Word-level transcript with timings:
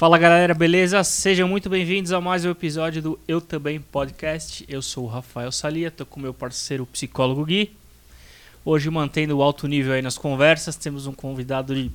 Fala 0.00 0.16
galera, 0.16 0.54
beleza? 0.54 1.04
Sejam 1.04 1.46
muito 1.46 1.68
bem-vindos 1.68 2.10
a 2.10 2.22
mais 2.22 2.42
um 2.46 2.50
episódio 2.50 3.02
do 3.02 3.20
Eu 3.28 3.38
Também 3.38 3.78
Podcast. 3.78 4.64
Eu 4.66 4.80
sou 4.80 5.04
o 5.04 5.06
Rafael 5.06 5.52
Salia, 5.52 5.90
tô 5.90 6.06
com 6.06 6.18
meu 6.18 6.32
parceiro 6.32 6.84
o 6.84 6.86
psicólogo 6.86 7.44
Gui. 7.44 7.76
Hoje 8.64 8.88
mantendo 8.88 9.36
o 9.36 9.42
alto 9.42 9.68
nível 9.68 9.92
aí 9.92 10.00
nas 10.00 10.16
conversas, 10.16 10.74
temos 10.74 11.06
um 11.06 11.12
convidado 11.12 11.74
de 11.74 11.90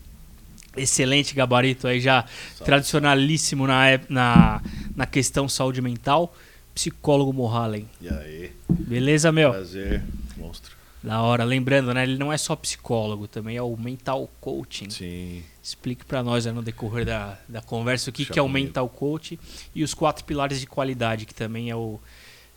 excelente 0.77 1.33
gabarito 1.33 1.87
aí 1.87 1.99
já 1.99 2.25
tradicionalíssimo 2.63 3.65
na, 3.65 3.99
na, 4.07 4.61
na 4.95 5.07
questão 5.07 5.49
saúde 5.49 5.81
mental, 5.81 6.31
psicólogo 6.75 7.33
Mohalen. 7.33 7.89
E 7.99 8.07
aí? 8.07 8.51
Beleza, 8.69 9.31
meu? 9.31 9.49
Prazer, 9.49 10.03
monstro. 10.37 10.74
Da 11.05 11.21
hora. 11.21 11.43
Lembrando, 11.43 11.93
né? 11.93 12.03
Ele 12.03 12.17
não 12.17 12.33
é 12.33 12.37
só 12.37 12.55
psicólogo, 12.55 13.27
também 13.27 13.55
é 13.55 13.61
o 13.61 13.77
mental 13.77 14.29
coaching. 14.41 14.89
Sim. 14.89 15.43
Explique 15.61 16.03
para 16.03 16.23
nós 16.23 16.47
aí 16.47 16.53
no 16.53 16.61
decorrer 16.63 17.05
da, 17.05 17.37
da 17.47 17.61
conversa 17.61 18.09
o 18.09 18.13
que, 18.13 18.25
que 18.25 18.39
é 18.39 18.41
o 18.41 18.45
comigo. 18.45 18.65
mental 18.65 18.89
coach 18.89 19.39
e 19.73 19.83
os 19.83 19.93
quatro 19.93 20.23
pilares 20.23 20.59
de 20.59 20.65
qualidade, 20.67 21.25
que 21.25 21.33
também 21.33 21.69
é, 21.69 21.75
o, 21.75 21.99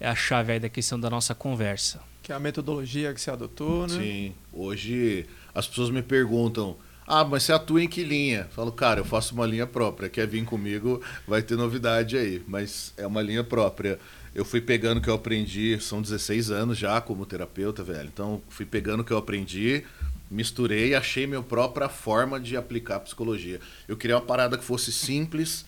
é 0.00 0.08
a 0.08 0.14
chave 0.14 0.52
aí 0.52 0.60
da 0.60 0.68
questão 0.68 0.98
da 0.98 1.10
nossa 1.10 1.34
conversa. 1.34 2.00
Que 2.22 2.32
é 2.32 2.34
a 2.34 2.40
metodologia 2.40 3.12
que 3.12 3.20
você 3.20 3.30
adotou, 3.30 3.86
né? 3.86 3.98
Sim. 3.98 4.34
Hoje 4.52 5.26
as 5.54 5.66
pessoas 5.66 5.90
me 5.90 6.02
perguntam: 6.02 6.76
Ah, 7.06 7.24
mas 7.24 7.42
você 7.42 7.52
atua 7.52 7.82
em 7.82 7.88
que 7.88 8.02
linha? 8.02 8.40
Eu 8.40 8.54
falo, 8.54 8.72
cara, 8.72 9.00
eu 9.00 9.04
faço 9.04 9.34
uma 9.34 9.46
linha 9.46 9.66
própria. 9.66 10.08
Quer 10.08 10.26
vir 10.26 10.44
comigo, 10.44 11.02
vai 11.26 11.42
ter 11.42 11.56
novidade 11.56 12.16
aí. 12.16 12.42
Mas 12.46 12.92
é 12.96 13.06
uma 13.06 13.22
linha 13.22 13.44
própria. 13.44 13.98
Eu 14.38 14.44
fui 14.44 14.60
pegando 14.60 14.98
o 14.98 15.00
que 15.00 15.10
eu 15.10 15.14
aprendi, 15.14 15.76
são 15.80 16.00
16 16.00 16.52
anos 16.52 16.78
já 16.78 17.00
como 17.00 17.26
terapeuta, 17.26 17.82
velho. 17.82 18.08
Então, 18.12 18.40
fui 18.48 18.64
pegando 18.64 19.00
o 19.00 19.04
que 19.04 19.12
eu 19.12 19.16
aprendi, 19.18 19.82
misturei 20.30 20.90
e 20.90 20.94
achei 20.94 21.26
minha 21.26 21.42
própria 21.42 21.88
forma 21.88 22.38
de 22.38 22.56
aplicar 22.56 22.96
a 22.96 23.00
psicologia. 23.00 23.60
Eu 23.88 23.96
queria 23.96 24.14
uma 24.14 24.22
parada 24.22 24.56
que 24.56 24.62
fosse 24.62 24.92
simples, 24.92 25.64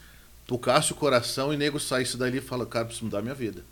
tocasse 0.46 0.92
o 0.92 0.94
coração 0.94 1.52
e 1.52 1.56
nego 1.56 1.80
saísse 1.80 2.16
dali 2.16 2.38
e 2.38 2.40
fala, 2.40 2.64
cara, 2.64 2.84
preciso 2.84 3.06
mudar 3.06 3.20
minha 3.22 3.34
vida. 3.34 3.64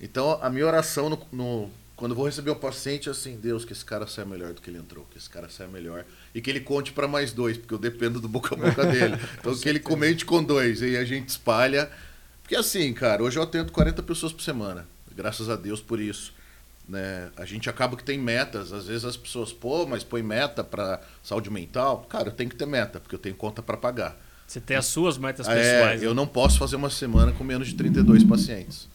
Então, 0.00 0.38
a 0.40 0.48
minha 0.48 0.64
oração 0.64 1.10
no, 1.10 1.26
no- 1.32 1.70
quando 1.96 2.12
eu 2.12 2.16
vou 2.16 2.26
receber 2.26 2.50
o 2.52 2.56
paciente 2.56 3.08
é 3.08 3.12
assim: 3.12 3.36
Deus, 3.36 3.64
que 3.64 3.72
esse 3.72 3.84
cara 3.84 4.06
saia 4.06 4.24
melhor 4.26 4.52
do 4.54 4.62
que 4.62 4.70
ele 4.70 4.78
entrou, 4.78 5.04
que 5.10 5.18
esse 5.18 5.28
cara 5.28 5.48
saia 5.50 5.68
melhor. 5.68 6.04
E 6.32 6.40
que 6.40 6.48
ele 6.48 6.60
conte 6.60 6.92
para 6.92 7.08
mais 7.08 7.32
dois, 7.32 7.58
porque 7.58 7.74
eu 7.74 7.78
dependo 7.78 8.20
do 8.20 8.28
boca 8.28 8.54
a 8.54 8.58
boca 8.58 8.86
dele. 8.86 9.16
Então, 9.40 9.54
que 9.58 9.68
ele 9.68 9.80
comente 9.80 10.24
com 10.24 10.40
dois, 10.40 10.80
e 10.82 10.84
aí 10.84 10.96
a 10.96 11.04
gente 11.04 11.28
espalha. 11.30 11.90
Porque 12.50 12.58
assim, 12.58 12.92
cara, 12.92 13.22
hoje 13.22 13.38
eu 13.38 13.44
atendo 13.44 13.70
40 13.70 14.02
pessoas 14.02 14.32
por 14.32 14.42
semana. 14.42 14.84
Graças 15.14 15.48
a 15.48 15.54
Deus 15.54 15.80
por 15.80 16.00
isso. 16.00 16.34
Né? 16.88 17.30
A 17.36 17.44
gente 17.44 17.70
acaba 17.70 17.96
que 17.96 18.02
tem 18.02 18.18
metas. 18.18 18.72
Às 18.72 18.88
vezes 18.88 19.04
as 19.04 19.16
pessoas, 19.16 19.52
pô, 19.52 19.86
mas 19.86 20.02
põe 20.02 20.20
meta 20.20 20.64
para 20.64 21.00
saúde 21.22 21.48
mental. 21.48 22.04
Cara, 22.08 22.26
eu 22.26 22.32
tenho 22.32 22.50
que 22.50 22.56
ter 22.56 22.66
meta, 22.66 22.98
porque 22.98 23.14
eu 23.14 23.20
tenho 23.20 23.36
conta 23.36 23.62
para 23.62 23.76
pagar. 23.76 24.20
Você 24.48 24.60
tem 24.60 24.76
as 24.76 24.86
suas 24.86 25.16
metas 25.16 25.46
É, 25.46 25.54
pessoais. 25.54 26.02
eu 26.02 26.10
né? 26.10 26.16
não 26.16 26.26
posso 26.26 26.58
fazer 26.58 26.74
uma 26.74 26.90
semana 26.90 27.30
com 27.30 27.44
menos 27.44 27.68
de 27.68 27.74
32 27.74 28.24
pacientes. 28.24 28.88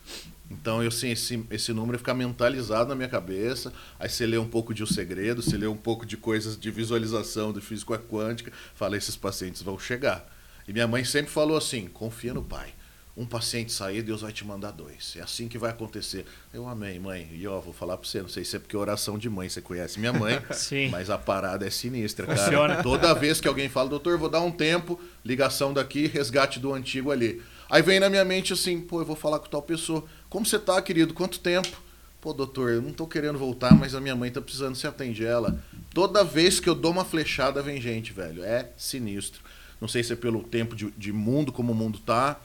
Então, 0.52 0.84
eu 0.84 0.90
assim, 0.90 1.12
esse, 1.12 1.42
esse 1.50 1.72
número 1.72 1.98
fica 1.98 2.14
mentalizado 2.14 2.90
na 2.90 2.96
minha 2.96 3.08
cabeça. 3.08 3.72
Aí 3.98 4.10
você 4.10 4.26
lê 4.26 4.38
um 4.38 4.50
pouco 4.50 4.74
de 4.74 4.84
O 4.84 4.88
Segredo, 4.88 5.42
você 5.42 5.56
lê 5.56 5.66
um 5.66 5.78
pouco 5.78 6.06
de 6.06 6.18
coisas 6.18 6.60
de 6.60 6.70
visualização 6.70 7.54
do 7.54 7.62
físico 7.62 7.98
quântica, 8.00 8.52
fala, 8.76 8.98
esses 8.98 9.16
pacientes 9.16 9.62
vão 9.62 9.80
chegar. 9.80 10.30
E 10.68 10.74
minha 10.74 10.90
mãe 10.90 11.06
sempre 11.06 11.32
falou 11.32 11.56
assim, 11.56 11.88
confia 11.88 12.34
no 12.34 12.44
pai. 12.44 12.74
Um 13.18 13.26
paciente 13.26 13.72
sair, 13.72 14.02
Deus 14.02 14.22
vai 14.22 14.34
te 14.34 14.44
mandar 14.44 14.72
dois. 14.72 15.14
É 15.16 15.22
assim 15.22 15.48
que 15.48 15.58
vai 15.58 15.72
acontecer. 15.72 16.26
Eu 16.54 16.68
amei, 16.68 17.00
mãe. 17.00 17.30
E 17.32 17.48
ó, 17.48 17.62
vou 17.62 17.74
falar 17.74 17.96
pra 17.96 18.06
você, 18.08 18.22
não 18.22 18.28
sei 18.28 18.44
se 18.44 18.58
é 18.58 18.60
porque 18.60 18.76
é 18.76 18.80
oração 18.80 19.18
de 19.18 19.30
mãe, 19.30 19.48
você 19.48 19.62
conhece 19.62 20.00
minha 20.00 20.12
mãe. 20.12 20.42
Sim. 20.52 20.90
Mas 20.90 21.10
a 21.10 21.18
parada 21.18 21.66
é 21.66 21.70
sinistra, 21.70 22.28
cara. 22.28 22.40
Funciona. 22.40 22.84
Toda 22.84 23.14
vez 23.14 23.40
que 23.40 23.48
alguém 23.48 23.70
fala, 23.70 23.90
doutor, 23.90 24.18
vou 24.18 24.28
dar 24.28 24.42
um 24.42 24.52
tempo, 24.52 25.00
ligação 25.24 25.74
daqui, 25.74 26.08
resgate 26.08 26.60
do 26.60 26.74
antigo 26.74 27.10
ali. 27.10 27.42
Aí 27.70 27.82
vem 27.82 28.02
na 28.02 28.10
minha 28.10 28.26
mente 28.26 28.52
assim, 28.52 28.82
pô, 28.82 29.00
eu 29.00 29.06
vou 29.06 29.16
falar 29.16 29.40
com 29.40 29.48
tal 29.48 29.62
pessoa. 29.62 30.04
Como 30.30 30.46
você 30.46 30.60
tá, 30.60 30.82
querido? 30.82 31.14
Quanto 31.14 31.40
tempo? 31.40 31.86
Pô, 32.20 32.34
doutor, 32.34 32.72
eu 32.72 32.82
não 32.82 32.92
tô 32.92 33.08
querendo 33.08 33.38
voltar, 33.38 33.74
mas 33.76 33.96
a 33.96 34.02
minha 34.02 34.16
mãe 34.16 34.32
tá 34.32 34.42
precisando, 34.42 34.76
você 34.76 34.88
atende 34.88 35.26
ela. 35.26 35.64
Toda 35.94 36.24
vez 36.24 36.60
que 36.60 36.68
eu 36.68 36.76
dou 36.76 36.92
uma 36.92 37.06
flechada, 37.06 37.62
vem 37.62 37.80
gente, 37.80 38.12
velho. 38.12 38.44
É 38.44 38.72
sinistro. 38.76 39.42
Não 39.80 39.88
sei 39.88 40.04
se 40.04 40.14
é 40.14 40.16
pelo 40.16 40.44
tempo 40.44 40.76
de, 40.76 40.92
de 40.92 41.14
mundo, 41.14 41.52
como 41.52 41.72
o 41.72 41.76
mundo 41.76 42.00
tá, 42.00 42.42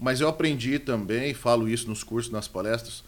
mas 0.00 0.20
eu 0.20 0.28
aprendi 0.28 0.78
também, 0.78 1.34
falo 1.34 1.68
isso 1.68 1.88
nos 1.88 2.02
cursos, 2.02 2.32
nas 2.32 2.48
palestras, 2.48 3.04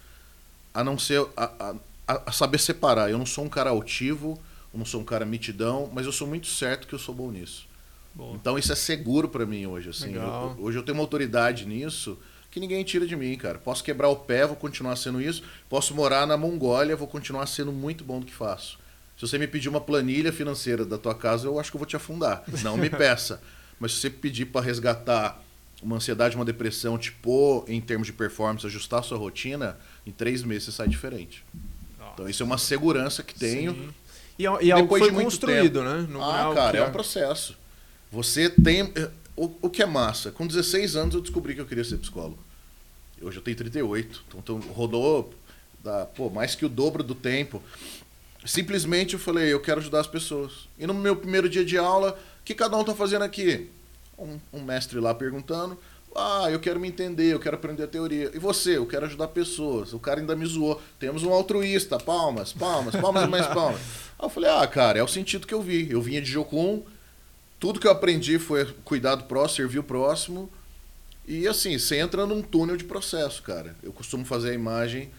a 0.73 0.83
não 0.83 0.97
ser 0.97 1.25
a, 1.35 1.75
a- 2.07 2.21
a 2.27 2.31
saber 2.31 2.59
separar. 2.59 3.09
Eu 3.09 3.17
não 3.17 3.25
sou 3.25 3.43
um 3.45 3.49
cara 3.49 3.69
altivo, 3.71 4.39
eu 4.73 4.77
não 4.77 4.85
sou 4.85 5.01
um 5.01 5.05
cara 5.05 5.25
mitidão, 5.25 5.89
mas 5.93 6.05
eu 6.05 6.11
sou 6.11 6.27
muito 6.27 6.47
certo 6.47 6.87
que 6.87 6.93
eu 6.93 6.99
sou 6.99 7.13
bom 7.15 7.31
nisso. 7.31 7.67
Boa. 8.13 8.35
Então 8.35 8.57
isso 8.59 8.71
é 8.71 8.75
seguro 8.75 9.27
pra 9.27 9.45
mim 9.45 9.65
hoje, 9.65 9.89
assim. 9.89 10.13
Eu- 10.13 10.21
hoje 10.59 10.77
eu 10.77 10.83
tenho 10.83 10.97
uma 10.97 11.03
autoridade 11.03 11.65
nisso 11.65 12.17
que 12.51 12.59
ninguém 12.59 12.83
tira 12.83 13.07
de 13.07 13.15
mim, 13.15 13.35
cara. 13.35 13.57
Posso 13.57 13.83
quebrar 13.83 14.09
o 14.09 14.15
pé, 14.15 14.45
vou 14.45 14.55
continuar 14.55 14.95
sendo 14.95 15.19
isso. 15.19 15.41
Posso 15.67 15.95
morar 15.95 16.27
na 16.27 16.37
Mongólia, 16.37 16.95
vou 16.95 17.07
continuar 17.07 17.47
sendo 17.47 17.71
muito 17.71 18.03
bom 18.03 18.19
do 18.19 18.25
que 18.27 18.33
faço. 18.33 18.77
Se 19.17 19.21
você 19.27 19.37
me 19.39 19.47
pedir 19.47 19.69
uma 19.69 19.81
planilha 19.81 20.31
financeira 20.31 20.85
da 20.85 20.97
tua 20.97 21.15
casa, 21.15 21.47
eu 21.47 21.59
acho 21.59 21.71
que 21.71 21.77
eu 21.77 21.79
vou 21.79 21.87
te 21.87 21.95
afundar. 21.95 22.43
Não 22.63 22.77
me 22.77 22.89
peça. 22.91 23.41
Mas 23.79 23.93
se 23.93 24.01
você 24.01 24.09
pedir 24.09 24.45
para 24.45 24.61
resgatar 24.61 25.41
uma 25.83 25.97
ansiedade, 25.97 26.35
uma 26.35 26.45
depressão, 26.45 26.99
pôr 27.21 27.65
em 27.67 27.81
termos 27.81 28.07
de 28.07 28.13
performance, 28.13 28.65
ajustar 28.65 29.01
a 29.01 29.03
sua 29.03 29.17
rotina, 29.17 29.77
em 30.05 30.11
três 30.11 30.43
meses 30.43 30.65
você 30.65 30.71
sai 30.71 30.87
diferente. 30.87 31.43
Então 32.13 32.29
isso 32.29 32.43
é 32.43 32.45
uma 32.45 32.57
segurança 32.57 33.23
que 33.23 33.33
tenho. 33.33 33.73
Sim. 33.73 33.89
E, 34.37 34.47
é- 34.47 34.63
e 34.63 34.71
é 34.71 34.73
algo 34.73 34.97
foi 34.97 35.11
construído, 35.11 35.79
tempo. 35.79 35.89
né? 35.89 36.07
Não 36.09 36.21
é 36.21 36.23
ah, 36.23 36.43
algo 36.43 36.55
cara, 36.55 36.71
que 36.71 36.77
é 36.77 36.87
um 36.87 36.91
processo. 36.91 37.57
Você 38.11 38.49
tem. 38.49 38.93
O, 39.35 39.51
o 39.63 39.69
que 39.69 39.81
é 39.81 39.85
massa? 39.85 40.31
Com 40.31 40.45
16 40.45 40.95
anos 40.95 41.15
eu 41.15 41.21
descobri 41.21 41.55
que 41.55 41.61
eu 41.61 41.65
queria 41.65 41.83
ser 41.83 41.97
psicólogo. 41.97 42.37
Hoje 43.21 43.37
eu 43.37 43.41
tenho 43.41 43.57
38. 43.57 44.23
Então, 44.27 44.39
então 44.39 44.73
rodou 44.73 45.33
da, 45.83 46.05
pô, 46.05 46.29
mais 46.29 46.55
que 46.55 46.65
o 46.65 46.69
dobro 46.69 47.03
do 47.03 47.15
tempo. 47.15 47.61
Simplesmente 48.45 49.13
eu 49.13 49.19
falei, 49.19 49.51
eu 49.51 49.59
quero 49.59 49.79
ajudar 49.79 50.01
as 50.01 50.07
pessoas. 50.07 50.67
E 50.77 50.85
no 50.85 50.93
meu 50.93 51.15
primeiro 51.15 51.49
dia 51.49 51.63
de 51.63 51.77
aula, 51.77 52.19
o 52.41 52.43
que 52.43 52.53
cada 52.53 52.77
um 52.77 52.83
tá 52.83 52.93
fazendo 52.93 53.23
aqui? 53.23 53.69
Um, 54.23 54.39
um 54.59 54.63
mestre 54.63 54.99
lá 54.99 55.13
perguntando. 55.13 55.77
Ah, 56.15 56.47
eu 56.51 56.59
quero 56.59 56.79
me 56.79 56.87
entender, 56.87 57.33
eu 57.33 57.39
quero 57.39 57.55
aprender 57.55 57.83
a 57.83 57.87
teoria. 57.87 58.31
E 58.33 58.39
você? 58.39 58.77
Eu 58.77 58.85
quero 58.85 59.05
ajudar 59.05 59.29
pessoas. 59.29 59.93
O 59.93 59.99
cara 59.99 60.19
ainda 60.19 60.35
me 60.35 60.45
zoou. 60.45 60.79
Temos 60.99 61.23
um 61.23 61.33
altruísta. 61.33 61.97
Palmas, 61.97 62.53
palmas, 62.53 62.95
palmas 62.95 63.23
e 63.23 63.27
mais 63.27 63.47
palmas. 63.53 63.81
Aí 64.19 64.25
eu 64.25 64.29
falei, 64.29 64.49
ah, 64.49 64.67
cara, 64.67 64.99
é 64.99 65.03
o 65.03 65.07
sentido 65.07 65.47
que 65.47 65.53
eu 65.53 65.61
vi. 65.61 65.89
Eu 65.89 66.01
vinha 66.01 66.21
de 66.21 66.29
Jocum, 66.29 66.83
tudo 67.59 67.79
que 67.79 67.87
eu 67.87 67.91
aprendi 67.91 68.37
foi 68.37 68.65
cuidar 68.83 69.15
do 69.15 69.23
próximo, 69.23 69.55
servir 69.55 69.79
o 69.79 69.83
próximo. 69.83 70.49
E 71.27 71.47
assim, 71.47 71.77
você 71.77 71.97
entra 71.97 72.25
num 72.25 72.41
túnel 72.41 72.75
de 72.75 72.83
processo, 72.83 73.41
cara. 73.41 73.75
Eu 73.81 73.93
costumo 73.93 74.25
fazer 74.25 74.51
a 74.51 74.53
imagem 74.53 75.09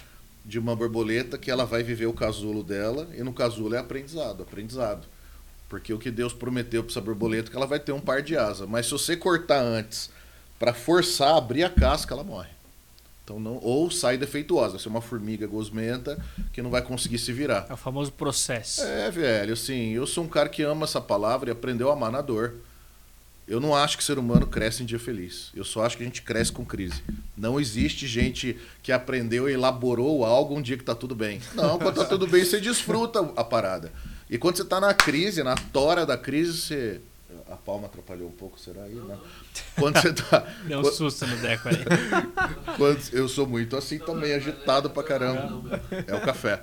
de 0.45 0.59
uma 0.59 0.77
borboleta 0.77 1.39
que 1.39 1.51
ela 1.51 1.65
vai 1.65 1.83
viver 1.83 2.05
o 2.05 2.13
casulo 2.13 2.63
dela, 2.63 3.09
e 3.17 3.23
no 3.23 3.33
casulo 3.33 3.75
é 3.75 3.79
aprendizado, 3.79 4.43
aprendizado. 4.43 5.07
Porque 5.69 5.93
o 5.93 5.99
que 5.99 6.11
Deus 6.11 6.33
prometeu 6.33 6.83
para 6.83 6.93
essa 6.93 7.01
borboleta 7.01 7.49
é 7.49 7.51
que 7.51 7.57
ela 7.57 7.67
vai 7.67 7.81
ter 7.81 7.93
um 7.93 8.01
par 8.01 8.23
de 8.23 8.37
asa. 8.37 8.67
Mas 8.67 8.87
se 8.87 8.93
você 8.93 9.17
cortar 9.17 9.61
antes 9.61 10.11
para 10.59 10.73
forçar 10.73 11.35
a 11.35 11.39
abrir 11.39 11.65
a 11.65 11.71
casca, 11.71 12.15
ela 12.15 12.25
morre. 12.25 12.55
Então 13.25 13.41
não, 13.41 13.59
ou 13.63 13.91
sai 13.91 14.19
defeituosa, 14.19 14.79
se 14.79 14.87
é 14.87 14.91
uma 14.91 15.01
formiga 15.01 15.47
gosmenta 15.47 16.23
que 16.53 16.61
não 16.61 16.71
vai 16.71 16.83
conseguir 16.83 17.19
se 17.19 17.33
virar. 17.33 17.67
É 17.71 17.73
o 17.73 17.77
famoso 17.77 18.13
processo. 18.13 18.83
É, 18.83 19.11
velho, 19.11 19.55
assim, 19.55 19.93
eu 19.93 20.07
sou 20.07 20.25
um 20.25 20.29
cara 20.29 20.49
que 20.49 20.63
ama 20.63 20.85
essa 20.85 21.01
palavra 21.01 21.49
e 21.49 21.53
aprendeu 21.53 21.89
a 21.89 21.95
amar 21.95 22.13
na 22.13 22.21
dor. 22.21 22.55
Eu 23.49 23.61
não 23.61 23.75
acho 23.75 23.97
que 23.97 24.05
ser 24.05 24.19
humano 24.19 24.47
cresce 24.47 24.83
em 24.83 24.87
dia 24.87 24.99
feliz. 24.99 25.51
Eu 25.55 25.65
só 25.65 25.85
acho 25.85 25.97
que 25.97 26.03
a 26.03 26.07
gente 26.07 26.23
cresce 26.23 26.53
com 26.53 26.65
crise. 26.65 27.03
Não 27.37 27.59
existe 27.59 28.07
gente 28.07 28.59
que 28.83 28.93
aprendeu 28.93 29.49
e 29.49 29.53
elaborou 29.53 30.25
algo 30.25 30.55
um 30.55 30.63
dia 30.63 30.77
que 30.77 30.85
tá 30.85 30.95
tudo 30.95 31.15
bem. 31.15 31.41
Não, 31.55 31.79
quando 31.79 31.97
tá 31.97 32.05
tudo 32.05 32.27
bem, 32.27 32.45
você 32.45 32.61
desfruta 32.61 33.21
a 33.37 33.45
parada. 33.45 33.91
E 34.29 34.39
quando 34.39 34.57
você 34.57 34.65
tá 34.65 34.81
na 34.81 34.95
crise, 34.95 35.43
na 35.43 35.55
tora 35.55 36.05
da 36.07 36.17
crise, 36.17 36.53
você. 36.59 37.01
A 37.51 37.57
palma 37.57 37.87
atrapalhou 37.87 38.29
um 38.29 38.33
pouco, 38.33 38.59
será 38.59 38.85
aí? 38.85 38.95
Não. 38.95 39.21
Quando 39.77 40.01
você 40.01 40.13
tá. 40.13 40.41
Deu 40.67 40.81
um 40.81 40.85
susto 40.85 41.27
no 41.27 41.37
Deco 41.39 41.69
aí. 41.69 41.77
quando- 42.79 43.03
eu 43.13 43.29
sou 43.29 43.47
muito 43.47 43.77
assim 43.77 43.99
também, 43.99 44.33
agitado 44.33 44.89
pra 44.91 45.03
caramba. 45.03 45.83
É 46.07 46.15
o 46.15 46.21
café. 46.21 46.63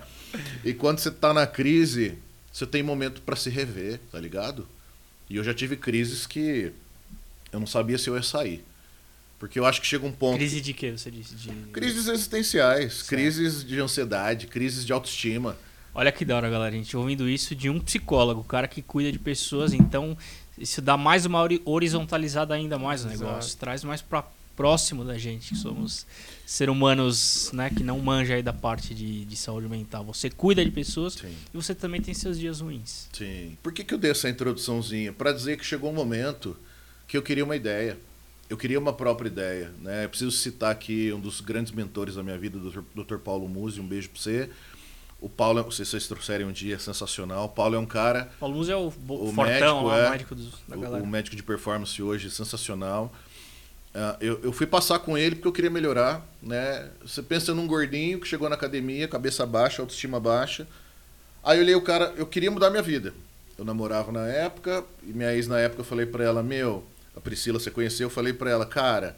E 0.63 0.73
quando 0.73 0.99
você 0.99 1.11
tá 1.11 1.33
na 1.33 1.45
crise, 1.45 2.17
você 2.51 2.65
tem 2.65 2.81
momento 2.81 3.21
pra 3.21 3.35
se 3.35 3.49
rever, 3.49 3.99
tá 4.11 4.19
ligado? 4.19 4.67
E 5.29 5.35
eu 5.35 5.43
já 5.43 5.53
tive 5.53 5.75
crises 5.75 6.25
que 6.25 6.71
eu 7.51 7.59
não 7.59 7.67
sabia 7.67 7.97
se 7.97 8.09
eu 8.09 8.15
ia 8.15 8.23
sair. 8.23 8.63
Porque 9.39 9.59
eu 9.59 9.65
acho 9.65 9.81
que 9.81 9.87
chega 9.87 10.05
um 10.05 10.11
ponto. 10.11 10.37
Crise 10.37 10.61
de 10.61 10.73
quê, 10.73 10.91
você 10.91 11.09
disse? 11.11 11.35
De... 11.35 11.49
Crises 11.71 12.07
existenciais, 12.07 12.93
Certo. 12.93 13.09
crises 13.09 13.63
de 13.63 13.79
ansiedade, 13.79 14.47
crises 14.47 14.85
de 14.85 14.93
autoestima. 14.93 15.57
Olha 15.93 16.11
que 16.11 16.23
da 16.23 16.35
hora, 16.37 16.49
galera. 16.49 16.73
A 16.73 16.77
gente 16.77 16.95
ouvindo 16.95 17.27
isso 17.29 17.53
de 17.55 17.69
um 17.69 17.79
psicólogo, 17.79 18.41
o 18.41 18.43
cara 18.45 18.67
que 18.67 18.81
cuida 18.81 19.11
de 19.11 19.19
pessoas, 19.19 19.73
então 19.73 20.17
isso 20.57 20.81
dá 20.81 20.95
mais 20.95 21.25
uma 21.25 21.41
hori- 21.41 21.61
horizontalizada 21.65 22.53
ainda 22.53 22.77
mais 22.79 23.03
no 23.03 23.11
Exato. 23.11 23.29
negócio. 23.29 23.57
Traz 23.57 23.83
mais 23.83 24.01
pra 24.01 24.23
próximo 24.55 25.03
da 25.03 25.17
gente, 25.17 25.49
que 25.49 25.55
somos 25.55 26.05
ser 26.45 26.69
humanos, 26.69 27.49
né, 27.53 27.69
que 27.69 27.83
não 27.83 27.97
manja 27.99 28.35
aí 28.35 28.43
da 28.43 28.53
parte 28.53 28.93
de, 28.93 29.25
de 29.25 29.35
saúde 29.35 29.67
mental. 29.67 30.03
Você 30.05 30.29
cuida 30.29 30.63
de 30.63 30.69
pessoas 30.69 31.13
Sim. 31.13 31.33
e 31.53 31.57
você 31.57 31.73
também 31.73 31.99
tem 32.01 32.13
seus 32.13 32.37
dias 32.37 32.59
ruins. 32.59 33.07
Sim. 33.13 33.57
Por 33.63 33.73
que, 33.73 33.83
que 33.83 33.93
eu 33.93 33.97
dei 33.97 34.11
essa 34.11 34.29
introduçãozinha? 34.29 35.11
Pra 35.13 35.31
dizer 35.31 35.57
que 35.57 35.65
chegou 35.65 35.89
um 35.89 35.93
momento 35.95 36.55
que 37.07 37.17
eu 37.17 37.21
queria 37.23 37.43
uma 37.43 37.55
ideia. 37.55 37.97
eu 38.49 38.57
queria 38.57 38.77
uma 38.77 38.93
própria 38.93 39.29
ideia. 39.29 39.71
Né? 39.81 40.03
Eu 40.05 40.09
preciso 40.09 40.31
citar 40.31 40.71
aqui 40.71 41.11
um 41.13 41.19
dos 41.19 41.39
grandes 41.41 41.71
mentores 41.71 42.15
da 42.15 42.21
minha 42.23 42.37
vida, 42.37 42.57
o 42.57 43.03
Dr. 43.03 43.17
Paulo 43.17 43.47
Musi, 43.47 43.79
um 43.79 43.87
beijo 43.87 44.09
para 44.09 44.21
você. 44.21 44.49
O 45.21 45.29
Paulo, 45.29 45.59
é, 45.59 45.71
se 45.71 45.85
vocês 45.85 46.07
trouxerem 46.07 46.47
um 46.47 46.51
dia, 46.51 46.75
é 46.75 46.79
sensacional. 46.79 47.45
O 47.45 47.49
Paulo 47.49 47.75
é 47.75 47.79
um 47.79 47.85
cara. 47.85 48.31
Paulo 48.39 48.55
Musi 48.55 48.71
é 48.71 48.75
o, 48.75 48.87
o 48.87 48.91
fortão, 48.91 49.35
médico, 49.45 49.91
é, 49.91 50.07
o 50.07 50.09
médico 50.09 50.35
dos, 50.35 50.53
da 50.67 50.75
galera. 50.75 51.03
O 51.03 51.07
médico 51.07 51.35
de 51.35 51.43
performance 51.43 52.01
hoje, 52.01 52.31
sensacional. 52.31 53.13
Uh, 53.93 54.17
eu, 54.19 54.39
eu 54.41 54.51
fui 54.51 54.65
passar 54.65 54.97
com 54.99 55.15
ele 55.15 55.35
porque 55.35 55.47
eu 55.47 55.51
queria 55.51 55.69
melhorar. 55.69 56.25
Né? 56.41 56.89
Você 57.05 57.21
pensa 57.21 57.53
num 57.53 57.67
gordinho 57.67 58.19
que 58.19 58.27
chegou 58.27 58.49
na 58.49 58.55
academia, 58.55 59.07
cabeça 59.07 59.45
baixa, 59.45 59.83
autoestima 59.83 60.19
baixa. 60.19 60.67
Aí 61.43 61.59
eu 61.59 61.63
olhei 61.63 61.75
o 61.75 61.81
cara, 61.81 62.13
eu 62.17 62.25
queria 62.25 62.49
mudar 62.49 62.71
minha 62.71 62.81
vida. 62.81 63.13
Eu 63.59 63.63
namorava 63.63 64.11
na 64.11 64.27
época, 64.27 64.83
e 65.03 65.13
minha 65.13 65.31
ex 65.35 65.47
na 65.47 65.59
época 65.59 65.81
eu 65.81 65.85
falei 65.85 66.07
para 66.07 66.23
ela: 66.23 66.41
Meu, 66.41 66.83
a 67.15 67.21
Priscila 67.21 67.59
você 67.59 67.69
conheceu, 67.69 68.07
eu 68.07 68.11
falei 68.11 68.33
para 68.33 68.49
ela, 68.49 68.65
cara, 68.65 69.15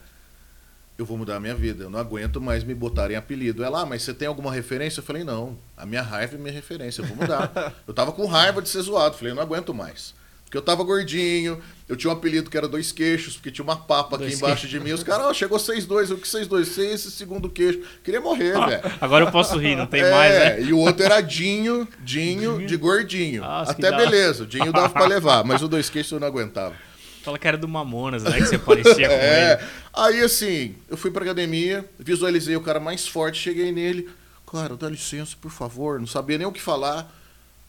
eu 0.98 1.06
vou 1.06 1.18
mudar 1.18 1.38
a 1.38 1.40
minha 1.40 1.56
vida, 1.56 1.86
eu 1.86 1.90
não 1.90 2.00
aguento 2.00 2.40
mais 2.40 2.64
me 2.64 2.74
botarem 2.74 3.18
apelido. 3.18 3.64
Ela, 3.64 3.82
ah, 3.82 3.86
mas 3.86 4.04
você 4.04 4.14
tem 4.14 4.28
alguma 4.28 4.52
referência? 4.52 5.00
Eu 5.00 5.04
falei, 5.04 5.24
não, 5.24 5.58
a 5.76 5.86
minha 5.86 6.02
raiva 6.02 6.36
é 6.36 6.38
minha 6.38 6.54
referência, 6.54 7.02
eu 7.02 7.06
vou 7.06 7.18
mudar. 7.18 7.74
eu 7.88 7.94
tava 7.94 8.12
com 8.12 8.26
raiva 8.26 8.62
de 8.62 8.70
ser 8.70 8.82
zoado, 8.82 9.16
falei, 9.16 9.32
eu 9.32 9.36
não 9.36 9.44
aguento 9.44 9.74
mais. 9.74 10.14
Porque 10.54 10.58
eu 10.60 10.62
tava 10.62 10.84
gordinho, 10.84 11.60
eu 11.90 11.96
tinha 11.96 12.14
um 12.14 12.16
apelido 12.16 12.48
que 12.48 12.56
era 12.56 12.68
dois 12.68 12.92
queixos, 12.92 13.34
porque 13.34 13.50
tinha 13.50 13.64
uma 13.64 13.76
papa 13.76 14.18
aqui 14.18 14.26
dois 14.26 14.38
embaixo 14.38 14.62
queixos. 14.62 14.70
de 14.70 14.80
mim. 14.80 14.92
Os 14.92 15.02
caras, 15.02 15.26
oh, 15.26 15.34
chegou 15.34 15.58
seis 15.58 15.84
dois, 15.88 16.12
o 16.12 16.18
que 16.18 16.28
seis 16.28 16.48
dois? 16.48 16.68
Seis 16.68 16.94
esse 16.94 17.10
segundo 17.10 17.50
queixo. 17.50 17.82
Queria 18.04 18.22
morrer, 18.22 18.56
ah, 18.56 18.68
velho. 18.68 18.84
Agora 19.02 19.26
eu 19.26 19.32
posso 19.32 19.58
rir, 19.58 19.76
não 19.76 19.88
tem 19.88 20.02
é, 20.04 20.12
mais, 20.12 20.32
né? 20.32 20.62
E 20.62 20.72
o 20.72 20.78
outro 20.78 21.04
era 21.04 21.22
Dinho, 21.22 21.88
Dinho, 22.02 22.58
Dinho. 22.58 22.68
de 22.68 22.78
gordinho. 22.78 23.42
Nossa, 23.42 23.72
Até 23.72 23.92
beleza, 23.98 24.44
o 24.44 24.46
Dinho 24.46 24.72
dava 24.72 24.90
pra 24.90 25.08
levar, 25.10 25.44
mas 25.44 25.64
o 25.64 25.68
dois 25.68 25.90
queixos 25.90 26.12
eu 26.12 26.20
não 26.20 26.28
aguentava. 26.28 26.76
Fala 27.24 27.40
que 27.40 27.48
era 27.48 27.58
do 27.58 27.70
Mamonas, 27.70 28.24
né? 28.24 28.34
Que 28.34 28.46
você 28.46 28.60
parecia 28.60 29.08
com 29.08 29.16
é. 29.16 29.54
ele. 29.54 29.72
Aí, 29.94 30.20
assim, 30.22 30.76
eu 30.90 30.98
fui 30.98 31.10
pra 31.10 31.24
academia, 31.24 31.90
visualizei 31.98 32.56
o 32.56 32.62
cara 32.62 32.82
mais 32.82 33.08
forte, 33.08 33.40
cheguei 33.40 33.72
nele. 33.72 34.10
Cara, 34.52 34.76
dá 34.76 34.90
licença, 34.90 35.36
por 35.40 35.50
favor. 35.50 36.00
Não 36.00 36.06
sabia 36.06 36.38
nem 36.38 36.46
o 36.46 36.52
que 36.52 36.62
falar. 36.62 37.12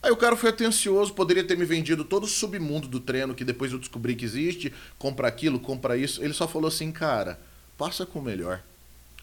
Aí 0.03 0.11
o 0.11 0.17
cara 0.17 0.37
foi 0.37 0.51
atencioso, 0.51 1.15
poderia 1.15 1.45
ter 1.45 1.57
me 1.57 1.65
vendido 1.65 2.05
todo 2.05 2.25
o 2.25 2.29
submundo 2.29 2.87
do 2.89 3.01
treino, 3.01 3.35
que 3.35 3.45
depois 3.45 3.73
eu 3.73 3.79
descobri 3.79 4.15
que 4.15 4.25
existe. 4.25 4.73
Compra 4.99 5.29
aquilo, 5.29 5.59
compra 5.59 5.97
isso. 5.97 6.23
Ele 6.23 6.35
só 6.35 6.47
falou 6.47 6.69
assim, 6.69 6.91
cara, 6.93 7.39
passa 7.79 8.05
com 8.05 8.19
o 8.19 8.23
melhor. 8.23 8.61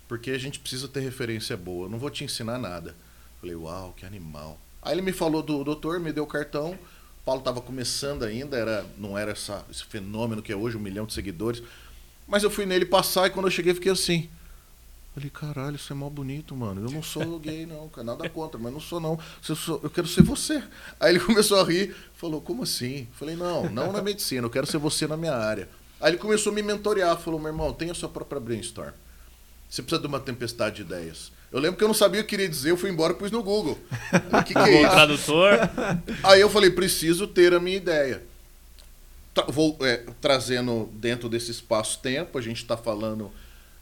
Porque 0.08 0.32
a 0.32 0.38
gente 0.38 0.60
precisa 0.60 0.88
ter 0.88 1.02
referência 1.02 1.56
boa. 1.58 1.86
Eu 1.86 1.90
não 1.90 2.00
vou 2.00 2.10
te 2.10 2.24
ensinar 2.24 2.58
nada. 2.58 2.96
Falei, 3.40 3.56
uau, 3.56 3.94
que 3.96 4.06
animal. 4.06 4.60
Aí 4.82 4.94
ele 4.94 5.02
me 5.02 5.12
falou 5.12 5.44
do 5.44 5.64
doutor, 5.64 6.00
me 6.00 6.12
deu 6.12 6.24
o 6.24 6.28
cartão. 6.28 6.80
Paulo 7.24 7.40
estava 7.40 7.62
começando 7.62 8.24
ainda, 8.24 8.58
era, 8.58 8.86
não 8.98 9.18
era 9.18 9.32
essa, 9.32 9.64
esse 9.70 9.84
fenômeno 9.84 10.42
que 10.42 10.52
é 10.52 10.56
hoje, 10.56 10.78
um 10.78 10.80
milhão 10.80 11.06
de 11.06 11.14
seguidores. 11.14 11.62
Mas 12.28 12.44
eu 12.44 12.50
fui 12.50 12.66
nele 12.66 12.86
passar 12.86 13.28
e 13.28 13.30
quando 13.30 13.48
eu 13.48 13.52
cheguei 13.52 13.74
fiquei 13.74 13.92
assim. 13.92 14.30
Falei, 15.14 15.30
caralho, 15.30 15.76
isso 15.76 15.92
é 15.92 15.96
mal 15.96 16.10
bonito, 16.10 16.56
mano. 16.56 16.88
Eu 16.88 16.92
não 16.92 17.04
sou 17.04 17.38
gay, 17.38 17.66
não, 17.66 17.90
cara, 17.90 18.06
nada 18.06 18.30
contra, 18.30 18.58
mas 18.58 18.72
não 18.72 18.80
sou, 18.80 19.00
não. 19.00 19.20
Eu, 19.48 19.56
sou, 19.56 19.80
eu 19.84 19.90
quero 19.90 20.08
ser 20.08 20.24
você. 20.24 20.64
Aí 21.00 21.12
ele 21.12 21.20
começou 21.26 21.60
a 21.60 21.64
rir, 21.64 21.94
falou, 22.16 22.40
como 22.40 22.64
assim? 22.64 23.08
Falei, 23.12 23.36
não, 23.36 23.70
não 23.70 23.92
na 23.92 24.02
medicina, 24.02 24.46
eu 24.46 24.50
quero 24.50 24.66
ser 24.66 24.78
você 24.78 25.06
na 25.08 25.18
minha 25.18 25.36
área. 25.36 25.68
Aí 26.00 26.12
ele 26.12 26.18
começou 26.18 26.52
a 26.52 26.56
me 26.56 26.64
mentorear, 26.64 27.18
falou, 27.18 27.40
meu 27.40 27.50
irmão, 27.50 27.74
tenha 27.74 27.94
sua 27.94 28.08
própria 28.08 28.40
brainstorm. 28.40 28.94
Você 29.70 29.82
precisa 29.82 30.02
de 30.02 30.08
uma 30.08 30.20
tempestade 30.20 30.78
de 30.78 30.82
ideias. 30.84 31.32
Eu 31.52 31.60
lembro 31.60 31.78
que 31.78 31.84
eu 31.84 31.88
não 31.88 31.96
sabia 31.96 32.22
o 32.22 32.24
que 32.24 32.30
queria 32.30 32.48
dizer, 32.48 32.72
eu 32.72 32.78
fui 32.78 32.90
embora 32.90 33.12
e 33.12 33.16
pus 33.16 33.30
no 33.30 33.44
Google. 33.44 33.78
O 34.32 34.44
que, 34.44 34.54
que 34.54 34.60
é 34.60 34.82
isso? 34.82 34.92
tradutor. 34.92 35.52
Aí 36.24 36.40
eu 36.40 36.50
falei, 36.50 36.70
preciso 36.70 37.28
ter 37.28 37.54
a 37.54 37.60
minha 37.60 37.76
ideia. 37.76 38.24
Tra 39.34 39.46
vou 39.48 39.78
é, 39.82 40.04
trazendo 40.22 40.90
dentro 40.94 41.28
desse 41.28 41.52
espaço-tempo, 41.52 42.38
a 42.38 42.42
gente 42.42 42.58
está 42.58 42.78
falando 42.78 43.32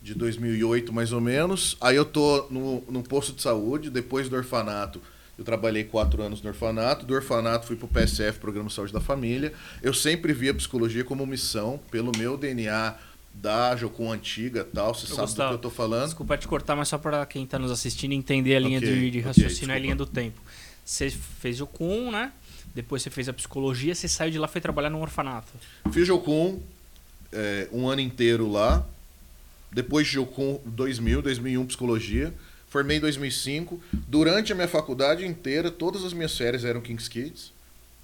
de 0.02 0.16
2008 0.16 0.92
mais 0.92 1.12
ou 1.12 1.22
menos. 1.22 1.78
Aí 1.80 1.96
eu 1.96 2.06
tô 2.06 2.48
no, 2.50 2.84
no 2.90 3.04
posto 3.04 3.34
de 3.34 3.42
saúde, 3.42 3.92
depois 3.92 4.28
do 4.30 4.36
orfanato. 4.36 5.00
Eu 5.38 5.46
trabalhei 5.46 5.84
quatro 5.84 6.22
anos 6.22 6.42
no 6.42 6.50
orfanato. 6.50 7.06
Do 7.06 7.14
orfanato 7.14 7.68
fui 7.68 7.76
para 7.76 7.86
o 7.86 7.88
PSF, 7.88 8.40
Programa 8.40 8.68
de 8.68 8.74
Saúde 8.74 8.92
da 8.92 9.00
Família. 9.00 9.54
Eu 9.82 9.94
sempre 9.94 10.34
vi 10.34 10.50
a 10.50 10.54
psicologia 10.54 11.04
como 11.04 11.26
missão, 11.26 11.80
pelo 11.90 12.12
meu 12.18 12.36
DNA 12.36 12.96
da 13.34 13.76
Jocum 13.76 14.12
antiga 14.12 14.64
tal, 14.64 14.94
você 14.94 15.06
eu 15.06 15.16
sabe 15.16 15.28
Gustavo, 15.28 15.50
do 15.50 15.60
que 15.60 15.66
eu 15.66 15.70
tô 15.70 15.76
falando. 15.76 16.06
Desculpa 16.06 16.38
te 16.38 16.48
cortar, 16.48 16.76
mas 16.76 16.88
só 16.88 16.98
para 16.98 17.26
quem 17.26 17.44
está 17.44 17.58
nos 17.58 17.72
assistindo 17.72 18.12
entender 18.14 18.56
a 18.56 18.60
linha 18.60 18.80
okay, 18.80 18.94
de, 18.94 19.12
de 19.12 19.20
raciocínio, 19.22 19.66
okay, 19.66 19.76
a 19.76 19.80
linha 19.80 19.96
do 19.96 20.06
tempo. 20.06 20.42
Você 20.84 21.10
fez 21.10 21.58
Jocum, 21.58 22.12
né? 22.12 22.32
Depois 22.74 23.02
você 23.02 23.10
fez 23.10 23.30
a 23.30 23.34
psicologia, 23.34 23.96
você 23.96 24.08
saiu 24.08 24.32
de 24.32 24.40
lá 24.40 24.48
e 24.48 24.52
foi 24.52 24.62
trabalhar 24.62 24.90
no 24.90 25.00
orfanato. 25.00 25.52
Fiz 25.92 26.08
Jocum 26.08 26.60
é, 27.32 27.68
um 27.72 27.88
ano 27.88 28.02
inteiro 28.02 28.50
lá. 28.50 28.86
Depois 29.72 30.08
de 30.08 30.14
Jocum 30.14 30.60
2000, 30.66 31.22
2001 31.22 31.66
psicologia. 31.68 32.34
Formei 32.68 32.98
em 32.98 33.00
2005. 33.00 33.82
Durante 34.08 34.52
a 34.52 34.56
minha 34.56 34.68
faculdade 34.68 35.26
inteira, 35.26 35.72
todas 35.72 36.04
as 36.04 36.14
minhas 36.14 36.36
férias 36.38 36.64
eram 36.64 36.82
Kings 36.82 37.10
Kids. 37.10 37.52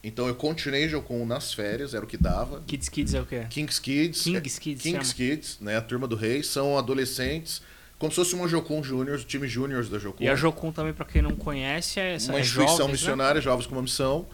Então 0.06 0.28
eu 0.28 0.36
continuei 0.36 0.88
Jocum 0.88 1.26
nas 1.26 1.52
férias, 1.52 1.96
era 1.96 2.06
o 2.06 2.08
que 2.08 2.16
dava. 2.16 2.62
Kids 2.68 2.90
Kids 2.90 3.14
é 3.16 3.22
o 3.22 3.26
quê? 3.26 3.48
Kings 3.50 3.82
Kids. 3.82 4.22
Kings 4.22 4.62
Kids. 4.62 4.84
Kings 4.84 5.16
Kids, 5.16 5.58
né? 5.60 5.78
A 5.78 5.82
turma 5.82 6.08
do 6.08 6.16
rei. 6.16 6.44
São 6.44 6.78
adolescentes. 6.78 7.60
Como 7.98 8.12
se 8.12 8.18
fosse 8.18 8.36
uma 8.36 8.48
Jocum 8.48 8.84
Júnior, 8.84 9.18
o 9.18 9.24
time 9.24 9.48
Júnior 9.48 9.84
da 9.86 9.98
Jocum. 9.98 10.24
E 10.24 10.30
a 10.30 10.36
Jocum 10.36 10.72
também, 10.72 10.94
para 10.94 11.06
quem 11.06 11.24
não 11.24 11.36
conhece, 11.36 12.00
é 12.00 12.14
essa 12.14 12.32
Uma 12.32 12.38
é 12.38 12.42
instituição 12.42 12.78
jovens, 12.78 12.92
missionária, 12.92 13.36
né? 13.36 13.42
jovens 13.42 13.66
com 13.66 13.74
uma 13.74 13.82
missão. 13.82 14.28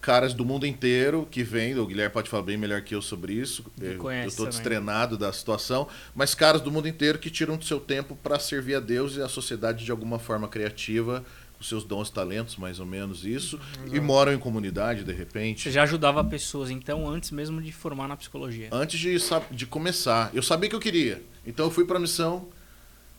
Caras 0.00 0.32
do 0.32 0.46
mundo 0.46 0.66
inteiro 0.66 1.28
que 1.30 1.42
vêm, 1.42 1.78
o 1.78 1.84
Guilherme 1.84 2.14
pode 2.14 2.30
falar 2.30 2.44
bem 2.44 2.56
melhor 2.56 2.80
que 2.80 2.94
eu 2.94 3.02
sobre 3.02 3.34
isso. 3.34 3.66
Eu, 3.78 4.10
eu 4.10 4.26
estou 4.26 4.46
destrenado 4.46 5.18
da 5.18 5.30
situação, 5.30 5.86
mas 6.14 6.34
caras 6.34 6.62
do 6.62 6.70
mundo 6.70 6.88
inteiro 6.88 7.18
que 7.18 7.28
tiram 7.28 7.58
do 7.58 7.64
seu 7.66 7.78
tempo 7.78 8.16
para 8.16 8.38
servir 8.38 8.76
a 8.76 8.80
Deus 8.80 9.16
e 9.16 9.20
a 9.20 9.28
sociedade 9.28 9.84
de 9.84 9.90
alguma 9.90 10.18
forma 10.18 10.48
criativa 10.48 11.22
os 11.62 11.68
seus 11.68 11.84
dons 11.84 12.08
e 12.08 12.12
talentos, 12.12 12.56
mais 12.56 12.78
ou 12.78 12.86
menos 12.86 13.24
isso, 13.24 13.58
Exato. 13.74 13.96
e 13.96 14.00
moram 14.00 14.32
em 14.32 14.38
comunidade 14.38 15.04
de 15.04 15.12
repente. 15.12 15.62
Você 15.62 15.70
já 15.70 15.84
ajudava 15.84 16.22
pessoas, 16.22 16.70
então, 16.70 17.08
antes 17.08 17.30
mesmo 17.30 17.62
de 17.62 17.72
formar 17.72 18.08
na 18.08 18.16
psicologia? 18.16 18.68
Antes 18.70 18.98
de, 19.00 19.16
de 19.50 19.66
começar. 19.66 20.30
Eu 20.34 20.42
sabia 20.42 20.68
que 20.68 20.76
eu 20.76 20.80
queria. 20.80 21.22
Então 21.46 21.66
eu 21.66 21.70
fui 21.70 21.84
para 21.84 21.96
a 21.96 22.00
missão. 22.00 22.48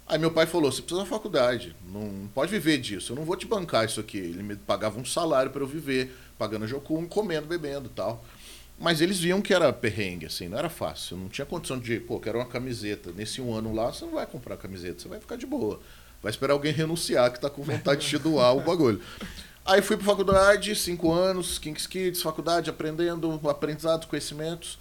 Aí 0.05 0.19
meu 0.19 0.31
pai 0.31 0.45
falou: 0.45 0.71
você 0.71 0.81
precisa 0.81 1.01
da 1.01 1.09
faculdade, 1.09 1.75
não 1.87 2.29
pode 2.33 2.51
viver 2.51 2.77
disso, 2.77 3.13
eu 3.13 3.15
não 3.15 3.23
vou 3.23 3.37
te 3.37 3.47
bancar 3.47 3.85
isso 3.85 3.99
aqui. 3.99 4.17
Ele 4.17 4.43
me 4.43 4.55
pagava 4.55 4.99
um 4.99 5.05
salário 5.05 5.49
para 5.49 5.63
eu 5.63 5.67
viver, 5.67 6.13
pagando 6.37 6.67
jocum, 6.67 7.05
comendo, 7.07 7.47
bebendo 7.47 7.89
tal. 7.89 8.23
Mas 8.77 8.99
eles 8.99 9.19
viam 9.19 9.41
que 9.41 9.53
era 9.53 9.71
perrengue, 9.71 10.25
assim, 10.25 10.49
não 10.49 10.57
era 10.57 10.69
fácil. 10.69 11.15
Não 11.15 11.29
tinha 11.29 11.45
condição 11.45 11.79
de, 11.79 11.99
pô, 12.01 12.19
quero 12.19 12.39
uma 12.39 12.45
camiseta. 12.45 13.11
Nesse 13.13 13.39
um 13.39 13.53
ano 13.53 13.73
lá, 13.73 13.93
você 13.93 14.03
não 14.03 14.13
vai 14.13 14.25
comprar 14.25 14.57
camiseta, 14.57 14.99
você 14.99 15.07
vai 15.07 15.19
ficar 15.19 15.37
de 15.37 15.45
boa. 15.45 15.79
Vai 16.23 16.29
esperar 16.29 16.53
alguém 16.53 16.71
renunciar 16.71 17.29
que 17.29 17.37
está 17.37 17.49
com 17.49 17.61
vontade 17.61 18.01
de 18.01 18.07
te 18.07 18.17
doar 18.17 18.55
o 18.55 18.61
bagulho. 18.61 19.01
Aí 19.65 19.81
fui 19.81 19.97
para 19.97 20.05
faculdade, 20.05 20.73
cinco 20.75 21.11
anos, 21.11 21.59
Kings 21.59 21.87
Kids, 21.87 22.21
faculdade, 22.21 22.69
aprendendo, 22.69 23.39
aprendizado, 23.49 24.07
conhecimentos. 24.07 24.79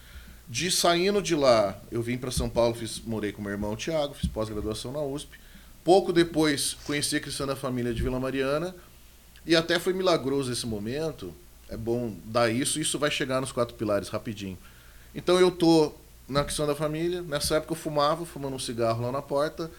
De 0.49 0.70
saindo 0.70 1.20
de 1.20 1.34
lá, 1.34 1.80
eu 1.90 2.00
vim 2.00 2.16
para 2.16 2.30
São 2.30 2.49
Paulo, 2.49 2.75
fiz, 2.75 3.00
morei 3.00 3.32
com 3.32 3.42
meu 3.42 3.50
irmão 3.50 3.75
Tiago, 3.75 4.14
fiz 4.14 4.28
pós-graduação 4.28 4.92
na 4.92 5.00
USP. 5.00 5.37
Pouco 5.84 6.12
depois, 6.12 6.76
conheci 6.84 7.16
a 7.16 7.20
Cristiana 7.20 7.56
Família 7.56 7.92
de 7.92 8.02
Vila 8.02 8.20
Mariana. 8.20 8.75
E 9.44 9.56
até 9.56 9.78
foi 9.78 9.92
milagroso 9.92 10.52
esse 10.52 10.66
momento. 10.66 11.34
É 11.68 11.76
bom 11.76 12.14
dar 12.25 12.50
isso, 12.50 12.78
isso 12.78 12.99
vai 12.99 13.11
chegar 13.11 13.40
nos 13.40 13.50
quatro 13.50 13.75
pilares 13.75 14.08
rapidinho. 14.08 14.58
Então 15.12 15.40
eu 15.40 15.50
tô 15.50 15.92
na 16.28 16.44
questão 16.44 16.66
da 16.66 16.75
família. 16.75 17.22
Nessa 17.22 17.56
época 17.56 17.72
eu 17.72 17.76
fumava, 17.76 18.25
fumando 18.25 18.54
um 18.54 18.61
cigarro 18.61 19.02
lá 19.02 19.11
na 19.11 19.22
porta. 19.22 19.70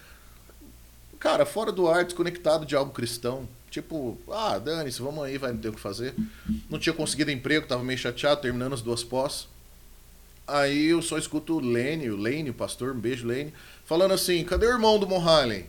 Cara, 1.24 1.46
fora 1.46 1.72
do 1.72 1.88
ar, 1.88 2.04
desconectado 2.04 2.66
de 2.66 2.76
algo 2.76 2.92
cristão. 2.92 3.48
Tipo, 3.70 4.18
ah, 4.30 4.58
dane-se, 4.58 5.00
vamos 5.00 5.24
aí, 5.24 5.38
vai 5.38 5.52
não 5.52 5.58
ter 5.58 5.70
o 5.70 5.72
que 5.72 5.80
fazer. 5.80 6.14
Não 6.68 6.78
tinha 6.78 6.92
conseguido 6.92 7.30
emprego, 7.30 7.66
tava 7.66 7.82
meio 7.82 7.98
chateado, 7.98 8.42
terminando 8.42 8.74
as 8.74 8.82
duas 8.82 9.02
pós. 9.02 9.48
Aí 10.46 10.84
eu 10.84 11.00
só 11.00 11.16
escuto 11.16 11.54
o 11.56 11.60
Lene, 11.60 12.10
o 12.10 12.16
Lene, 12.18 12.50
o 12.50 12.54
pastor, 12.54 12.94
um 12.94 13.00
beijo, 13.00 13.26
Lene, 13.26 13.54
falando 13.86 14.12
assim: 14.12 14.44
cadê 14.44 14.66
o 14.66 14.72
irmão 14.72 14.98
do 14.98 15.08
Mohalen? 15.08 15.64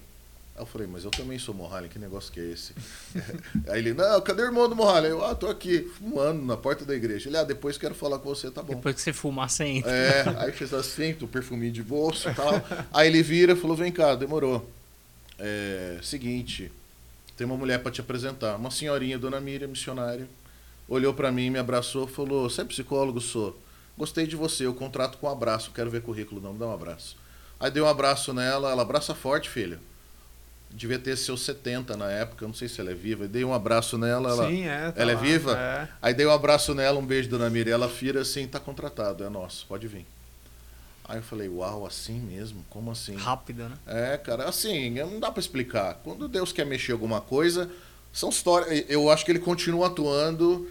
Aí 0.58 0.62
eu 0.62 0.66
falei, 0.66 0.88
mas 0.88 1.06
eu 1.06 1.12
também 1.12 1.40
sou 1.40 1.56
Mohalen, 1.56 1.90
que 1.90 1.98
negócio 1.98 2.34
que 2.34 2.42
é 2.42 2.52
esse? 2.52 2.74
aí 3.70 3.80
ele, 3.80 3.94
não, 3.94 4.20
cadê 4.20 4.42
o 4.42 4.46
irmão 4.48 4.68
do 4.68 4.76
Mohalen? 4.76 5.12
Eu, 5.12 5.24
ah, 5.24 5.36
tô 5.36 5.48
aqui, 5.48 5.90
fumando 5.98 6.44
na 6.44 6.58
porta 6.58 6.84
da 6.84 6.94
igreja. 6.94 7.30
Ele, 7.30 7.38
ah, 7.38 7.46
depois 7.46 7.78
quero 7.78 7.96
falar 7.96 8.20
com 8.20 8.28
você, 8.28 8.52
tá 8.52 8.62
bom. 8.62 8.76
Depois 8.76 8.96
que 8.96 9.02
você 9.02 9.14
fumar, 9.14 9.50
você 9.50 9.64
entra. 9.64 9.90
É, 9.90 10.36
aí 10.38 10.52
fez 10.52 10.74
assim, 10.74 11.16
o 11.22 11.28
perfuminho 11.30 11.72
de 11.72 11.82
bolso 11.82 12.30
e 12.30 12.34
tal. 12.34 12.62
aí 12.94 13.08
ele 13.08 13.24
vira 13.24 13.54
e 13.54 13.56
falou, 13.56 13.78
vem 13.78 13.90
cá, 13.90 14.16
demorou 14.16 14.75
é, 15.40 16.00
seguinte, 16.02 16.72
tem 17.36 17.46
uma 17.46 17.58
mulher 17.58 17.82
para 17.82 17.92
te 17.92 18.02
apresentar. 18.02 18.56
Uma 18.56 18.72
senhorinha, 18.72 19.18
dona 19.18 19.40
Miriam, 19.40 19.68
missionária, 19.68 20.28
olhou 20.88 21.14
para 21.14 21.32
mim, 21.32 21.50
me 21.50 21.60
abraçou, 21.60 22.08
falou: 22.08 22.50
Você 22.50 22.62
é 22.62 22.66
psicólogo? 22.66 23.20
Sou. 23.20 23.60
Gostei 23.98 24.28
de 24.28 24.36
você, 24.36 24.66
eu 24.66 24.74
contrato 24.74 25.18
com 25.18 25.28
um 25.28 25.32
abraço, 25.32 25.72
quero 25.74 25.90
ver 25.90 26.02
currículo, 26.02 26.42
não, 26.42 26.54
me 26.54 26.60
dá 26.60 26.68
um 26.68 26.74
abraço. 26.74 27.16
Aí 27.58 27.72
dei 27.72 27.82
um 27.82 27.88
abraço 27.88 28.34
nela, 28.34 28.70
ela 28.70 28.82
abraça 28.82 29.16
forte, 29.16 29.50
filha. 29.50 29.80
Devia 30.70 31.00
ter 31.00 31.16
seus 31.16 31.46
70 31.46 31.96
na 31.96 32.12
época, 32.12 32.46
não 32.46 32.54
sei 32.54 32.68
se 32.68 32.82
ela 32.82 32.92
é 32.92 32.94
viva. 32.94 33.28
Dei 33.28 33.46
um 33.46 33.54
abraço 33.54 33.98
nela, 33.98 34.30
ela, 34.30 34.50
Sim, 34.50 34.68
é, 34.68 34.92
tá 34.92 35.02
ela 35.02 35.12
é 35.12 35.16
lá, 35.16 35.22
viva? 35.22 35.58
É. 35.58 35.88
Aí 36.02 36.14
dei 36.14 36.26
um 36.26 36.32
abraço 36.32 36.74
nela, 36.74 37.00
um 37.00 37.06
beijo, 37.06 37.30
dona 37.30 37.50
Miriam. 37.50 37.74
Ela 37.74 37.88
vira 37.88 38.22
assim, 38.22 38.46
tá 38.46 38.60
contratado, 38.60 39.24
é 39.24 39.30
nosso, 39.30 39.66
pode 39.68 39.88
vir. 39.88 40.06
Aí 41.08 41.18
eu 41.18 41.24
falei, 41.24 41.48
uau, 41.48 41.86
assim 41.86 42.20
mesmo? 42.20 42.66
Como 42.70 42.90
assim? 42.92 43.16
Rápida, 43.16 43.70
né? 43.70 43.76
É, 43.86 44.18
cara, 44.18 44.46
assim, 44.50 44.90
não 44.92 45.20
dá 45.20 45.30
pra 45.32 45.40
explicar. 45.40 46.02
Quando 46.04 46.28
Deus 46.28 46.52
quer 46.52 46.66
mexer 46.66 46.94
alguma 46.94 47.22
coisa, 47.22 47.70
são 48.12 48.30
histórias. 48.30 48.86
Eu 48.90 49.10
acho 49.12 49.24
que 49.24 49.32
ele 49.32 49.40
continua 49.40 49.88
atuando 49.88 50.68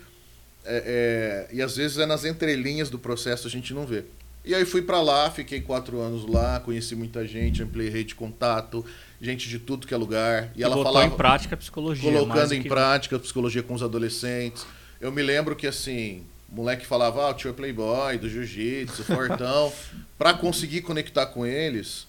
é, 0.64 1.46
é, 1.50 1.54
e 1.56 1.62
às 1.62 1.76
vezes 1.76 1.98
é 1.98 2.06
nas 2.06 2.24
entrelinhas 2.24 2.90
do 2.90 2.98
processo 2.98 3.46
a 3.46 3.50
gente 3.50 3.72
não 3.72 3.86
vê. 3.86 4.04
E 4.44 4.54
aí 4.54 4.64
fui 4.64 4.82
para 4.82 5.00
lá, 5.00 5.30
fiquei 5.30 5.60
quatro 5.60 6.00
anos 6.00 6.26
lá, 6.28 6.60
conheci 6.60 6.94
muita 6.94 7.26
gente, 7.26 7.62
ampliei 7.62 7.88
rede 7.88 8.08
de 8.08 8.14
contato, 8.14 8.84
gente 9.20 9.48
de 9.48 9.58
tudo 9.58 9.86
que 9.86 9.94
é 9.94 9.96
lugar. 9.96 10.50
E, 10.54 10.60
E 10.60 10.62
ela 10.64 10.74
botou 10.74 10.92
falava, 10.92 11.14
em 11.14 11.16
prática 11.16 11.54
a 11.54 11.58
psicologia. 11.58 12.12
colocando 12.12 12.48
do 12.48 12.54
em 12.54 12.62
que- 12.62 12.68
prática 12.68 13.16
a 13.16 13.18
psicologia 13.20 13.62
com 13.62 13.72
os 13.74 13.82
adolescentes. 13.82 14.66
Eu 15.00 15.10
me 15.12 15.22
lembro 15.22 15.54
que 15.56 15.66
assim, 15.66 16.24
moleque 16.54 16.86
falava, 16.86 17.24
ah, 17.24 17.30
o 17.30 17.34
tio 17.34 17.50
é 17.50 17.52
playboy, 17.52 18.18
do 18.18 18.28
jiu-jitsu, 18.28 19.04
fortão. 19.04 19.72
Pra 20.16 20.32
conseguir 20.32 20.82
conectar 20.82 21.26
com 21.26 21.44
eles, 21.44 22.06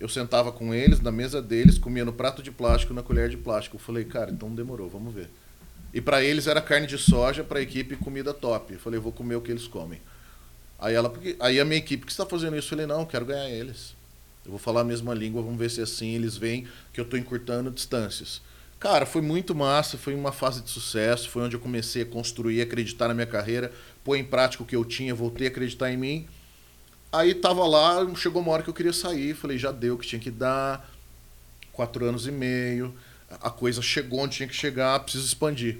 eu 0.00 0.08
sentava 0.08 0.50
com 0.50 0.74
eles 0.74 1.00
na 1.00 1.12
mesa 1.12 1.40
deles, 1.40 1.78
comia 1.78 2.04
no 2.04 2.12
prato 2.12 2.42
de 2.42 2.50
plástico, 2.50 2.92
na 2.92 3.02
colher 3.02 3.28
de 3.28 3.36
plástico. 3.36 3.76
Eu 3.76 3.80
falei, 3.80 4.04
cara, 4.04 4.30
então 4.30 4.52
demorou, 4.52 4.88
vamos 4.88 5.14
ver. 5.14 5.28
E 5.94 6.00
pra 6.00 6.22
eles 6.22 6.46
era 6.46 6.60
carne 6.60 6.86
de 6.86 6.98
soja, 6.98 7.44
pra 7.44 7.60
equipe 7.60 7.96
comida 7.96 8.34
top. 8.34 8.74
Eu 8.74 8.80
falei, 8.80 8.98
vou 8.98 9.12
comer 9.12 9.36
o 9.36 9.40
que 9.40 9.50
eles 9.50 9.66
comem. 9.66 10.00
Aí 10.78 10.94
ela, 10.94 11.12
aí 11.38 11.60
a 11.60 11.64
minha 11.64 11.78
equipe, 11.78 12.06
que 12.06 12.12
você 12.12 12.22
tá 12.22 12.26
fazendo 12.28 12.56
isso? 12.56 12.66
Eu 12.66 12.70
falei, 12.70 12.86
não, 12.86 13.00
eu 13.00 13.06
quero 13.06 13.24
ganhar 13.24 13.48
eles. 13.48 13.94
Eu 14.44 14.50
vou 14.50 14.58
falar 14.58 14.80
a 14.80 14.84
mesma 14.84 15.14
língua, 15.14 15.42
vamos 15.42 15.58
ver 15.58 15.70
se 15.70 15.80
assim 15.80 16.14
eles 16.14 16.36
veem 16.36 16.66
que 16.92 17.00
eu 17.00 17.04
tô 17.04 17.16
encurtando 17.16 17.70
distâncias. 17.70 18.40
Cara, 18.80 19.04
foi 19.04 19.20
muito 19.20 19.54
massa, 19.54 19.98
foi 19.98 20.14
uma 20.14 20.32
fase 20.32 20.62
de 20.62 20.70
sucesso, 20.70 21.28
foi 21.28 21.42
onde 21.42 21.54
eu 21.54 21.60
comecei 21.60 22.00
a 22.00 22.06
construir, 22.06 22.62
acreditar 22.62 23.08
na 23.08 23.14
minha 23.14 23.26
carreira, 23.26 23.70
pôr 24.02 24.16
em 24.16 24.24
prática 24.24 24.62
o 24.62 24.66
que 24.66 24.74
eu 24.74 24.86
tinha, 24.86 25.14
voltei 25.14 25.46
a 25.46 25.50
acreditar 25.50 25.92
em 25.92 25.98
mim. 25.98 26.26
Aí 27.12 27.34
tava 27.34 27.66
lá, 27.66 28.06
chegou 28.14 28.40
uma 28.40 28.52
hora 28.52 28.62
que 28.62 28.70
eu 28.70 28.74
queria 28.74 28.92
sair, 28.94 29.34
falei, 29.34 29.58
já 29.58 29.70
deu 29.70 29.96
o 29.96 29.98
que 29.98 30.06
tinha 30.06 30.18
que 30.18 30.30
dar, 30.30 30.90
quatro 31.72 32.06
anos 32.06 32.26
e 32.26 32.30
meio, 32.32 32.94
a 33.42 33.50
coisa 33.50 33.82
chegou 33.82 34.20
onde 34.20 34.36
tinha 34.38 34.48
que 34.48 34.54
chegar, 34.56 34.98
preciso 35.00 35.26
expandir. 35.26 35.78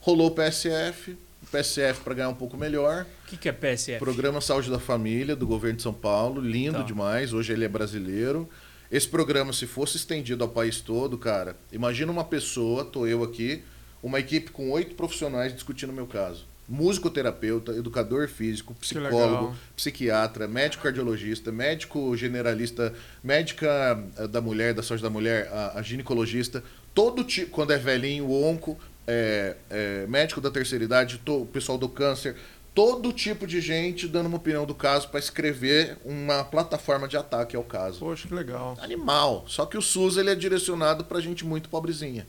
Rolou 0.00 0.26
o 0.28 0.30
PSF, 0.32 1.12
o 1.42 1.46
PSF 1.50 2.02
para 2.02 2.12
ganhar 2.12 2.28
um 2.28 2.34
pouco 2.34 2.58
melhor, 2.58 3.06
O 3.24 3.28
que, 3.30 3.38
que 3.38 3.48
é 3.48 3.52
PSF? 3.52 3.98
Programa 3.98 4.42
Saúde 4.42 4.70
da 4.70 4.78
Família, 4.78 5.34
do 5.34 5.46
governo 5.46 5.78
de 5.78 5.82
São 5.82 5.94
Paulo, 5.94 6.42
lindo 6.42 6.78
Tá. 6.78 6.82
demais. 6.82 7.32
Hoje 7.32 7.54
ele 7.54 7.64
é 7.64 7.68
brasileiro. 7.68 8.46
Esse 8.92 9.08
programa, 9.08 9.54
se 9.54 9.66
fosse 9.66 9.96
estendido 9.96 10.44
ao 10.44 10.50
país 10.50 10.80
todo, 10.82 11.16
cara, 11.16 11.56
imagina 11.72 12.12
uma 12.12 12.24
pessoa, 12.24 12.84
tô 12.84 13.06
eu 13.06 13.22
aqui, 13.24 13.62
uma 14.02 14.20
equipe 14.20 14.50
com 14.50 14.70
oito 14.70 14.94
profissionais 14.94 15.54
discutindo 15.54 15.90
o 15.90 15.94
meu 15.94 16.06
caso. 16.06 16.44
Musicoterapeuta, 16.68 17.72
educador 17.72 18.28
físico, 18.28 18.74
psicólogo, 18.74 19.56
psiquiatra, 19.74 20.46
médico 20.46 20.82
cardiologista, 20.82 21.50
médico 21.50 22.14
generalista, 22.16 22.92
médica 23.24 23.98
eh, 24.18 24.28
da 24.28 24.40
mulher, 24.42 24.74
da 24.74 24.82
saúde 24.82 25.02
da 25.02 25.10
mulher, 25.10 25.48
a, 25.50 25.78
a 25.78 25.82
ginecologista, 25.82 26.62
todo 26.94 27.24
tipo, 27.24 27.50
quando 27.50 27.72
é 27.72 27.78
velhinho, 27.78 28.30
onco, 28.30 28.78
é, 29.06 29.56
é, 29.70 30.06
médico 30.06 30.40
da 30.40 30.50
terceira 30.50 30.84
idade, 30.84 31.18
to- 31.24 31.42
o 31.42 31.46
pessoal 31.46 31.76
do 31.78 31.88
câncer, 31.88 32.36
todo 32.74 33.12
tipo 33.12 33.46
de 33.46 33.60
gente 33.60 34.08
dando 34.08 34.26
uma 34.26 34.36
opinião 34.38 34.64
do 34.64 34.74
caso 34.74 35.08
para 35.08 35.20
escrever 35.20 35.98
uma 36.04 36.42
plataforma 36.44 37.06
de 37.06 37.16
ataque 37.16 37.54
ao 37.56 37.62
caso. 37.64 37.98
Poxa, 37.98 38.26
que 38.28 38.34
legal. 38.34 38.76
Animal. 38.80 39.44
Só 39.46 39.66
que 39.66 39.76
o 39.76 39.82
SUS 39.82 40.16
ele 40.16 40.30
é 40.30 40.34
direcionado 40.34 41.04
para 41.04 41.20
gente 41.20 41.44
muito 41.44 41.68
pobrezinha. 41.68 42.26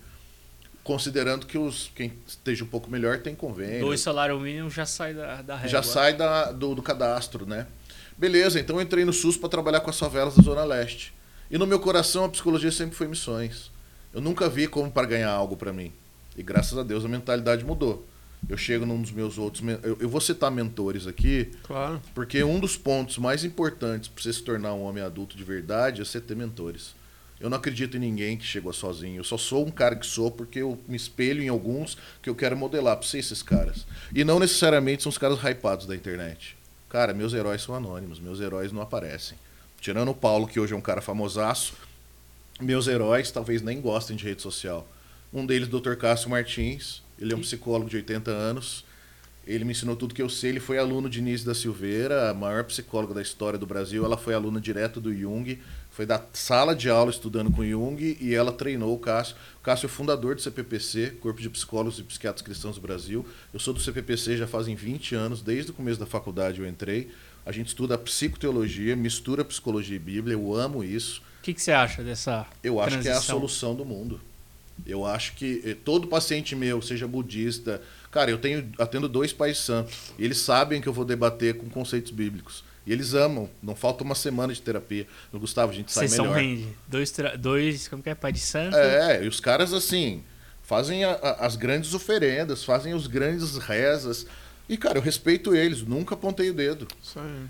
Considerando 0.84 1.46
que 1.46 1.58
os 1.58 1.90
quem 1.96 2.12
esteja 2.28 2.64
um 2.66 2.68
pouco 2.68 2.92
melhor 2.92 3.20
tem 3.20 3.34
convênio. 3.34 3.80
Dois 3.86 4.02
salário 4.02 4.38
mínimo 4.38 4.70
já 4.70 4.86
sai 4.86 5.14
da, 5.14 5.42
da 5.42 5.56
régua. 5.56 5.70
Já 5.70 5.82
sai 5.82 6.14
da- 6.14 6.52
do, 6.52 6.76
do 6.76 6.82
cadastro, 6.82 7.46
né? 7.46 7.68
Beleza, 8.18 8.60
então 8.60 8.76
eu 8.76 8.82
entrei 8.82 9.06
no 9.06 9.14
SUS 9.14 9.38
para 9.38 9.48
trabalhar 9.48 9.80
com 9.80 9.90
as 9.90 9.98
favelas 9.98 10.36
da 10.36 10.44
Zona 10.44 10.64
Leste. 10.66 11.14
E 11.50 11.58
no 11.58 11.66
meu 11.66 11.80
coração 11.80 12.26
a 12.26 12.30
psicologia 12.30 12.72
sempre 12.72 12.96
foi 12.96 13.08
missões. 13.08 13.72
Eu 14.14 14.20
nunca 14.20 14.50
vi 14.50 14.68
como 14.68 14.92
para 14.92 15.08
ganhar 15.08 15.32
algo 15.32 15.56
para 15.56 15.72
mim. 15.72 15.92
E 16.38 16.44
graças 16.44 16.78
a 16.78 16.84
Deus 16.84 17.06
a 17.06 17.08
mentalidade 17.08 17.64
mudou. 17.64 18.06
Eu 18.50 18.58
chego 18.58 18.86
num 18.86 19.02
dos 19.02 19.12
meus 19.12 19.38
outros. 19.38 19.64
Eu, 19.84 19.98
eu 20.02 20.10
vou 20.10 20.20
citar 20.22 20.52
mentores 20.52 21.08
aqui, 21.08 21.50
Claro. 21.64 22.02
porque 22.14 22.44
um 22.44 22.60
dos 22.60 22.76
pontos 22.76 23.18
mais 23.18 23.44
importantes 23.44 24.10
para 24.10 24.22
você 24.22 24.34
se 24.34 24.44
tornar 24.44 24.74
um 24.74 24.84
homem 24.84 25.02
adulto 25.04 25.38
de 25.38 25.44
verdade 25.44 26.02
é 26.02 26.06
você 26.06 26.20
ter 26.20 26.36
mentores. 26.36 26.94
Eu 27.40 27.50
não 27.50 27.58
acredito 27.58 27.98
em 27.98 28.00
ninguém 28.00 28.38
que 28.38 28.46
chegou 28.46 28.72
sozinho. 28.72 29.18
Eu 29.20 29.24
só 29.24 29.38
sou 29.38 29.66
um 29.66 29.72
cara 29.72 29.96
que 29.96 30.06
sou 30.06 30.32
porque 30.32 30.60
eu 30.60 30.80
me 30.88 30.96
espelho 30.96 31.42
em 31.42 31.50
alguns 31.50 31.98
que 32.22 32.30
eu 32.30 32.36
quero 32.36 32.56
modelar 32.56 32.96
para 32.98 33.06
ser 33.08 33.20
esses 33.20 33.42
caras. 33.44 33.86
E 34.16 34.24
não 34.24 34.40
necessariamente 34.40 35.04
são 35.04 35.10
os 35.10 35.18
caras 35.18 35.40
hypados 35.44 35.86
da 35.86 35.96
internet. 35.96 36.56
Cara, 36.88 37.14
meus 37.14 37.34
heróis 37.34 37.62
são 37.62 37.76
anônimos, 37.76 38.20
meus 38.20 38.40
heróis 38.40 38.72
não 38.72 38.82
aparecem. 38.82 39.38
Tirando 39.82 40.10
o 40.12 40.16
Paulo, 40.16 40.48
que 40.48 40.58
hoje 40.60 40.74
é 40.74 40.78
um 40.78 40.82
cara 40.82 41.02
famosaço, 41.02 41.74
meus 42.62 42.88
heróis 42.88 43.30
talvez 43.32 43.62
nem 43.62 43.82
gostem 43.82 44.16
de 44.16 44.24
rede 44.24 44.42
social. 44.42 44.88
Um 45.34 45.46
deles, 45.46 45.68
Dr. 45.68 45.96
Cássio 45.96 46.30
Martins, 46.30 47.02
ele 47.24 47.34
é 47.34 47.36
um 47.36 47.42
psicólogo 47.42 47.90
de 47.90 47.96
80 47.96 48.30
anos. 48.30 48.84
Ele 49.46 49.66
me 49.66 49.72
ensinou 49.72 49.96
tudo 49.96 50.14
que 50.14 50.22
eu 50.22 50.30
sei. 50.30 50.52
Ele 50.52 50.60
foi 50.60 50.78
aluno 50.78 51.10
de 51.10 51.22
Nise 51.22 51.46
da 51.46 51.54
Silveira, 51.54 52.30
a 52.30 52.34
maior 52.34 52.64
psicóloga 52.66 53.14
da 53.14 53.22
história 53.22 53.58
do 53.58 53.66
Brasil. 53.66 54.06
Ela 54.06 54.18
foi 54.18 54.34
aluna 54.34 54.60
direto 54.60 55.02
do 55.02 55.14
Jung, 55.14 55.60
foi 55.90 56.06
da 56.06 56.22
sala 56.34 56.76
de 56.76 56.90
aula 56.90 57.12
estudando 57.12 57.52
com 57.52 57.66
Jung 57.66 58.18
e 58.20 58.34
ela 58.34 58.52
treinou 58.52 58.94
o 58.94 59.00
Cássio. 59.00 59.36
O 59.58 59.64
Cássio 59.64 59.88
é 59.88 59.90
fundador 59.90 60.36
do 60.36 60.42
CPPC, 60.42 61.18
Corpo 61.22 61.42
de 61.42 61.50
Psicólogos 61.50 62.00
e 62.00 62.04
Psiquiatras 62.04 62.42
Cristãos 62.42 62.76
do 62.76 62.82
Brasil. 62.82 63.26
Eu 63.54 63.60
sou 63.60 63.74
do 63.74 63.80
CPPC 63.80 64.38
já 64.38 64.48
fazem 64.48 64.76
20 64.76 65.16
anos, 65.16 65.42
desde 65.42 65.72
o 65.72 65.74
começo 65.74 66.00
da 66.00 66.06
faculdade 66.06 66.62
eu 66.62 66.68
entrei. 66.68 67.10
A 67.46 67.52
gente 67.52 67.68
estuda 67.68 67.98
psicoteologia, 67.98 68.96
mistura 68.96 69.44
psicologia 69.44 69.96
e 69.96 70.00
Bíblia. 70.00 70.34
Eu 70.36 70.54
amo 70.54 70.84
isso. 70.84 71.22
O 71.40 71.44
que, 71.44 71.54
que 71.54 71.62
você 71.62 71.74
acha 71.74 72.02
dessa 72.02 72.46
Eu 72.64 72.80
acho 72.80 72.92
que 73.02 73.08
é 73.08 73.12
a 73.12 73.16
transição? 73.16 73.36
solução 73.36 73.76
do 73.76 73.84
mundo. 73.84 74.22
Eu 74.86 75.06
acho 75.06 75.34
que 75.36 75.62
eh, 75.66 75.76
todo 75.86 76.08
paciente 76.08 76.56
meu, 76.56 76.82
seja 76.82 77.08
budista, 77.08 77.82
cara, 78.12 78.30
eu 78.32 78.38
tenho 78.38 78.70
atendo 78.78 79.08
dois 79.08 79.32
pais 79.32 79.58
santos. 79.60 80.12
E 80.18 80.26
eles 80.26 80.40
sabem 80.40 80.82
que 80.82 80.88
eu 80.88 80.94
vou 80.94 81.06
debater 81.06 81.56
com 81.58 81.70
conceitos 81.70 82.12
bíblicos. 82.12 82.64
E 82.86 82.92
eles 82.92 83.14
amam. 83.14 83.50
Não 83.62 83.76
falta 83.76 84.04
uma 84.04 84.16
semana 84.16 84.54
de 84.54 84.62
terapia. 84.62 85.08
No 85.32 85.40
Gustavo, 85.40 85.72
a 85.72 85.76
gente 85.76 85.92
sai 85.92 86.08
Vocês 86.08 86.16
são 86.18 86.26
melhor. 86.26 86.38
rende. 86.40 86.68
Dois, 86.88 87.14
dois, 87.40 87.88
como 87.88 88.04
que 88.04 88.10
é? 88.10 88.16
Pai 88.16 88.32
de 88.34 88.40
santo? 88.40 88.76
É, 88.76 89.24
e 89.24 89.28
os 89.28 89.40
caras 89.40 89.72
assim 89.74 90.22
fazem 90.64 91.04
a- 91.06 91.14
a- 91.14 91.46
as 91.46 91.56
grandes 91.56 91.94
oferendas, 91.94 92.64
fazem 92.66 92.94
os 92.94 93.08
grandes 93.08 93.58
rezas. 93.58 94.26
E 94.70 94.78
cara, 94.78 94.98
eu 94.98 95.02
respeito 95.02 95.54
eles, 95.54 95.82
nunca 95.82 96.16
apontei 96.16 96.50
o 96.50 96.54
dedo. 96.54 96.88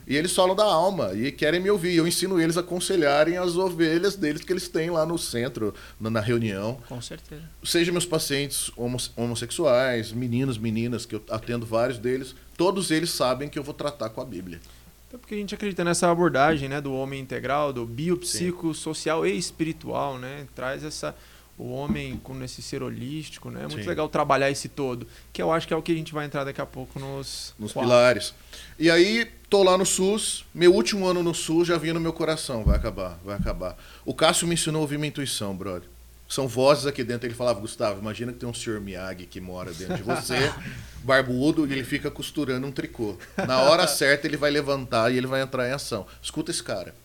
E 0.08 0.16
eles 0.16 0.36
falam 0.36 0.56
da 0.56 0.64
alma 0.66 1.14
e 1.14 1.32
querem 1.32 1.60
me 1.60 1.70
ouvir. 1.70 1.96
Eu 1.96 2.08
ensino 2.08 2.42
eles 2.42 2.58
a 2.58 2.62
aconselharem 2.62 3.38
as 3.38 3.56
ovelhas 3.56 4.16
deles 4.16 4.42
que 4.44 4.52
eles 4.52 4.68
têm 4.68 4.90
lá 4.90 5.06
no 5.06 5.18
centro, 5.18 5.74
na, 6.00 6.10
na 6.10 6.20
reunião. 6.20 6.80
Com 6.90 7.00
certeza. 7.02 7.44
Seja 7.64 7.92
meus 7.92 8.06
pacientes 8.06 8.72
homo- 8.76 8.98
homossexuais, 9.16 10.12
meninos, 10.12 10.58
meninas, 10.58 11.06
que 11.06 11.16
eu 11.16 11.24
atendo 11.30 11.66
vários 11.66 12.00
deles, 12.00 12.34
todos 12.58 12.90
eles 12.90 13.12
sabem 13.12 13.48
que 13.48 13.60
eu 13.60 13.64
vou 13.64 13.74
tratar 13.76 14.10
com 14.10 14.20
a 14.20 14.26
Bíblia. 14.26 14.60
Até 15.08 15.18
porque 15.20 15.36
a 15.36 15.38
gente 15.38 15.54
acredita 15.54 15.84
nessa 15.84 16.10
abordagem, 16.10 16.68
né, 16.68 16.82
do 16.82 16.92
homem 16.94 17.22
integral, 17.22 17.72
do 17.72 17.86
biopsicossocial 17.86 19.26
e 19.26 19.38
espiritual, 19.38 20.18
né? 20.18 20.48
Traz 20.56 20.84
essa 20.84 21.16
o 21.58 21.72
homem 21.72 22.20
com 22.24 22.42
esse 22.44 22.62
ser 22.62 22.82
holístico, 22.82 23.50
né? 23.50 23.62
É 23.62 23.68
muito 23.68 23.84
Sim. 23.84 23.88
legal 23.90 24.10
trabalhar 24.10 24.50
esse 24.50 24.68
todo, 24.68 25.08
que 25.32 25.42
eu 25.42 25.52
acho 25.52 25.68
que 25.68 25.74
é 25.74 25.78
o 25.78 25.82
que 25.82 25.92
a 25.92 25.96
gente 25.96 26.14
vai 26.14 26.26
entrar 26.26 26.44
daqui 26.44 26.60
a 26.62 26.66
pouco 26.66 27.00
nos 27.00 27.54
Nos 27.60 27.72
quatro. 27.74 27.90
pilares. 27.90 28.34
E 28.80 28.90
aí, 28.90 29.30
tô 29.50 29.62
lá 29.64 29.78
no 29.78 29.86
SUS, 29.86 30.46
meu 30.54 30.74
último 30.74 31.06
ano 31.06 31.22
no 31.22 31.34
SUS 31.34 31.68
já 31.68 31.78
vinha 31.78 31.94
no 31.94 32.00
meu 32.00 32.14
coração, 32.14 32.64
vai 32.64 32.76
acabar, 32.76 33.20
vai 33.24 33.36
acabar. 33.36 33.78
O 34.04 34.14
Cássio 34.14 34.48
me 34.48 34.56
ensinou 34.56 34.80
a 34.80 34.82
ouvir 34.82 34.98
minha 34.98 35.10
intuição, 35.10 35.56
brother. 35.56 35.88
São 36.28 36.48
vozes 36.48 36.88
aqui 36.88 37.04
dentro. 37.04 37.28
Ele 37.28 37.36
falava, 37.36 37.60
Gustavo, 37.60 38.00
imagina 38.00 38.32
que 38.32 38.40
tem 38.40 38.50
um 38.50 38.54
senhor 38.54 38.82
Miyagi 38.82 39.28
que 39.28 39.40
mora 39.40 39.72
dentro 39.72 39.98
de 39.98 40.02
você, 40.02 40.52
barbudo, 41.04 41.68
e 41.68 41.72
ele 41.72 41.84
fica 41.84 42.10
costurando 42.10 42.66
um 42.66 42.72
tricô. 42.72 43.16
Na 43.46 43.62
hora 43.62 43.86
certa 43.86 44.26
ele 44.26 44.38
vai 44.38 44.50
levantar 44.50 45.12
e 45.12 45.18
ele 45.18 45.28
vai 45.28 45.42
entrar 45.42 45.68
em 45.70 45.74
ação. 45.74 46.08
Escuta 46.24 46.50
esse 46.50 46.64
cara. 46.64 46.96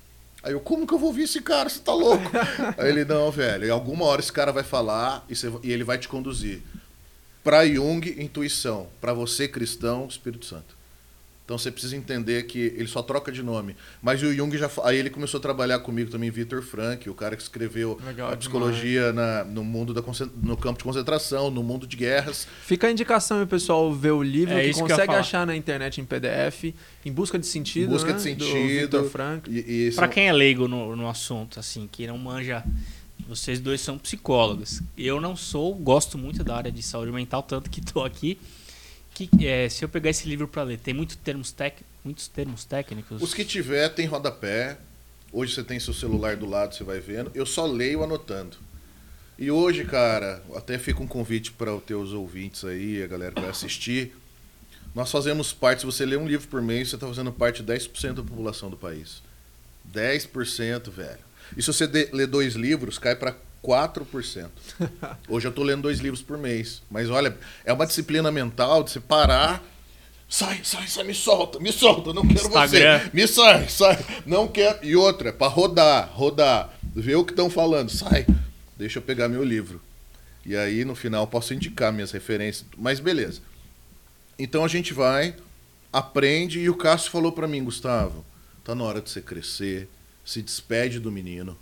Aí 0.48 0.54
eu, 0.54 0.60
como 0.60 0.86
que 0.86 0.94
eu 0.94 0.98
vou 0.98 1.08
ouvir 1.08 1.24
esse 1.24 1.42
cara? 1.42 1.68
Você 1.68 1.78
tá 1.80 1.92
louco? 1.92 2.24
Aí 2.78 2.88
ele, 2.88 3.04
não, 3.04 3.30
velho, 3.30 3.66
em 3.66 3.70
alguma 3.70 4.06
hora 4.06 4.18
esse 4.22 4.32
cara 4.32 4.50
vai 4.50 4.62
falar 4.64 5.22
e, 5.28 5.36
você- 5.36 5.52
e 5.62 5.70
ele 5.70 5.84
vai 5.84 5.98
te 5.98 6.08
conduzir. 6.08 6.62
Pra 7.44 7.66
Jung, 7.66 8.00
intuição. 8.18 8.86
Pra 8.98 9.12
você, 9.12 9.46
cristão, 9.46 10.06
Espírito 10.08 10.46
Santo. 10.46 10.74
Então 11.48 11.56
você 11.56 11.70
precisa 11.70 11.96
entender 11.96 12.42
que 12.42 12.58
ele 12.76 12.86
só 12.86 13.00
troca 13.00 13.32
de 13.32 13.42
nome. 13.42 13.74
Mas 14.02 14.22
o 14.22 14.30
Jung 14.34 14.54
já. 14.58 14.70
Aí 14.84 14.98
ele 14.98 15.08
começou 15.08 15.38
a 15.38 15.40
trabalhar 15.40 15.78
comigo 15.78 16.10
também, 16.10 16.30
Victor 16.30 16.60
Frank, 16.60 17.08
o 17.08 17.14
cara 17.14 17.34
que 17.36 17.42
escreveu 17.42 17.98
Legal 18.04 18.30
a 18.30 18.36
psicologia 18.36 19.14
na- 19.14 19.44
no 19.44 19.64
mundo 19.64 19.94
da 19.94 20.02
no 20.42 20.58
campo 20.58 20.76
de 20.76 20.84
concentração, 20.84 21.50
no 21.50 21.62
mundo 21.62 21.86
de 21.86 21.96
guerras. 21.96 22.46
Fica 22.64 22.86
a 22.88 22.90
indicação 22.90 23.40
aí, 23.40 23.46
pessoal, 23.46 23.90
ver 23.94 24.10
o 24.10 24.22
livro 24.22 24.52
É 24.54 24.62
que 24.64 24.74
que 24.74 24.78
consegue 24.80 25.06
falar. 25.06 25.20
achar 25.20 25.46
na 25.46 25.56
internet 25.56 26.02
em 26.02 26.04
PDF, 26.04 26.74
em 27.06 27.10
busca 27.10 27.38
de 27.38 27.46
sentido, 27.46 27.88
Busca 27.92 28.08
né, 28.12 28.18
de 28.18 28.34
do 28.34 28.44
sentido. 28.44 28.68
Viktor 28.80 29.04
Frank. 29.08 29.50
E, 29.50 29.86
e 29.88 29.92
Pra 29.92 30.06
quem 30.06 30.28
é 30.28 30.32
leigo 30.34 30.68
no, 30.68 30.94
no 30.94 31.08
assunto, 31.08 31.58
assim, 31.58 31.88
que 31.90 32.06
não 32.06 32.18
manja, 32.18 32.62
vocês 33.26 33.58
dois 33.58 33.80
são 33.80 33.96
psicólogos. 33.96 34.82
Eu 34.98 35.18
não 35.18 35.34
sou, 35.34 35.74
gosto 35.74 36.18
muito 36.18 36.44
da 36.44 36.56
área 36.56 36.70
de 36.70 36.82
saúde 36.82 37.10
mental, 37.10 37.42
tanto 37.42 37.70
que 37.70 37.80
tô 37.80 38.04
aqui. 38.04 38.38
Que, 39.26 39.48
é, 39.48 39.68
se 39.68 39.84
eu 39.84 39.88
pegar 39.88 40.10
esse 40.10 40.28
livro 40.28 40.46
pra 40.46 40.62
ler, 40.62 40.78
tem 40.78 40.94
muito 40.94 41.16
termos 41.18 41.50
tec, 41.50 41.80
muitos 42.04 42.28
termos 42.28 42.64
técnicos. 42.64 43.20
Os 43.20 43.34
que 43.34 43.44
tiver 43.44 43.88
tem 43.88 44.06
rodapé. 44.06 44.78
Hoje 45.32 45.54
você 45.54 45.64
tem 45.64 45.80
seu 45.80 45.92
celular 45.92 46.36
do 46.36 46.46
lado, 46.46 46.74
você 46.74 46.84
vai 46.84 47.00
vendo. 47.00 47.30
Eu 47.34 47.44
só 47.44 47.66
leio 47.66 48.04
anotando. 48.04 48.56
E 49.36 49.50
hoje, 49.50 49.84
cara, 49.84 50.42
até 50.54 50.78
fica 50.78 51.02
um 51.02 51.06
convite 51.06 51.52
para 51.52 51.74
os 51.74 51.82
teus 51.82 52.12
ouvintes 52.12 52.64
aí, 52.64 53.02
a 53.02 53.06
galera 53.06 53.32
que 53.34 53.40
vai 53.40 53.50
assistir. 53.50 54.14
Nós 54.94 55.10
fazemos 55.10 55.52
parte, 55.52 55.80
se 55.80 55.86
você 55.86 56.06
lê 56.06 56.16
um 56.16 56.26
livro 56.26 56.48
por 56.48 56.62
mês, 56.62 56.88
você 56.88 56.96
está 56.96 57.06
fazendo 57.06 57.32
parte 57.32 57.62
de 57.62 57.72
10% 57.72 58.14
da 58.14 58.22
população 58.22 58.70
do 58.70 58.76
país. 58.76 59.22
10%, 59.92 60.90
velho. 60.90 61.18
E 61.56 61.62
se 61.62 61.72
você 61.72 61.86
ler 62.12 62.26
dois 62.26 62.54
livros, 62.54 62.98
cai 62.98 63.14
para 63.16 63.36
4%. 63.68 64.48
Hoje 65.28 65.46
eu 65.46 65.50
estou 65.50 65.62
lendo 65.62 65.82
dois 65.82 65.98
livros 65.98 66.22
por 66.22 66.38
mês. 66.38 66.80
Mas 66.90 67.10
olha, 67.10 67.36
é 67.66 67.72
uma 67.72 67.86
disciplina 67.86 68.32
mental 68.32 68.82
de 68.82 68.92
você 68.92 69.00
parar. 69.00 69.62
Sai, 70.26 70.60
sai, 70.64 70.86
sai, 70.86 71.04
me 71.04 71.14
solta, 71.14 71.60
me 71.60 71.70
solta, 71.70 72.12
não 72.14 72.26
quero 72.26 72.46
Instagram. 72.46 72.98
você. 72.98 73.10
Me 73.12 73.26
sai, 73.26 73.68
sai, 73.68 73.98
não 74.24 74.48
quero. 74.48 74.78
E 74.82 74.96
outra, 74.96 75.32
para 75.32 75.48
rodar, 75.48 76.10
rodar, 76.12 76.74
ver 76.94 77.16
o 77.16 77.24
que 77.24 77.32
estão 77.32 77.48
falando, 77.50 77.90
sai, 77.90 78.26
deixa 78.76 78.98
eu 78.98 79.02
pegar 79.02 79.28
meu 79.28 79.44
livro. 79.44 79.80
E 80.44 80.56
aí 80.56 80.84
no 80.84 80.94
final 80.94 81.26
posso 81.26 81.52
indicar 81.52 81.92
minhas 81.92 82.10
referências, 82.10 82.66
mas 82.76 83.00
beleza. 83.00 83.40
Então 84.38 84.64
a 84.64 84.68
gente 84.68 84.92
vai, 84.94 85.34
aprende 85.92 86.60
e 86.60 86.70
o 86.70 86.76
Cássio 86.76 87.10
falou 87.10 87.32
para 87.32 87.48
mim, 87.48 87.64
Gustavo, 87.64 88.24
tá 88.64 88.74
na 88.74 88.84
hora 88.84 89.00
de 89.00 89.08
você 89.08 89.22
crescer, 89.22 89.88
se 90.24 90.42
despede 90.42 91.00
do 91.00 91.10
menino, 91.10 91.56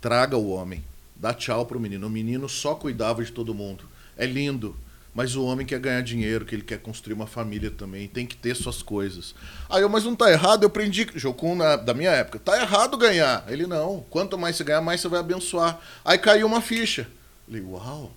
traga 0.00 0.36
o 0.36 0.48
homem, 0.50 0.82
dá 1.18 1.34
tchau 1.34 1.66
pro 1.66 1.80
menino. 1.80 2.06
O 2.06 2.10
menino 2.10 2.48
só 2.48 2.74
cuidava 2.74 3.24
de 3.24 3.32
todo 3.32 3.54
mundo. 3.54 3.84
É 4.16 4.26
lindo, 4.26 4.76
mas 5.14 5.34
o 5.34 5.44
homem 5.44 5.66
quer 5.66 5.80
ganhar 5.80 6.00
dinheiro, 6.00 6.44
que 6.44 6.54
ele 6.54 6.62
quer 6.62 6.78
construir 6.78 7.14
uma 7.14 7.26
família 7.26 7.70
também, 7.70 8.06
tem 8.06 8.26
que 8.26 8.36
ter 8.36 8.54
suas 8.54 8.82
coisas. 8.82 9.34
Aí 9.68 9.82
eu, 9.82 9.88
mas 9.88 10.04
não 10.04 10.14
tá 10.14 10.30
errado, 10.30 10.62
eu 10.62 10.68
aprendi, 10.68 11.08
Jocum 11.14 11.54
na, 11.54 11.76
da 11.76 11.92
minha 11.92 12.10
época, 12.10 12.38
tá 12.38 12.60
errado 12.60 12.96
ganhar. 12.96 13.44
Ele 13.48 13.66
não, 13.66 14.04
quanto 14.10 14.38
mais 14.38 14.56
você 14.56 14.64
ganhar, 14.64 14.80
mais 14.80 15.00
você 15.00 15.08
vai 15.08 15.20
abençoar. 15.20 15.80
Aí 16.04 16.18
caiu 16.18 16.46
uma 16.46 16.60
ficha. 16.60 17.08
Falei, 17.46 17.62
uau, 17.62 18.12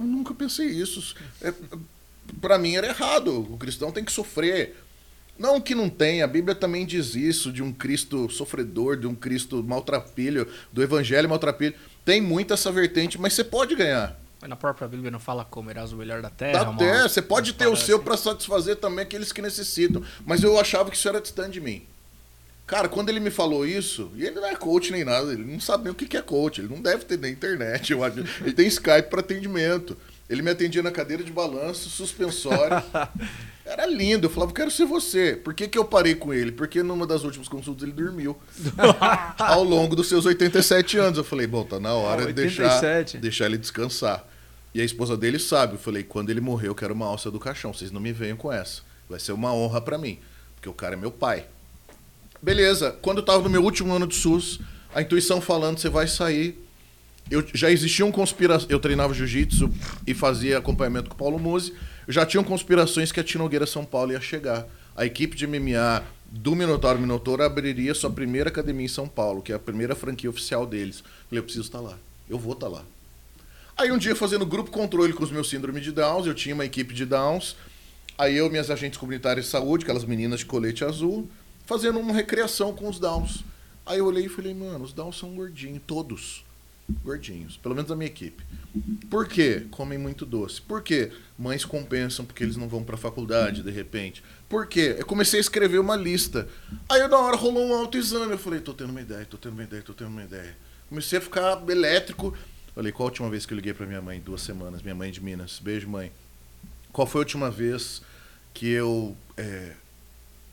eu 0.00 0.06
nunca 0.06 0.34
pensei 0.34 0.66
isso. 0.66 1.14
É, 1.40 1.52
para 2.40 2.58
mim 2.58 2.74
era 2.74 2.88
errado. 2.88 3.46
O 3.52 3.56
cristão 3.56 3.92
tem 3.92 4.04
que 4.04 4.10
sofrer. 4.12 4.76
Não 5.38 5.60
que 5.60 5.74
não 5.74 5.88
tenha, 5.88 6.24
a 6.24 6.28
Bíblia 6.28 6.54
também 6.54 6.84
diz 6.84 7.14
isso, 7.14 7.52
de 7.52 7.62
um 7.62 7.72
Cristo 7.72 8.28
sofredor, 8.30 8.96
de 8.96 9.06
um 9.06 9.14
Cristo 9.14 9.62
maltrapilho, 9.62 10.46
do 10.72 10.82
evangelho 10.82 11.28
maltrapilho. 11.28 11.74
Tem 12.04 12.20
muita 12.20 12.54
essa 12.54 12.70
vertente, 12.72 13.20
mas 13.20 13.32
você 13.32 13.44
pode 13.44 13.74
ganhar. 13.74 14.18
Mas 14.40 14.50
na 14.50 14.56
própria 14.56 14.88
Bíblia 14.88 15.10
não 15.10 15.20
fala 15.20 15.44
comerás 15.44 15.92
o 15.92 15.96
melhor 15.96 16.20
da 16.20 16.28
terra. 16.28 16.64
Da 16.64 16.72
terra, 16.74 17.08
você 17.08 17.22
pode 17.22 17.52
ter 17.52 17.68
o 17.68 17.76
seu 17.76 18.00
para 18.00 18.16
satisfazer 18.16 18.76
também 18.76 19.04
aqueles 19.04 19.32
que 19.32 19.40
necessitam. 19.40 20.02
Mas 20.26 20.42
eu 20.42 20.58
achava 20.58 20.90
que 20.90 20.96
isso 20.96 21.08
era 21.08 21.20
distante 21.20 21.52
de 21.52 21.60
mim. 21.60 21.86
Cara, 22.66 22.88
quando 22.88 23.08
ele 23.08 23.20
me 23.20 23.30
falou 23.30 23.66
isso, 23.66 24.10
e 24.16 24.24
ele 24.24 24.36
não 24.36 24.46
é 24.46 24.56
coach 24.56 24.90
nem 24.90 25.04
nada, 25.04 25.32
ele 25.32 25.44
não 25.44 25.60
sabe 25.60 25.84
nem 25.84 25.92
o 25.92 25.94
que 25.94 26.16
é 26.16 26.22
coach, 26.22 26.60
ele 26.60 26.74
não 26.74 26.80
deve 26.80 27.04
ter 27.04 27.18
nem 27.18 27.32
internet, 27.32 27.92
eu 27.92 28.02
acho. 28.02 28.18
Ele 28.40 28.52
tem 28.52 28.66
Skype 28.66 29.10
para 29.10 29.20
atendimento. 29.20 29.96
Ele 30.28 30.42
me 30.42 30.50
atendia 30.50 30.82
na 30.82 30.90
cadeira 30.90 31.22
de 31.22 31.30
balanço, 31.30 31.90
suspensório. 31.90 32.82
Era 33.64 33.86
lindo. 33.86 34.26
Eu 34.26 34.30
falava, 34.30 34.52
quero 34.52 34.70
ser 34.70 34.84
você. 34.84 35.36
Por 35.36 35.54
que, 35.54 35.68
que 35.68 35.78
eu 35.78 35.84
parei 35.84 36.14
com 36.14 36.34
ele? 36.34 36.52
Porque 36.52 36.82
numa 36.82 37.06
das 37.06 37.22
últimas 37.24 37.48
consultas 37.48 37.82
ele 37.84 37.92
dormiu. 37.92 38.36
Ao 39.38 39.62
longo 39.62 39.94
dos 39.94 40.08
seus 40.08 40.26
87 40.26 40.98
anos. 40.98 41.18
Eu 41.18 41.24
falei, 41.24 41.46
bom, 41.46 41.64
tá 41.64 41.78
na 41.78 41.94
hora 41.94 42.26
de 42.26 42.32
deixar, 42.32 43.04
deixar 43.20 43.46
ele 43.46 43.58
descansar. 43.58 44.26
E 44.74 44.80
a 44.80 44.84
esposa 44.84 45.16
dele 45.16 45.38
sabe. 45.38 45.74
Eu 45.74 45.78
falei, 45.78 46.02
quando 46.02 46.30
ele 46.30 46.40
morrer, 46.40 46.68
eu 46.68 46.74
quero 46.74 46.92
uma 46.92 47.06
alça 47.06 47.30
do 47.30 47.38
caixão. 47.38 47.72
Vocês 47.72 47.90
não 47.90 48.00
me 48.00 48.12
venham 48.12 48.36
com 48.36 48.52
essa. 48.52 48.82
Vai 49.08 49.20
ser 49.20 49.32
uma 49.32 49.54
honra 49.54 49.80
para 49.80 49.96
mim. 49.96 50.18
Porque 50.56 50.68
o 50.68 50.74
cara 50.74 50.94
é 50.94 50.96
meu 50.96 51.10
pai. 51.10 51.46
Beleza. 52.40 52.96
Quando 53.00 53.18
eu 53.18 53.24
tava 53.24 53.42
no 53.42 53.50
meu 53.50 53.62
último 53.62 53.94
ano 53.94 54.06
de 54.06 54.16
SUS, 54.16 54.60
a 54.94 55.00
intuição 55.00 55.40
falando, 55.40 55.78
você 55.78 55.88
vai 55.88 56.08
sair 56.08 56.62
eu 57.30 57.44
já 57.54 57.70
existiam 57.70 58.10
conspirações. 58.10 58.70
Eu 58.70 58.80
treinava 58.80 59.14
jiu-jitsu 59.14 59.70
e 60.06 60.14
fazia 60.14 60.58
acompanhamento 60.58 61.08
com 61.08 61.14
o 61.14 61.18
Paulo 61.18 61.38
Musi. 61.38 61.72
Já 62.08 62.26
tinham 62.26 62.42
conspirações 62.42 63.12
que 63.12 63.20
a 63.20 63.24
Tinogueira 63.24 63.66
São 63.66 63.84
Paulo 63.84 64.12
ia 64.12 64.20
chegar. 64.20 64.66
A 64.96 65.06
equipe 65.06 65.36
de 65.36 65.46
MMA 65.46 66.02
do 66.26 66.56
Minotauro 66.56 66.98
Minotauro 66.98 67.42
abriria 67.42 67.94
sua 67.94 68.10
primeira 68.10 68.48
academia 68.48 68.86
em 68.86 68.88
São 68.88 69.06
Paulo, 69.06 69.42
que 69.42 69.52
é 69.52 69.54
a 69.54 69.58
primeira 69.58 69.94
franquia 69.94 70.28
oficial 70.28 70.66
deles. 70.66 71.02
Falei, 71.28 71.38
eu 71.40 71.42
preciso 71.42 71.66
estar 71.66 71.80
lá. 71.80 71.98
Eu 72.28 72.38
vou 72.38 72.54
estar 72.54 72.68
lá. 72.68 72.84
Aí 73.76 73.90
um 73.90 73.98
dia, 73.98 74.14
fazendo 74.14 74.44
grupo 74.44 74.70
controle 74.70 75.12
com 75.12 75.24
os 75.24 75.30
meus 75.30 75.48
síndrome 75.48 75.80
de 75.80 75.92
Downs, 75.92 76.26
eu 76.26 76.34
tinha 76.34 76.54
uma 76.54 76.64
equipe 76.64 76.92
de 76.92 77.06
Downs. 77.06 77.56
Aí 78.18 78.36
eu, 78.36 78.50
minhas 78.50 78.70
agentes 78.70 78.98
comunitárias 78.98 79.46
de 79.46 79.50
saúde, 79.50 79.84
aquelas 79.84 80.04
meninas 80.04 80.40
de 80.40 80.46
colete 80.46 80.84
azul, 80.84 81.28
fazendo 81.66 81.98
uma 81.98 82.12
recreação 82.12 82.74
com 82.74 82.88
os 82.88 82.98
Downs. 82.98 83.44
Aí 83.86 83.98
eu 83.98 84.06
olhei 84.06 84.26
e 84.26 84.28
falei, 84.28 84.54
mano, 84.54 84.84
os 84.84 84.92
Downs 84.92 85.18
são 85.18 85.34
gordinhos, 85.34 85.80
todos 85.86 86.44
gordinhos, 87.02 87.56
pelo 87.56 87.74
menos 87.74 87.90
a 87.90 87.96
minha 87.96 88.08
equipe. 88.08 88.42
Por 89.10 89.28
quê? 89.28 89.66
Comem 89.70 89.98
muito 89.98 90.24
doce. 90.24 90.60
Por 90.60 90.82
quê? 90.82 91.12
Mães 91.38 91.64
compensam 91.64 92.24
porque 92.24 92.42
eles 92.42 92.56
não 92.56 92.68
vão 92.68 92.82
para 92.82 92.94
a 92.94 92.98
faculdade 92.98 93.62
de 93.62 93.70
repente. 93.70 94.22
Por 94.48 94.66
quê? 94.66 94.96
Eu 94.98 95.06
comecei 95.06 95.38
a 95.38 95.40
escrever 95.40 95.78
uma 95.78 95.96
lista. 95.96 96.48
Aí 96.88 97.06
na 97.06 97.18
hora 97.18 97.36
rolou 97.36 97.66
um 97.66 97.74
autoexame, 97.74 98.32
eu 98.32 98.38
falei, 98.38 98.60
tô 98.60 98.72
tendo 98.72 98.90
uma 98.90 99.00
ideia, 99.00 99.24
tô 99.24 99.36
tendo 99.36 99.52
uma 99.52 99.62
ideia, 99.62 99.82
tô 99.82 99.92
tendo 99.92 100.08
uma 100.08 100.22
ideia. 100.24 100.56
Comecei 100.88 101.18
a 101.18 101.22
ficar 101.22 101.62
elétrico. 101.68 102.36
Falei, 102.74 102.90
qual 102.92 103.06
a 103.06 103.10
última 103.10 103.28
vez 103.28 103.44
que 103.44 103.52
eu 103.52 103.56
liguei 103.56 103.74
para 103.74 103.86
minha 103.86 104.00
mãe? 104.00 104.20
Duas 104.20 104.40
semanas, 104.40 104.82
minha 104.82 104.94
mãe 104.94 105.10
de 105.10 105.22
Minas. 105.22 105.58
Beijo, 105.58 105.88
mãe. 105.88 106.10
Qual 106.92 107.06
foi 107.06 107.20
a 107.20 107.24
última 107.24 107.50
vez 107.50 108.02
que 108.54 108.68
eu 108.68 109.16
é, 109.36 109.72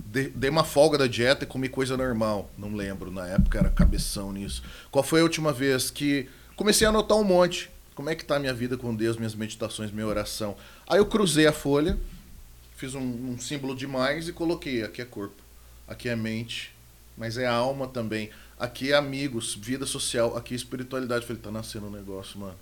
dei 0.05 0.49
uma 0.49 0.63
folga 0.63 0.97
da 0.97 1.07
dieta 1.07 1.43
e 1.43 1.47
comi 1.47 1.69
coisa 1.69 1.95
normal. 1.97 2.49
Não 2.57 2.73
lembro, 2.73 3.11
na 3.11 3.27
época 3.27 3.59
era 3.59 3.69
cabeção 3.69 4.31
nisso. 4.31 4.63
Qual 4.89 5.03
foi 5.03 5.19
a 5.19 5.23
última 5.23 5.51
vez 5.51 5.91
que 5.91 6.27
comecei 6.55 6.87
a 6.87 6.89
anotar 6.89 7.17
um 7.17 7.23
monte? 7.23 7.69
Como 7.93 8.09
é 8.09 8.15
que 8.15 8.23
tá 8.23 8.37
a 8.37 8.39
minha 8.39 8.53
vida 8.53 8.77
com 8.77 8.95
Deus, 8.95 9.17
minhas 9.17 9.35
meditações, 9.35 9.91
minha 9.91 10.07
oração? 10.07 10.55
Aí 10.87 10.97
eu 10.97 11.05
cruzei 11.05 11.45
a 11.45 11.51
folha, 11.51 11.97
fiz 12.75 12.95
um, 12.95 13.01
um 13.01 13.37
símbolo 13.37 13.75
de 13.75 13.85
mais 13.85 14.27
e 14.27 14.33
coloquei: 14.33 14.83
aqui 14.83 15.01
é 15.01 15.05
corpo, 15.05 15.41
aqui 15.87 16.07
é 16.07 16.15
mente, 16.15 16.73
mas 17.17 17.37
é 17.37 17.45
alma 17.45 17.87
também. 17.87 18.29
Aqui 18.57 18.91
é 18.91 18.95
amigos, 18.95 19.53
vida 19.55 19.85
social, 19.85 20.35
aqui 20.35 20.53
é 20.53 20.57
espiritualidade. 20.57 21.25
falei, 21.25 21.41
tá 21.41 21.51
nascendo 21.51 21.87
um 21.87 21.91
negócio, 21.91 22.39
mano. 22.39 22.55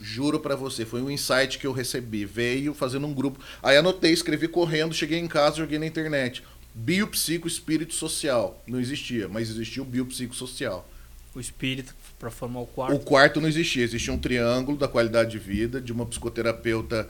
Juro 0.00 0.40
para 0.40 0.56
você, 0.56 0.84
foi 0.84 1.00
um 1.00 1.10
insight 1.10 1.58
que 1.58 1.66
eu 1.66 1.72
recebi. 1.72 2.24
Veio 2.24 2.74
fazendo 2.74 3.06
um 3.06 3.14
grupo. 3.14 3.38
Aí 3.62 3.76
anotei, 3.76 4.12
escrevi 4.12 4.48
correndo, 4.48 4.92
cheguei 4.92 5.18
em 5.18 5.28
casa, 5.28 5.58
joguei 5.58 5.78
na 5.78 5.86
internet. 5.86 6.42
Biopsico 6.74 7.46
espírito 7.46 7.94
social. 7.94 8.60
Não 8.66 8.80
existia, 8.80 9.28
mas 9.28 9.48
existia 9.48 9.82
o 9.82 9.86
biopsicossocial. 9.86 10.88
O 11.34 11.40
espírito 11.40 11.94
para 12.18 12.30
formar 12.30 12.60
o 12.60 12.66
quarto. 12.66 12.94
O 12.96 13.00
quarto 13.00 13.40
não 13.40 13.48
existia, 13.48 13.84
existia 13.84 14.12
um 14.12 14.18
triângulo 14.18 14.76
da 14.76 14.88
qualidade 14.88 15.30
de 15.30 15.38
vida 15.38 15.80
de 15.80 15.92
uma 15.92 16.04
psicoterapeuta 16.04 17.08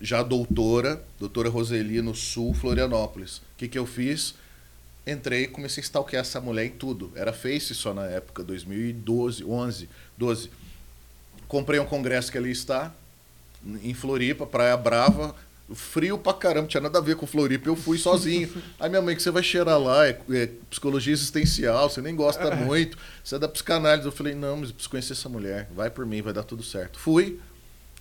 já 0.00 0.22
doutora, 0.22 1.02
doutora 1.18 1.48
Roseli 1.48 2.02
no 2.02 2.14
Sul, 2.14 2.54
Florianópolis. 2.54 3.38
O 3.38 3.42
que, 3.56 3.68
que 3.68 3.78
eu 3.78 3.86
fiz? 3.86 4.34
Entrei 5.06 5.44
e 5.44 5.48
comecei 5.48 5.82
a 5.82 5.84
stalkear 5.84 6.20
essa 6.20 6.40
mulher 6.40 6.66
em 6.66 6.70
tudo. 6.70 7.12
Era 7.14 7.32
Face 7.32 7.74
só 7.74 7.92
na 7.92 8.06
época, 8.06 8.42
2012, 8.42 9.44
11, 9.44 9.88
12 10.16 10.50
Comprei 11.54 11.78
um 11.78 11.86
congresso 11.86 12.32
que 12.32 12.36
ali 12.36 12.50
está, 12.50 12.92
em 13.80 13.94
Floripa, 13.94 14.44
Praia 14.44 14.76
Brava. 14.76 15.36
Frio 15.72 16.18
pra 16.18 16.34
caramba, 16.34 16.66
tinha 16.66 16.80
nada 16.80 16.98
a 16.98 17.00
ver 17.00 17.14
com 17.14 17.28
Floripa, 17.28 17.68
eu 17.68 17.76
fui 17.76 17.96
sozinho. 17.96 18.52
Aí 18.80 18.90
minha 18.90 19.00
mãe, 19.00 19.14
que 19.14 19.22
você 19.22 19.30
vai 19.30 19.42
cheirar 19.44 19.78
lá, 19.78 20.04
é, 20.04 20.18
é, 20.32 20.48
psicologia 20.68 21.12
existencial, 21.12 21.88
você 21.88 22.02
nem 22.02 22.16
gosta 22.16 22.42
é. 22.42 22.56
muito, 22.56 22.98
você 23.22 23.36
é 23.36 23.38
da 23.38 23.46
psicanálise. 23.46 24.04
Eu 24.04 24.10
falei, 24.10 24.34
não, 24.34 24.56
mas 24.56 24.70
eu 24.70 24.74
preciso 24.74 24.90
conhecer 24.90 25.12
essa 25.12 25.28
mulher, 25.28 25.68
vai 25.72 25.88
por 25.90 26.04
mim, 26.04 26.20
vai 26.20 26.32
dar 26.32 26.42
tudo 26.42 26.64
certo. 26.64 26.98
Fui, 26.98 27.38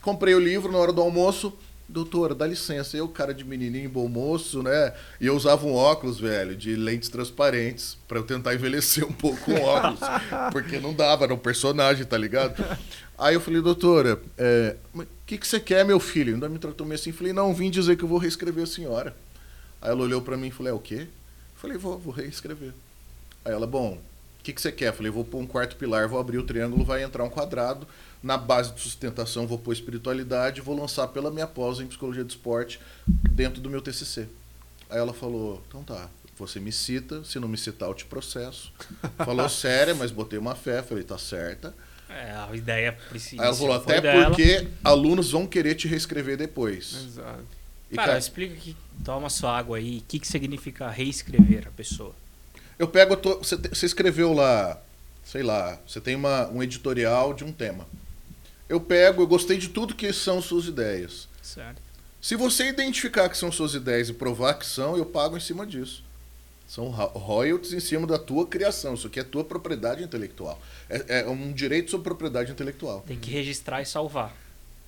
comprei 0.02 0.34
o 0.34 0.40
livro 0.40 0.72
na 0.72 0.80
hora 0.80 0.92
do 0.92 1.02
almoço, 1.02 1.56
doutora, 1.88 2.34
dá 2.34 2.48
licença, 2.48 2.98
eu, 2.98 3.08
cara 3.08 3.36
de 3.36 3.44
menininho, 3.44 3.88
bom 3.88 4.08
moço, 4.08 4.64
né? 4.64 4.94
E 5.22 5.28
eu 5.28 5.36
usava 5.36 5.64
um 5.68 5.76
óculos, 5.76 6.20
velho, 6.20 6.56
de 6.56 6.76
lentes 6.76 7.08
transparentes, 7.08 7.98
para 8.08 8.18
eu 8.18 8.24
tentar 8.24 8.56
envelhecer 8.56 9.06
um 9.06 9.14
pouco 9.14 9.40
com 9.42 9.54
óculos, 9.62 10.00
porque 10.52 10.80
não 10.80 10.92
dava, 10.92 11.26
era 11.26 11.34
um 11.34 11.38
personagem, 11.38 12.04
tá 12.04 12.18
ligado? 12.18 12.56
Aí 13.18 13.36
eu 13.36 13.42
falei, 13.42 13.62
doutora, 13.62 14.16
o 14.16 14.22
é, 14.38 14.76
que, 15.26 15.38
que 15.38 15.48
você 15.48 15.60
quer, 15.60 15.86
meu 15.86 16.00
filho? 16.00 16.34
Ainda 16.34 16.50
me 16.50 16.60
tratou 16.60 16.86
meio 16.86 17.00
assim, 17.00 17.12
falei, 17.12 17.34
não, 17.34 17.54
vim 17.54 17.70
dizer 17.70 17.96
que 17.96 18.04
eu 18.04 18.08
vou 18.08 18.18
reescrever 18.18 18.64
a 18.64 18.68
senhora. 18.68 19.16
Aí 19.82 19.92
ela 19.92 20.02
olhou 20.02 20.22
para 20.22 20.38
mim 20.38 20.48
e 20.48 20.52
falou, 20.52 20.72
é 20.72 20.76
o 20.76 20.80
quê? 20.80 21.08
falei, 21.56 21.78
vou, 21.78 21.98
vou 21.98 22.14
reescrever. 22.14 22.74
Aí 23.46 23.54
ela, 23.54 23.66
bom, 23.66 23.94
o 23.94 24.44
que, 24.44 24.52
que 24.52 24.62
você 24.62 24.72
quer? 24.72 24.94
falei, 24.94 25.10
vou 25.10 25.24
pôr 25.24 25.40
um 25.40 25.48
quarto 25.48 25.78
pilar, 25.78 26.10
vou 26.10 26.20
abrir 26.20 26.38
o 26.38 26.44
triângulo, 26.44 26.84
vai 26.84 27.02
entrar 27.02 27.24
um 27.24 27.30
quadrado, 27.30 27.88
na 28.22 28.38
base 28.38 28.74
de 28.74 28.82
sustentação 28.82 29.46
vou 29.46 29.58
pôr 29.58 29.74
espiritualidade 29.74 30.62
vou 30.62 30.78
lançar 30.78 31.10
pela 31.10 31.30
minha 31.30 31.46
pós 31.46 31.80
em 31.80 31.88
psicologia 31.88 32.24
do 32.24 32.30
esporte 32.30 32.80
dentro 33.06 33.62
do 33.62 33.70
meu 33.70 33.82
TCC. 33.82 34.28
Aí 34.90 34.98
ela 34.98 35.14
falou, 35.14 35.64
então 35.68 35.84
tá, 35.84 36.10
você 36.38 36.60
me 36.60 36.72
cita, 36.72 37.24
se 37.24 37.40
não 37.40 37.48
me 37.48 37.58
citar 37.58 37.88
eu 37.88 37.94
te 37.94 38.06
processo. 38.06 38.74
Falou 39.18 39.48
séria, 39.48 39.96
mas 39.96 40.12
botei 40.12 40.38
uma 40.38 40.56
fé, 40.56 40.84
falei, 40.84 41.04
tá 41.04 41.18
certa. 41.18 41.74
É, 42.14 42.32
a 42.32 42.56
ideia 42.56 42.98
precisa. 43.10 43.42
Aí 43.42 43.48
ela 43.48 43.58
falou, 43.58 43.76
até 43.76 44.02
dela. 44.02 44.28
porque 44.28 44.68
alunos 44.84 45.32
vão 45.32 45.48
querer 45.48 45.76
te 45.76 45.88
reescrever 45.88 46.38
depois. 46.38 47.06
Exato. 47.06 47.44
E, 47.92 47.96
Cara, 47.96 48.08
cara, 48.08 48.20
explica 48.20 48.56
que 48.56 48.76
toma 49.04 49.30
sua 49.30 49.58
água 49.58 49.78
aí. 49.78 49.98
O 49.98 50.04
que, 50.08 50.20
que 50.20 50.28
significa 50.28 50.90
reescrever 50.90 51.68
a 51.68 51.72
pessoa? 51.72 52.16
eu 52.78 52.88
pego. 52.88 53.16
você 53.42 53.86
escreveu 53.86 54.34
lá, 54.34 54.82
sei 55.24 55.44
lá, 55.44 55.80
você 55.88 56.02
tem 56.02 56.16
uma, 56.16 56.48
um 56.50 56.62
editorial 56.62 57.34
de 57.34 57.44
um 57.44 57.52
tema. 57.52 57.88
Eu 58.68 58.80
pego, 58.80 59.22
eu 59.22 59.28
gostei 59.28 59.58
de 59.58 59.70
tudo 59.70 59.96
que 59.96 60.12
são 60.12 60.42
suas 60.42 60.66
ideias. 60.66 61.28
Certo. 61.42 61.82
Se 62.22 62.36
você 62.36 62.70
identificar 62.70 63.30
que 63.30 63.38
são 63.38 63.52
suas 63.52 63.74
ideias 63.74 64.10
e 64.10 64.14
provar 64.14 64.56
que 64.56 64.66
são, 64.66 64.98
eu 64.98 65.06
pago 65.06 65.36
em 65.36 65.42
cima 65.42 65.66
disso. 65.66 66.03
São 66.74 66.88
ro- 66.90 67.06
royalties 67.20 67.72
em 67.72 67.80
cima 67.80 68.08
da 68.08 68.18
tua 68.18 68.48
criação. 68.48 68.96
Isso 68.96 69.06
aqui 69.06 69.20
é 69.20 69.24
tua 69.24 69.44
propriedade 69.44 70.04
intelectual. 70.04 70.60
É, 70.90 71.20
é 71.20 71.30
um 71.30 71.54
direito 71.54 71.92
sobre 71.92 72.06
propriedade 72.06 72.52
intelectual. 72.52 73.04
Tem 73.06 73.16
que 73.16 73.30
registrar 73.30 73.84
e 73.84 73.86
salvar. 73.86 74.36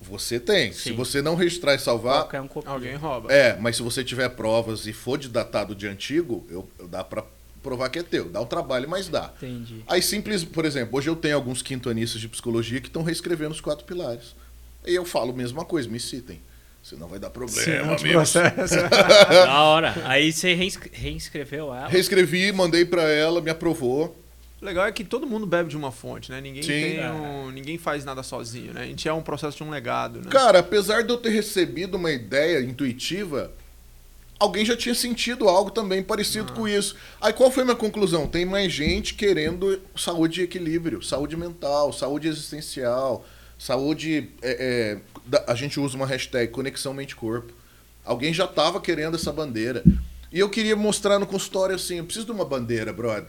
Você 0.00 0.40
tem. 0.40 0.72
Se 0.72 0.80
Sim. 0.90 0.96
você 0.96 1.22
não 1.22 1.36
registrar 1.36 1.76
e 1.76 1.78
salvar, 1.78 2.24
um. 2.24 2.48
Alguém 2.68 2.96
rouba. 2.96 3.32
é, 3.32 3.56
mas 3.60 3.76
se 3.76 3.84
você 3.84 4.02
tiver 4.02 4.28
provas 4.30 4.84
e 4.88 4.92
for 4.92 5.16
de 5.16 5.28
datado 5.28 5.76
de 5.76 5.86
antigo, 5.86 6.44
eu, 6.50 6.68
eu 6.76 6.88
dá 6.88 7.04
pra 7.04 7.22
provar 7.62 7.88
que 7.88 8.00
é 8.00 8.02
teu. 8.02 8.28
Dá 8.30 8.40
um 8.40 8.46
trabalho, 8.46 8.90
mas 8.90 9.06
dá. 9.06 9.32
Entendi. 9.36 9.84
Aí 9.86 10.02
simples, 10.02 10.42
por 10.42 10.64
exemplo, 10.64 10.98
hoje 10.98 11.08
eu 11.08 11.14
tenho 11.14 11.36
alguns 11.36 11.62
quintonistas 11.62 12.20
de 12.20 12.28
psicologia 12.28 12.80
que 12.80 12.88
estão 12.88 13.04
reescrevendo 13.04 13.52
os 13.52 13.60
quatro 13.60 13.84
pilares. 13.84 14.34
E 14.84 14.92
eu 14.92 15.04
falo 15.04 15.30
a 15.30 15.36
mesma 15.36 15.64
coisa, 15.64 15.88
me 15.88 16.00
citem. 16.00 16.40
Senão 16.88 17.08
vai 17.08 17.18
dar 17.18 17.30
problema, 17.30 17.96
processa. 17.96 18.86
da 18.88 19.60
hora. 19.62 19.92
Aí 20.04 20.32
você 20.32 20.54
reinscreveu 20.92 21.74
ela. 21.74 21.88
Reescrevi, 21.88 22.52
mandei 22.52 22.84
pra 22.84 23.02
ela, 23.10 23.40
me 23.40 23.50
aprovou. 23.50 24.16
O 24.62 24.64
legal 24.64 24.86
é 24.86 24.92
que 24.92 25.02
todo 25.02 25.26
mundo 25.26 25.48
bebe 25.48 25.68
de 25.68 25.76
uma 25.76 25.90
fonte, 25.90 26.30
né? 26.30 26.40
Ninguém, 26.40 26.62
tem 26.62 26.98
É. 26.98 27.10
um- 27.10 27.50
ninguém 27.50 27.76
faz 27.76 28.04
nada 28.04 28.22
sozinho, 28.22 28.72
né? 28.72 28.82
A 28.82 28.86
gente 28.86 29.08
é 29.08 29.12
um 29.12 29.20
processo 29.20 29.56
de 29.56 29.64
um 29.64 29.70
legado, 29.70 30.20
né? 30.20 30.26
Cara, 30.30 30.60
apesar 30.60 31.02
de 31.02 31.10
eu 31.10 31.16
ter 31.18 31.30
recebido 31.30 31.96
uma 31.96 32.12
ideia 32.12 32.60
intuitiva, 32.60 33.50
alguém 34.38 34.64
já 34.64 34.76
tinha 34.76 34.94
sentido 34.94 35.48
algo 35.48 35.72
também 35.72 36.04
parecido 36.04 36.52
com 36.52 36.68
isso. 36.68 36.94
Aí 37.20 37.32
qual 37.32 37.50
foi 37.50 37.62
a 37.64 37.66
minha 37.66 37.76
conclusão? 37.76 38.28
Tem 38.28 38.44
mais 38.46 38.72
gente 38.72 39.14
querendo 39.14 39.80
saúde 39.96 40.40
e 40.40 40.44
equilíbrio, 40.44 41.02
saúde 41.02 41.36
mental, 41.36 41.92
saúde 41.92 42.28
existencial, 42.28 43.26
saúde. 43.58 44.30
é, 44.42 45.00
é, 45.32 45.40
a 45.46 45.54
gente 45.54 45.78
usa 45.80 45.96
uma 45.96 46.06
hashtag 46.06 46.52
conexão 46.52 46.94
mente-corpo. 46.94 47.52
Alguém 48.04 48.32
já 48.32 48.44
estava 48.44 48.80
querendo 48.80 49.16
essa 49.16 49.32
bandeira. 49.32 49.82
E 50.32 50.38
eu 50.38 50.48
queria 50.50 50.76
mostrar 50.76 51.18
no 51.18 51.26
consultório 51.26 51.74
assim: 51.74 51.96
eu 51.96 52.04
preciso 52.04 52.26
de 52.26 52.32
uma 52.32 52.44
bandeira, 52.44 52.92
brother. 52.92 53.26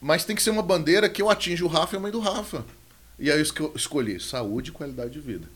Mas 0.00 0.24
tem 0.24 0.36
que 0.36 0.42
ser 0.42 0.50
uma 0.50 0.62
bandeira 0.62 1.08
que 1.08 1.22
eu 1.22 1.30
atinja 1.30 1.64
o 1.64 1.68
Rafa 1.68 1.96
e 1.96 1.98
a 1.98 2.00
mãe 2.00 2.12
do 2.12 2.20
Rafa. 2.20 2.64
E 3.18 3.30
aí 3.30 3.38
eu 3.38 3.42
esco- 3.42 3.72
escolhi 3.74 4.20
saúde 4.20 4.70
e 4.70 4.72
qualidade 4.72 5.10
de 5.10 5.20
vida. 5.20 5.46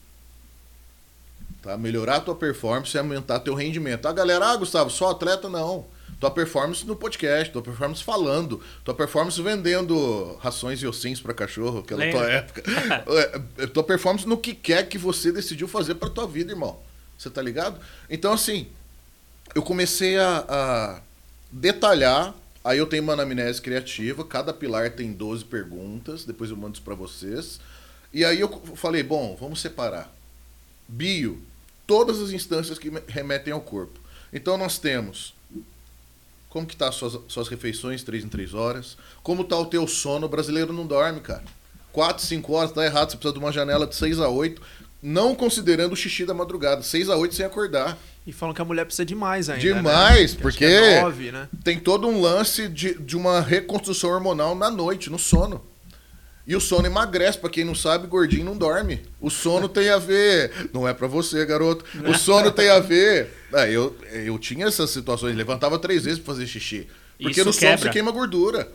Tá? 1.62 1.76
Melhorar 1.76 2.16
a 2.16 2.20
tua 2.20 2.34
performance 2.34 2.96
e 2.96 2.98
aumentar 2.98 3.40
teu 3.40 3.54
rendimento. 3.54 4.06
A 4.06 4.12
galera, 4.12 4.46
ah, 4.46 4.56
Gustavo, 4.56 4.90
só 4.90 5.10
atleta 5.10 5.48
não. 5.48 5.84
Tua 6.20 6.30
performance 6.32 6.84
no 6.84 6.96
podcast, 6.96 7.52
tua 7.52 7.62
performance 7.62 8.02
falando, 8.02 8.60
tua 8.84 8.92
performance 8.94 9.40
vendendo 9.40 10.36
rações 10.40 10.82
e 10.82 10.86
ossinhos 10.86 11.20
para 11.20 11.32
cachorro, 11.32 11.78
aquela 11.78 12.00
Lembra? 12.00 12.20
tua 12.20 12.30
época. 12.30 12.62
É, 13.58 13.62
é, 13.64 13.66
tua 13.68 13.84
performance 13.84 14.26
no 14.26 14.36
que 14.36 14.52
quer 14.54 14.88
que 14.88 14.98
você 14.98 15.30
decidiu 15.30 15.68
fazer 15.68 15.94
para 15.94 16.10
tua 16.10 16.26
vida, 16.26 16.50
irmão. 16.52 16.80
Você 17.16 17.30
tá 17.30 17.40
ligado? 17.40 17.78
Então, 18.10 18.32
assim, 18.32 18.66
eu 19.54 19.62
comecei 19.62 20.18
a, 20.18 20.44
a 20.48 21.00
detalhar. 21.52 22.34
Aí 22.64 22.78
eu 22.78 22.86
tenho 22.86 23.02
uma 23.04 23.12
anamnese 23.14 23.62
criativa, 23.62 24.24
cada 24.24 24.52
pilar 24.52 24.90
tem 24.90 25.12
12 25.12 25.44
perguntas, 25.44 26.24
depois 26.24 26.50
eu 26.50 26.56
mando 26.56 26.74
isso 26.74 26.82
para 26.82 26.94
vocês. 26.94 27.60
E 28.12 28.24
aí 28.24 28.40
eu 28.40 28.48
falei, 28.74 29.02
bom, 29.02 29.36
vamos 29.40 29.60
separar. 29.60 30.12
Bio, 30.86 31.40
todas 31.86 32.20
as 32.20 32.30
instâncias 32.30 32.78
que 32.78 32.90
me- 32.90 33.02
remetem 33.06 33.52
ao 33.52 33.60
corpo. 33.60 33.98
Então 34.32 34.58
nós 34.58 34.78
temos 34.78 35.34
como 36.48 36.66
que 36.66 36.76
tá 36.76 36.88
as 36.88 36.94
suas, 36.94 37.18
suas 37.28 37.48
refeições, 37.48 38.02
3 38.02 38.24
em 38.24 38.28
3 38.28 38.54
horas. 38.54 38.96
Como 39.22 39.44
tá 39.44 39.56
o 39.58 39.66
teu 39.66 39.86
sono, 39.86 40.26
o 40.26 40.28
brasileiro 40.28 40.72
não 40.72 40.86
dorme, 40.86 41.20
cara. 41.20 41.42
4, 41.92 42.24
5 42.24 42.52
horas, 42.52 42.72
tá 42.72 42.84
errado, 42.84 43.10
você 43.10 43.16
precisa 43.16 43.32
de 43.34 43.38
uma 43.38 43.52
janela 43.52 43.86
de 43.86 43.94
6 43.96 44.20
a 44.20 44.28
8, 44.28 44.60
não 45.02 45.34
considerando 45.34 45.92
o 45.92 45.96
xixi 45.96 46.24
da 46.24 46.34
madrugada, 46.34 46.82
6 46.82 47.08
a 47.10 47.16
8 47.16 47.34
sem 47.34 47.46
acordar. 47.46 47.96
E 48.26 48.32
falam 48.32 48.54
que 48.54 48.60
a 48.60 48.64
mulher 48.64 48.84
precisa 48.84 49.06
de 49.06 49.14
mais 49.14 49.48
ainda. 49.48 49.62
Demais, 49.62 50.32
né? 50.32 50.36
Que 50.36 50.42
porque- 50.42 50.64
acho 50.66 50.78
que 50.78 50.84
é 50.90 51.00
nove, 51.02 51.32
né? 51.32 51.48
Tem 51.64 51.78
todo 51.78 52.06
um 52.06 52.20
lance 52.20 52.68
de, 52.68 52.94
de 52.94 53.16
uma 53.16 53.40
reconstrução 53.40 54.10
hormonal 54.10 54.54
na 54.54 54.70
noite, 54.70 55.08
no 55.10 55.18
sono. 55.18 55.62
E 56.48 56.56
o 56.56 56.60
sono 56.60 56.86
emagrece, 56.86 57.36
pra 57.36 57.50
quem 57.50 57.62
não 57.62 57.74
sabe, 57.74 58.06
gordinho 58.06 58.42
não 58.46 58.56
dorme. 58.56 59.02
O 59.20 59.28
sono 59.28 59.68
tem 59.68 59.90
a 59.90 59.98
ver. 59.98 60.70
Não 60.72 60.88
é 60.88 60.94
pra 60.94 61.06
você, 61.06 61.44
garoto. 61.44 61.84
O 62.08 62.14
sono 62.14 62.50
tem 62.50 62.70
a 62.70 62.80
ver. 62.80 63.30
É, 63.52 63.70
eu, 63.70 63.94
eu 64.10 64.38
tinha 64.38 64.66
essas 64.66 64.88
situações, 64.88 65.36
levantava 65.36 65.78
três 65.78 66.04
vezes 66.04 66.18
pra 66.18 66.32
fazer 66.32 66.46
xixi. 66.46 66.88
Porque 67.20 67.40
Isso 67.40 67.44
no 67.44 67.52
sono 67.52 67.72
quebra. 67.72 67.78
você 67.84 67.90
queima 67.90 68.10
gordura. 68.10 68.66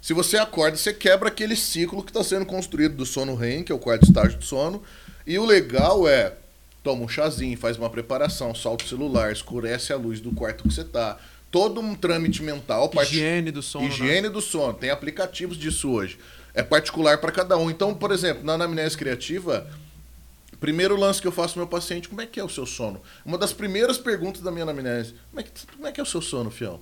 Se 0.00 0.12
você 0.12 0.36
acorda, 0.36 0.76
você 0.76 0.92
quebra 0.92 1.28
aquele 1.28 1.56
ciclo 1.56 2.04
que 2.04 2.10
está 2.10 2.22
sendo 2.22 2.46
construído 2.46 2.94
do 2.94 3.04
sono 3.04 3.34
REM, 3.34 3.64
que 3.64 3.72
é 3.72 3.74
o 3.74 3.80
quarto 3.80 4.04
estágio 4.04 4.38
do 4.38 4.44
sono. 4.44 4.80
E 5.26 5.36
o 5.40 5.44
legal 5.44 6.06
é, 6.06 6.34
toma 6.84 7.02
um 7.02 7.08
chazinho, 7.08 7.58
faz 7.58 7.76
uma 7.76 7.90
preparação, 7.90 8.54
solta 8.54 8.84
o 8.84 8.88
celular, 8.88 9.32
escurece 9.32 9.92
a 9.92 9.96
luz 9.96 10.20
do 10.20 10.30
quarto 10.30 10.62
que 10.68 10.72
você 10.72 10.84
tá. 10.84 11.18
Todo 11.50 11.80
um 11.80 11.96
trâmite 11.96 12.42
mental. 12.44 12.90
Higiene 13.02 13.50
do 13.50 13.60
sono. 13.60 13.86
né? 13.88 13.92
Higiene 13.92 14.28
do 14.28 14.40
sono. 14.40 14.72
Tem 14.74 14.90
aplicativos 14.90 15.56
disso 15.56 15.90
hoje. 15.90 16.16
É 16.54 16.62
particular 16.62 17.18
para 17.18 17.32
cada 17.32 17.56
um. 17.56 17.70
Então, 17.70 17.94
por 17.94 18.10
exemplo, 18.12 18.44
na 18.44 18.54
anamnese 18.54 18.96
criativa, 18.96 19.70
primeiro 20.60 20.96
lance 20.96 21.20
que 21.20 21.26
eu 21.26 21.32
faço 21.32 21.58
meu 21.58 21.66
paciente, 21.66 22.08
como 22.08 22.20
é 22.20 22.26
que 22.26 22.38
é 22.38 22.44
o 22.44 22.48
seu 22.48 22.64
sono? 22.64 23.02
Uma 23.24 23.36
das 23.36 23.52
primeiras 23.52 23.98
perguntas 23.98 24.42
da 24.42 24.50
minha 24.50 24.62
anamnese, 24.62 25.14
como 25.30 25.40
é 25.40 25.42
que, 25.42 25.66
como 25.66 25.86
é, 25.88 25.92
que 25.92 25.98
é 25.98 26.02
o 26.02 26.06
seu 26.06 26.22
sono, 26.22 26.50
fião? 26.50 26.80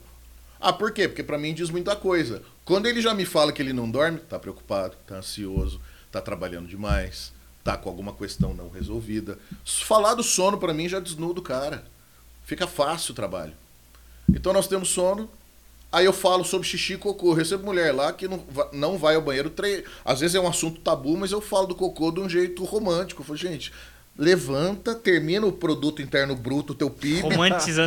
Ah, 0.60 0.72
por 0.72 0.92
quê? 0.92 1.08
Porque 1.08 1.22
para 1.22 1.38
mim 1.38 1.54
diz 1.54 1.70
muita 1.70 1.96
coisa. 1.96 2.42
Quando 2.62 2.86
ele 2.86 3.00
já 3.00 3.14
me 3.14 3.24
fala 3.24 3.52
que 3.52 3.62
ele 3.62 3.72
não 3.72 3.90
dorme, 3.90 4.18
tá 4.18 4.38
preocupado, 4.38 4.96
tá 5.06 5.16
ansioso, 5.16 5.80
tá 6.12 6.20
trabalhando 6.20 6.68
demais, 6.68 7.32
tá 7.64 7.76
com 7.76 7.88
alguma 7.88 8.12
questão 8.12 8.52
não 8.52 8.68
resolvida. 8.68 9.38
Falar 9.64 10.14
do 10.14 10.22
sono 10.22 10.58
para 10.58 10.74
mim 10.74 10.86
já 10.86 11.00
desnuda 11.00 11.40
o 11.40 11.42
cara. 11.42 11.84
Fica 12.44 12.66
fácil 12.66 13.12
o 13.12 13.14
trabalho. 13.14 13.54
Então 14.28 14.52
nós 14.52 14.68
temos 14.68 14.90
sono. 14.90 15.30
Aí 15.92 16.04
eu 16.04 16.12
falo 16.12 16.44
sobre 16.44 16.66
xixi 16.66 16.94
e 16.94 16.96
cocô. 16.96 17.30
Eu 17.30 17.34
recebo 17.34 17.64
mulher 17.64 17.92
lá 17.92 18.12
que 18.12 18.28
não 18.28 18.44
não 18.72 18.96
vai 18.96 19.16
ao 19.16 19.22
banheiro. 19.22 19.50
Tre... 19.50 19.84
Às 20.04 20.20
vezes 20.20 20.36
é 20.36 20.40
um 20.40 20.46
assunto 20.46 20.80
tabu, 20.80 21.16
mas 21.16 21.32
eu 21.32 21.40
falo 21.40 21.66
do 21.66 21.74
cocô 21.74 22.12
de 22.12 22.20
um 22.20 22.28
jeito 22.28 22.64
romântico. 22.64 23.22
Eu 23.22 23.26
falo, 23.26 23.36
gente, 23.36 23.72
levanta, 24.16 24.94
termina 24.94 25.46
o 25.46 25.52
produto 25.52 26.00
interno 26.00 26.36
bruto, 26.36 26.74
teu 26.74 26.90
PIB. 26.90 27.22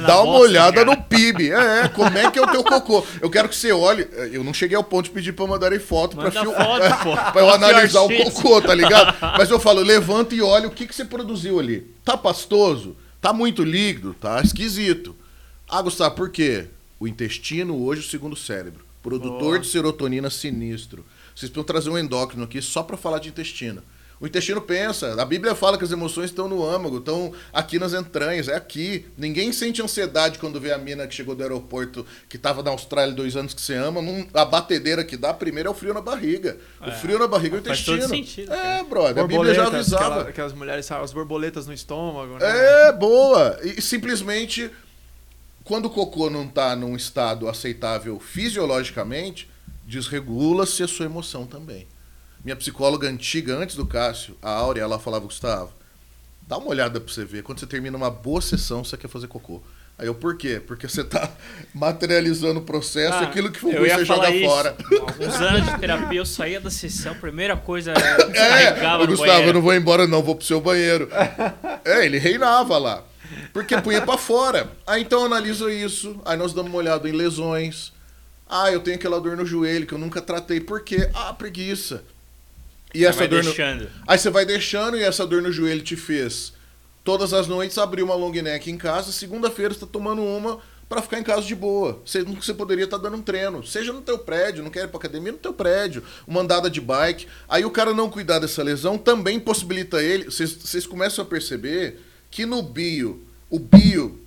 Dá 0.08 0.16
uma 0.18 0.26
bosta, 0.26 0.42
olhada 0.42 0.84
cara. 0.84 0.86
no 0.86 1.02
PIB. 1.02 1.52
É, 1.52 1.82
é, 1.82 1.88
como 1.88 2.18
é 2.18 2.30
que 2.30 2.40
é 2.40 2.42
o 2.42 2.52
teu 2.52 2.64
cocô? 2.64 3.06
Eu 3.22 3.30
quero 3.30 3.48
que 3.48 3.56
você 3.56 3.72
olhe. 3.72 4.06
Eu 4.32 4.44
não 4.44 4.54
cheguei 4.54 4.76
ao 4.76 4.84
ponto 4.84 5.06
de 5.06 5.12
pedir 5.12 5.32
pra 5.32 5.48
mandarem 5.48 5.80
foto 5.80 6.18
pô. 6.18 6.22
pra 7.32 7.42
eu 7.42 7.50
analisar 7.50 8.02
o 8.02 8.10
cocô, 8.10 8.62
tá 8.62 8.76
ligado? 8.76 9.16
Mas 9.38 9.50
eu 9.50 9.60
falo, 9.60 9.82
levanta 9.82 10.36
e 10.36 10.42
olha 10.42 10.68
o 10.68 10.72
que, 10.72 10.88
que 10.88 10.96
você 10.96 11.06
produziu 11.06 11.60
ali. 11.60 11.90
Tá 12.04 12.18
pastoso? 12.18 12.98
Tá 13.22 13.32
muito 13.32 13.64
líquido? 13.64 14.14
Tá 14.14 14.42
esquisito. 14.42 15.16
Ah, 15.70 15.82
Gustavo, 15.82 16.16
por 16.16 16.30
quê? 16.30 16.68
O 17.04 17.08
intestino 17.08 17.84
hoje 17.84 18.00
o 18.00 18.10
segundo 18.10 18.34
cérebro. 18.34 18.86
Produtor 19.02 19.38
Boa. 19.42 19.60
de 19.60 19.68
serotonina 19.68 20.30
sinistro. 20.30 21.04
Vocês 21.36 21.50
precisam 21.52 21.64
trazer 21.66 21.90
um 21.90 21.98
endócrino 21.98 22.46
aqui 22.46 22.62
só 22.62 22.82
pra 22.82 22.96
falar 22.96 23.20
de 23.20 23.28
intestino. 23.28 23.84
O 24.22 24.26
intestino 24.26 24.62
pensa. 24.62 25.22
A 25.22 25.26
Bíblia 25.26 25.54
fala 25.54 25.78
que 25.78 25.84
as 25.84 25.92
emoções 25.92 26.30
estão 26.30 26.48
no 26.48 26.66
âmago, 26.66 27.00
estão 27.00 27.34
aqui 27.52 27.78
nas 27.78 27.94
entranhas, 27.94 28.48
é 28.48 28.56
aqui. 28.56 29.06
Ninguém 29.18 29.52
sente 29.52 29.82
ansiedade 29.82 30.40
quando 30.40 30.62
vê 30.62 30.72
a 30.72 30.78
mina 30.78 31.06
que 31.06 31.14
chegou 31.14 31.36
do 31.36 31.44
aeroporto, 31.44 32.06
que 32.30 32.38
estava 32.38 32.64
na 32.64 32.72
Austrália 32.72 33.14
dois 33.14 33.36
anos 33.36 33.54
que 33.54 33.60
você 33.60 33.74
ama. 33.74 34.02
Não- 34.02 34.26
a 34.34 34.46
batedeira 34.46 35.04
que 35.04 35.18
dá 35.18 35.34
primeiro 35.34 35.68
é 35.68 35.72
o 35.74 35.76
frio 35.76 35.94
na 35.94 36.00
barriga. 36.00 36.58
O 36.80 36.86
É. 36.86 36.92
frio 36.94 37.20
na 37.20 37.28
barriga 37.28 37.58
é 37.58 37.60
o 37.60 37.64
Faz 37.66 37.80
intestino. 37.82 38.00
todo 38.00 38.10
sentido, 38.16 38.54
é, 38.54 38.82
brother. 38.82 39.26
A 39.26 39.28
Bíblia 39.28 39.54
já 39.54 39.68
avisava. 39.68 40.06
aquela- 40.06 40.30
aquelas 40.30 40.54
mulheres, 40.54 40.90
as 40.90 41.12
borboletas 41.12 41.68
no 41.68 41.74
estômago, 41.74 42.38
né? 42.38 42.88
É, 42.88 42.94
boa. 42.94 43.60
E 43.62 43.82
simplesmente, 43.82 44.72
quando 45.64 45.86
o 45.86 45.90
cocô 45.90 46.30
não 46.30 46.48
tá 46.48 46.76
num 46.76 46.96
estado 46.96 47.48
aceitável 47.48 48.20
fisiologicamente, 48.20 49.50
desregula-se 49.86 50.84
a 50.84 50.88
sua 50.88 51.06
emoção 51.06 51.46
também. 51.46 51.88
Minha 52.44 52.56
psicóloga 52.56 53.08
antiga, 53.08 53.56
antes 53.56 53.76
do 53.76 53.86
Cássio, 53.86 54.36
a 54.42 54.50
Áurea, 54.52 54.82
ela 54.82 55.00
falava, 55.00 55.26
Gustavo, 55.26 55.72
dá 56.48 56.58
uma 56.58 56.68
olhada 56.70 57.00
pra 57.00 57.14
você 57.14 57.24
ver. 57.24 57.44
Quando 57.44 57.60
você 57.60 57.68
termina 57.68 57.96
uma 57.96 58.10
boa 58.12 58.42
sessão, 58.42 58.84
você 58.84 58.98
quer 58.98 59.08
fazer 59.08 59.28
cocô. 59.28 59.62
Aí 59.98 60.08
eu, 60.08 60.16
por 60.16 60.36
quê? 60.36 60.60
Porque 60.66 60.90
você 60.90 61.04
tá 61.04 61.30
materializando 61.74 62.60
o 62.60 62.64
processo, 62.64 63.14
Ah, 63.14 63.22
aquilo 63.22 63.52
que 63.52 63.60
foi 63.60 63.74
você 63.76 64.04
joga 64.04 64.30
isso. 64.32 64.50
fora. 64.50 64.76
Alguns 65.08 65.36
anos 65.40 65.66
de 65.72 65.80
terapia, 65.80 66.20
eu 66.20 66.26
saía 66.26 66.60
da 66.60 66.70
sessão, 66.72 67.14
primeira 67.16 67.56
coisa 67.56 67.92
era 67.92 68.00
É, 68.36 68.72
Gustavo, 69.06 69.18
banheiro. 69.18 69.50
eu 69.50 69.54
não 69.54 69.62
vou 69.62 69.74
embora 69.74 70.08
não, 70.08 70.22
vou 70.24 70.36
pro 70.36 70.46
seu 70.46 70.60
banheiro. 70.60 71.08
é, 71.86 72.06
ele 72.06 72.18
reinava 72.18 72.78
lá. 72.78 73.04
Porque 73.52 73.80
punha 73.82 74.02
pra 74.02 74.18
fora. 74.18 74.72
Aí 74.86 75.02
então 75.02 75.22
eu 75.22 75.26
analiso 75.26 75.70
isso, 75.70 76.20
aí 76.26 76.38
nós 76.38 76.54
damos 76.54 76.72
uma 76.72 76.80
olhada 76.80 77.08
em 77.08 77.12
lesões. 77.12 77.92
Ah, 78.48 78.72
eu 78.72 78.80
tenho 78.80 78.98
aquela 78.98 79.20
dor 79.20 79.38
no 79.38 79.46
joelho 79.46 79.86
que 79.88 79.94
eu 79.94 80.00
nunca 80.00 80.22
tratei. 80.22 80.60
Por 80.60 80.82
quê? 80.82 81.10
Ah, 81.14 81.34
preguiça. 81.34 82.04
E 82.94 83.00
Você 83.00 83.06
essa 83.06 83.28
dor 83.28 83.44
no... 83.44 83.50
deixando. 83.50 83.90
Aí 84.08 84.18
você 84.18 84.30
vai 84.30 84.46
deixando 84.46 84.98
e 84.98 85.04
essa 85.04 85.26
dor 85.26 85.42
no 85.42 85.52
joelho 85.52 85.82
te 85.82 85.96
fez 85.96 86.54
todas 87.04 87.34
as 87.34 87.48
noites 87.48 87.78
abrir 87.78 88.02
uma 88.02 88.16
long 88.16 88.32
neck 88.32 88.72
em 88.72 88.78
casa, 88.78 89.12
segunda-feira 89.12 89.74
você 89.74 89.82
tá 89.82 89.88
tomando 89.88 90.24
uma 90.24 90.60
para 90.88 91.02
ficar 91.02 91.20
em 91.20 91.24
casa 91.24 91.42
de 91.42 91.56
boa. 91.56 92.02
Você, 92.06 92.24
você 92.24 92.54
poderia 92.54 92.86
estar 92.86 92.98
tá 92.98 93.04
dando 93.04 93.18
um 93.18 93.22
treino, 93.22 93.66
seja 93.66 93.92
no 93.92 94.02
teu 94.02 94.20
prédio, 94.20 94.64
não 94.64 94.70
quer 94.70 94.86
ir 94.86 94.88
pra 94.88 95.00
academia, 95.00 95.32
no 95.32 95.38
teu 95.38 95.54
prédio, 95.54 96.04
uma 96.28 96.42
andada 96.42 96.70
de 96.70 96.80
bike. 96.80 97.28
Aí 97.50 97.66
o 97.66 97.72
cara 97.72 97.94
não 97.94 98.10
cuidar 98.10 98.40
dessa 98.40 98.62
lesão 98.64 98.98
também 98.98 99.40
possibilita 99.40 100.02
ele. 100.02 100.26
Vocês 100.26 100.86
começam 100.86 101.24
a 101.24 101.28
perceber 101.28 102.00
que 102.34 102.48
no 102.48 102.64
bio, 102.64 103.24
o 103.48 103.60
bio 103.60 104.20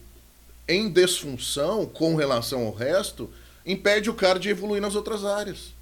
em 0.69 0.89
desfunção 0.89 1.85
com 1.87 2.15
relação 2.15 2.65
ao 2.65 2.73
resto, 2.73 3.29
impede 3.67 4.09
o 4.09 4.15
cara 4.15 4.39
de 4.39 4.49
evoluir 4.49 4.81
nas 4.81 4.95
outras 4.95 5.25
áreas. 5.25 5.75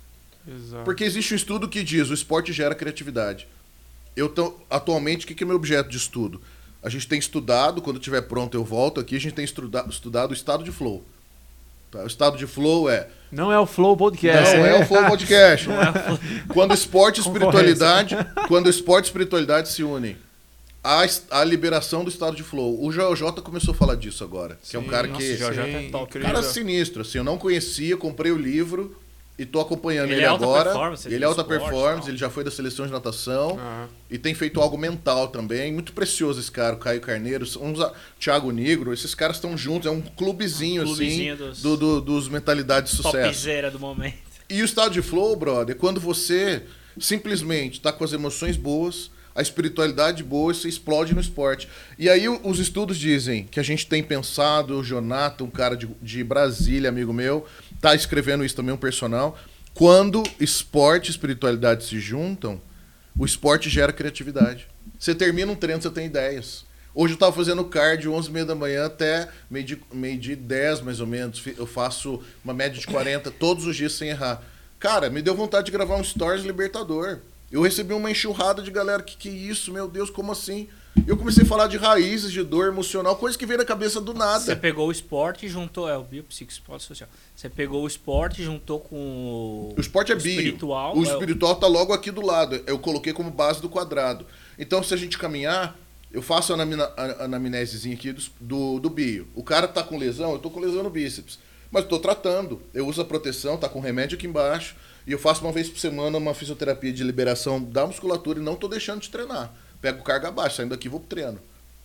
Exato. 0.48 0.84
Porque 0.84 1.04
existe 1.04 1.34
um 1.34 1.37
estudo 1.37 1.68
que 1.68 1.82
diz 1.82 2.08
o 2.08 2.14
esporte 2.14 2.50
gera 2.50 2.74
criatividade. 2.74 3.46
Eu 4.16 4.30
tô, 4.30 4.54
atualmente, 4.70 5.26
o 5.26 5.28
que, 5.28 5.34
que 5.34 5.44
é 5.44 5.46
meu 5.46 5.56
objeto 5.56 5.90
de 5.90 5.98
estudo? 5.98 6.40
A 6.82 6.88
gente 6.88 7.06
tem 7.06 7.18
estudado, 7.18 7.82
quando 7.82 7.98
estiver 7.98 8.22
pronto 8.22 8.56
eu 8.56 8.64
volto 8.64 9.00
aqui, 9.00 9.16
a 9.16 9.20
gente 9.20 9.34
tem 9.34 9.44
estuda, 9.44 9.84
estudado 9.87 10.30
o 10.30 10.34
estado 10.34 10.64
de 10.64 10.72
flow. 10.72 11.04
Tá? 11.90 12.04
O 12.04 12.06
estado 12.06 12.38
de 12.38 12.46
flow 12.46 12.88
é. 12.88 13.06
Não 13.30 13.52
é 13.52 13.60
o 13.60 13.66
Flow 13.66 13.98
Podcast. 13.98 14.56
Não 14.56 14.64
é, 14.64 14.78
é 14.78 14.82
o 14.82 14.87
Flow 14.87 15.04
Podcast. 15.04 15.68
é 15.70 16.44
quando 16.48 16.72
esporte 16.72 17.18
e 17.18 17.20
espiritualidade. 17.20 18.16
quando 18.48 18.70
esporte 18.70 19.04
e 19.04 19.08
espiritualidade 19.08 19.68
se 19.68 19.84
unem. 19.84 20.16
A, 20.84 21.06
a 21.40 21.44
liberação 21.44 22.04
do 22.04 22.10
estado 22.10 22.36
de 22.36 22.42
flow. 22.42 22.84
O 22.84 22.92
JJ 22.92 23.40
começou 23.42 23.72
a 23.72 23.76
falar 23.76 23.94
disso 23.94 24.22
agora. 24.22 24.58
Sim, 24.62 24.70
que 24.70 24.76
é 24.76 24.78
um 24.78 24.84
cara 24.84 25.08
nossa, 25.08 25.20
que. 25.20 25.36
JJ 25.36 25.60
é 25.60 25.88
top. 25.90 26.18
Cara 26.20 26.42
sinistro, 26.42 27.00
assim, 27.00 27.18
eu 27.18 27.24
não 27.24 27.38
conhecia, 27.38 27.96
comprei 27.96 28.30
o 28.30 28.36
livro 28.36 28.94
e 29.36 29.44
tô 29.44 29.60
acompanhando 29.60 30.10
ele, 30.10 30.20
ele 30.20 30.22
é 30.24 30.28
agora. 30.28 30.70
Ele 31.06 31.24
é 31.24 31.26
alta 31.26 31.40
esporte, 31.40 31.60
performance, 31.60 32.08
ele 32.08 32.16
já 32.16 32.30
foi 32.30 32.44
da 32.44 32.50
seleção 32.50 32.86
de 32.86 32.92
natação 32.92 33.52
uhum. 33.52 33.88
e 34.08 34.16
tem 34.16 34.32
feito 34.32 34.60
algo 34.60 34.78
mental 34.78 35.28
também. 35.28 35.72
Muito 35.72 35.92
precioso 35.92 36.38
esse 36.38 36.50
cara, 36.50 36.76
o 36.76 36.78
Caio 36.78 37.00
Carneiro, 37.00 37.44
uns, 37.60 37.78
Thiago 38.20 38.52
Negro, 38.52 38.92
esses 38.92 39.14
caras 39.14 39.36
estão 39.36 39.56
juntos, 39.56 39.88
é 39.88 39.90
um 39.90 40.00
clubezinho, 40.00 40.82
um 40.82 40.86
clubezinho 40.86 41.34
assim 41.34 41.44
dos, 41.44 41.62
do, 41.62 41.76
do, 41.76 42.00
dos 42.00 42.28
mentalidades 42.28 42.92
de 42.92 42.96
sucesso. 42.98 43.32
Topzera 43.32 43.70
do 43.70 43.80
momento. 43.80 44.18
E 44.48 44.62
o 44.62 44.64
estado 44.64 44.92
de 44.92 45.02
flow, 45.02 45.34
brother, 45.34 45.74
é 45.74 45.78
quando 45.78 45.98
você 45.98 46.62
simplesmente 46.98 47.80
tá 47.80 47.92
com 47.92 48.04
as 48.04 48.12
emoções 48.12 48.56
boas, 48.56 49.10
a 49.34 49.42
espiritualidade 49.42 50.22
boa 50.22 50.54
você 50.54 50.68
explode 50.68 51.14
no 51.14 51.20
esporte. 51.20 51.68
E 51.98 52.08
aí 52.08 52.28
os 52.28 52.58
estudos 52.58 52.96
dizem 52.96 53.44
que 53.44 53.58
a 53.58 53.62
gente 53.62 53.86
tem 53.86 54.02
pensado, 54.02 54.78
o 54.78 54.84
Jonathan, 54.84 55.44
um 55.44 55.50
cara 55.50 55.76
de, 55.76 55.88
de 56.00 56.22
Brasília, 56.22 56.88
amigo 56.88 57.12
meu, 57.12 57.46
tá 57.80 57.94
escrevendo 57.94 58.44
isso 58.44 58.54
também, 58.54 58.74
um 58.74 58.78
personal. 58.78 59.36
Quando 59.74 60.22
esporte 60.38 61.08
e 61.08 61.10
espiritualidade 61.10 61.84
se 61.84 61.98
juntam, 61.98 62.60
o 63.18 63.24
esporte 63.26 63.68
gera 63.68 63.92
criatividade. 63.92 64.68
Você 64.98 65.14
termina 65.14 65.50
um 65.50 65.56
treino, 65.56 65.82
você 65.82 65.90
tem 65.90 66.06
ideias. 66.06 66.64
Hoje 66.94 67.14
eu 67.14 67.16
estava 67.16 67.32
fazendo 67.32 67.64
cardio 67.64 68.12
11 68.12 68.30
h 68.30 68.44
da 68.44 68.54
manhã 68.54 68.86
até 68.86 69.28
meio 69.50 69.64
de, 69.64 69.80
meio 69.92 70.16
de 70.16 70.36
10, 70.36 70.82
mais 70.82 71.00
ou 71.00 71.08
menos. 71.08 71.42
Eu 71.58 71.66
faço 71.66 72.22
uma 72.44 72.54
média 72.54 72.78
de 72.78 72.86
40 72.86 73.32
todos 73.32 73.66
os 73.66 73.74
dias 73.74 73.94
sem 73.94 74.10
errar. 74.10 74.40
Cara, 74.78 75.10
me 75.10 75.20
deu 75.20 75.34
vontade 75.34 75.66
de 75.66 75.72
gravar 75.72 75.96
um 75.96 76.04
Stories 76.04 76.44
Libertador. 76.44 77.18
Eu 77.50 77.62
recebi 77.62 77.94
uma 77.94 78.11
enxurrada 78.11 78.62
de 78.62 78.70
galera, 78.70 79.02
que 79.02 79.16
que 79.16 79.28
é 79.28 79.33
isso, 79.33 79.72
meu 79.72 79.88
Deus, 79.88 80.11
como 80.11 80.33
assim? 80.33 80.68
Eu 81.07 81.16
comecei 81.16 81.42
a 81.42 81.46
falar 81.46 81.66
de 81.66 81.76
raízes, 81.76 82.30
de 82.30 82.42
dor 82.42 82.68
emocional, 82.68 83.16
coisa 83.16 83.37
que 83.37 83.44
veio 83.44 83.59
na 83.59 83.64
cabeça 83.64 84.00
do 84.00 84.14
nada. 84.14 84.40
Você 84.40 84.54
pegou 84.54 84.88
o 84.88 84.92
esporte 84.92 85.44
e 85.44 85.48
juntou, 85.48 85.88
é 85.88 85.98
o 85.98 86.04
biopsico, 86.04 86.50
esporte 86.50 86.85
social. 86.85 87.09
Você 87.35 87.48
pegou 87.48 87.83
o 87.83 87.87
esporte 87.87 88.42
e 88.42 88.44
juntou 88.44 88.78
com 88.78 88.96
o. 88.96 89.74
O 89.76 89.80
esporte 89.80 90.12
é 90.12 90.14
bio. 90.14 90.30
Espiritual. 90.30 90.96
O 90.96 91.04
é 91.04 91.09
espiritual 91.09 91.57
tá 91.57 91.66
logo 91.66 91.92
aqui 91.92 92.12
do 92.12 92.24
lado. 92.24 92.62
Eu 92.66 92.78
coloquei 92.78 93.12
como 93.12 93.30
base 93.30 93.61
do 93.61 93.68
quadrado. 93.68 94.24
Então, 94.57 94.83
se 94.83 94.94
a 94.94 94.96
gente 94.96 95.18
caminhar, 95.18 95.76
eu 96.12 96.22
faço 96.22 96.52
a, 96.52 96.54
anamina, 96.54 96.85
a 96.96 97.24
anamnesezinha 97.24 97.96
aqui 97.96 98.12
do, 98.12 98.22
do, 98.40 98.80
do, 98.80 98.90
bio. 98.90 99.26
O 99.35 99.42
cara 99.42 99.66
tá 99.66 99.83
com 99.83 99.98
lesão, 99.98 100.33
eu 100.33 100.38
tô 100.38 100.48
com 100.48 100.61
lesão 100.61 100.85
no 100.85 100.90
bíceps. 100.90 101.40
Mas 101.72 101.85
tô 101.87 101.98
tratando. 101.98 102.62
Eu 102.72 102.87
uso 102.87 103.02
a 103.02 103.04
proteção, 103.04 103.57
tá 103.57 103.68
com 103.68 103.80
remédio 103.80 104.16
aqui 104.16 104.28
embaixo. 104.28 104.76
E 105.06 105.12
eu 105.12 105.18
faço 105.18 105.42
uma 105.42 105.52
vez 105.52 105.68
por 105.68 105.78
semana 105.78 106.16
uma 106.16 106.34
fisioterapia 106.34 106.92
de 106.92 107.04
liberação 107.04 107.62
da 107.62 107.86
musculatura 107.86 108.38
e 108.38 108.42
não 108.42 108.56
tô 108.56 108.68
deixando 108.68 109.00
de 109.00 109.10
treinar 109.10 109.52
pego 109.84 110.02
carga 110.02 110.30
baixa, 110.30 110.56
saindo 110.56 110.70
daqui 110.70 110.88
vou 110.88 110.98
pro 110.98 111.10
treino. 111.10 111.38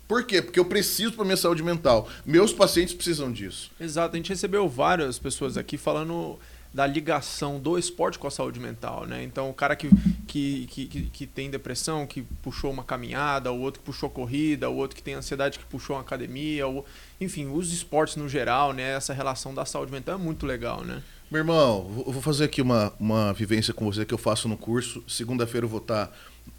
Por 0.07 0.23
quê? 0.23 0.41
Porque 0.41 0.57
eu 0.57 0.63
preciso 0.63 1.11
para 1.11 1.25
minha 1.25 1.35
saúde 1.35 1.61
mental. 1.61 2.07
Meus 2.25 2.53
pacientes 2.53 2.93
precisam 2.93 3.29
disso. 3.29 3.69
Exato. 3.79 4.15
A 4.15 4.17
gente 4.17 4.29
recebeu 4.29 4.69
várias 4.69 5.19
pessoas 5.19 5.57
aqui 5.57 5.77
falando 5.77 6.39
da 6.73 6.87
ligação 6.87 7.59
do 7.59 7.77
esporte 7.77 8.17
com 8.17 8.25
a 8.25 8.31
saúde 8.31 8.59
mental, 8.59 9.05
né? 9.05 9.21
Então, 9.23 9.49
o 9.49 9.53
cara 9.53 9.75
que, 9.75 9.89
que, 10.27 10.67
que, 10.67 11.09
que, 11.11 11.27
tem 11.27 11.49
depressão, 11.49 12.07
que 12.07 12.21
puxou 12.41 12.71
uma 12.71 12.83
caminhada, 12.83 13.51
o 13.51 13.59
outro 13.59 13.81
que 13.81 13.87
puxou 13.87 14.09
corrida, 14.09 14.69
o 14.69 14.75
outro 14.77 14.95
que 14.95 15.03
tem 15.03 15.15
ansiedade, 15.15 15.59
que 15.59 15.65
puxou 15.65 15.95
uma 15.95 16.01
academia, 16.01 16.67
o... 16.67 16.85
enfim, 17.19 17.47
os 17.51 17.73
esportes 17.73 18.15
no 18.15 18.29
geral, 18.29 18.71
né? 18.71 18.95
Essa 18.95 19.13
relação 19.13 19.53
da 19.53 19.65
saúde 19.65 19.91
mental 19.91 20.15
é 20.15 20.17
muito 20.17 20.45
legal, 20.45 20.85
né? 20.85 21.03
Meu 21.31 21.41
irmão, 21.41 22.03
eu 22.07 22.11
vou 22.11 22.23
fazer 22.23 22.45
aqui 22.45 22.59
uma, 22.59 22.91
uma 22.99 23.31
vivência 23.33 23.71
com 23.71 23.85
você 23.85 24.03
que 24.03 24.13
eu 24.13 24.17
faço 24.17 24.47
no 24.47 24.57
curso. 24.57 25.03
Segunda-feira 25.07 25.63
eu 25.63 25.69
vou 25.69 25.79
estar 25.79 26.11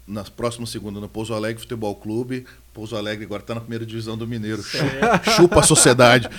na 0.07 0.23
próxima 0.23 0.65
segunda 0.65 0.97
no 0.97 1.09
Pouso 1.09 1.33
Alegre 1.33 1.61
Futebol 1.61 1.93
Clube. 1.93 2.45
Pouso 2.73 2.95
Alegre 2.95 3.25
agora 3.25 3.43
está 3.43 3.53
na 3.53 3.59
primeira 3.59 3.85
divisão 3.85 4.17
do 4.17 4.25
Mineiro. 4.25 4.63
Chupa, 4.63 5.31
chupa 5.35 5.59
a 5.59 5.63
sociedade. 5.63 6.29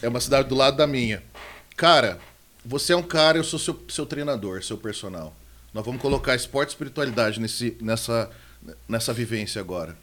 É 0.00 0.08
uma 0.08 0.20
cidade 0.20 0.48
do 0.48 0.54
lado 0.54 0.76
da 0.76 0.86
minha. 0.86 1.20
Cara, 1.76 2.20
você 2.64 2.92
é 2.92 2.96
um 2.96 3.02
cara, 3.02 3.38
eu 3.38 3.44
sou 3.44 3.58
seu, 3.58 3.76
seu 3.88 4.06
treinador, 4.06 4.62
seu 4.62 4.78
personal. 4.78 5.34
Nós 5.74 5.84
vamos 5.84 6.00
colocar 6.00 6.36
esporte 6.36 6.68
e 6.68 6.72
espiritualidade 6.74 7.40
nesse, 7.40 7.76
nessa, 7.80 8.30
nessa 8.88 9.12
vivência 9.12 9.60
agora. 9.60 9.96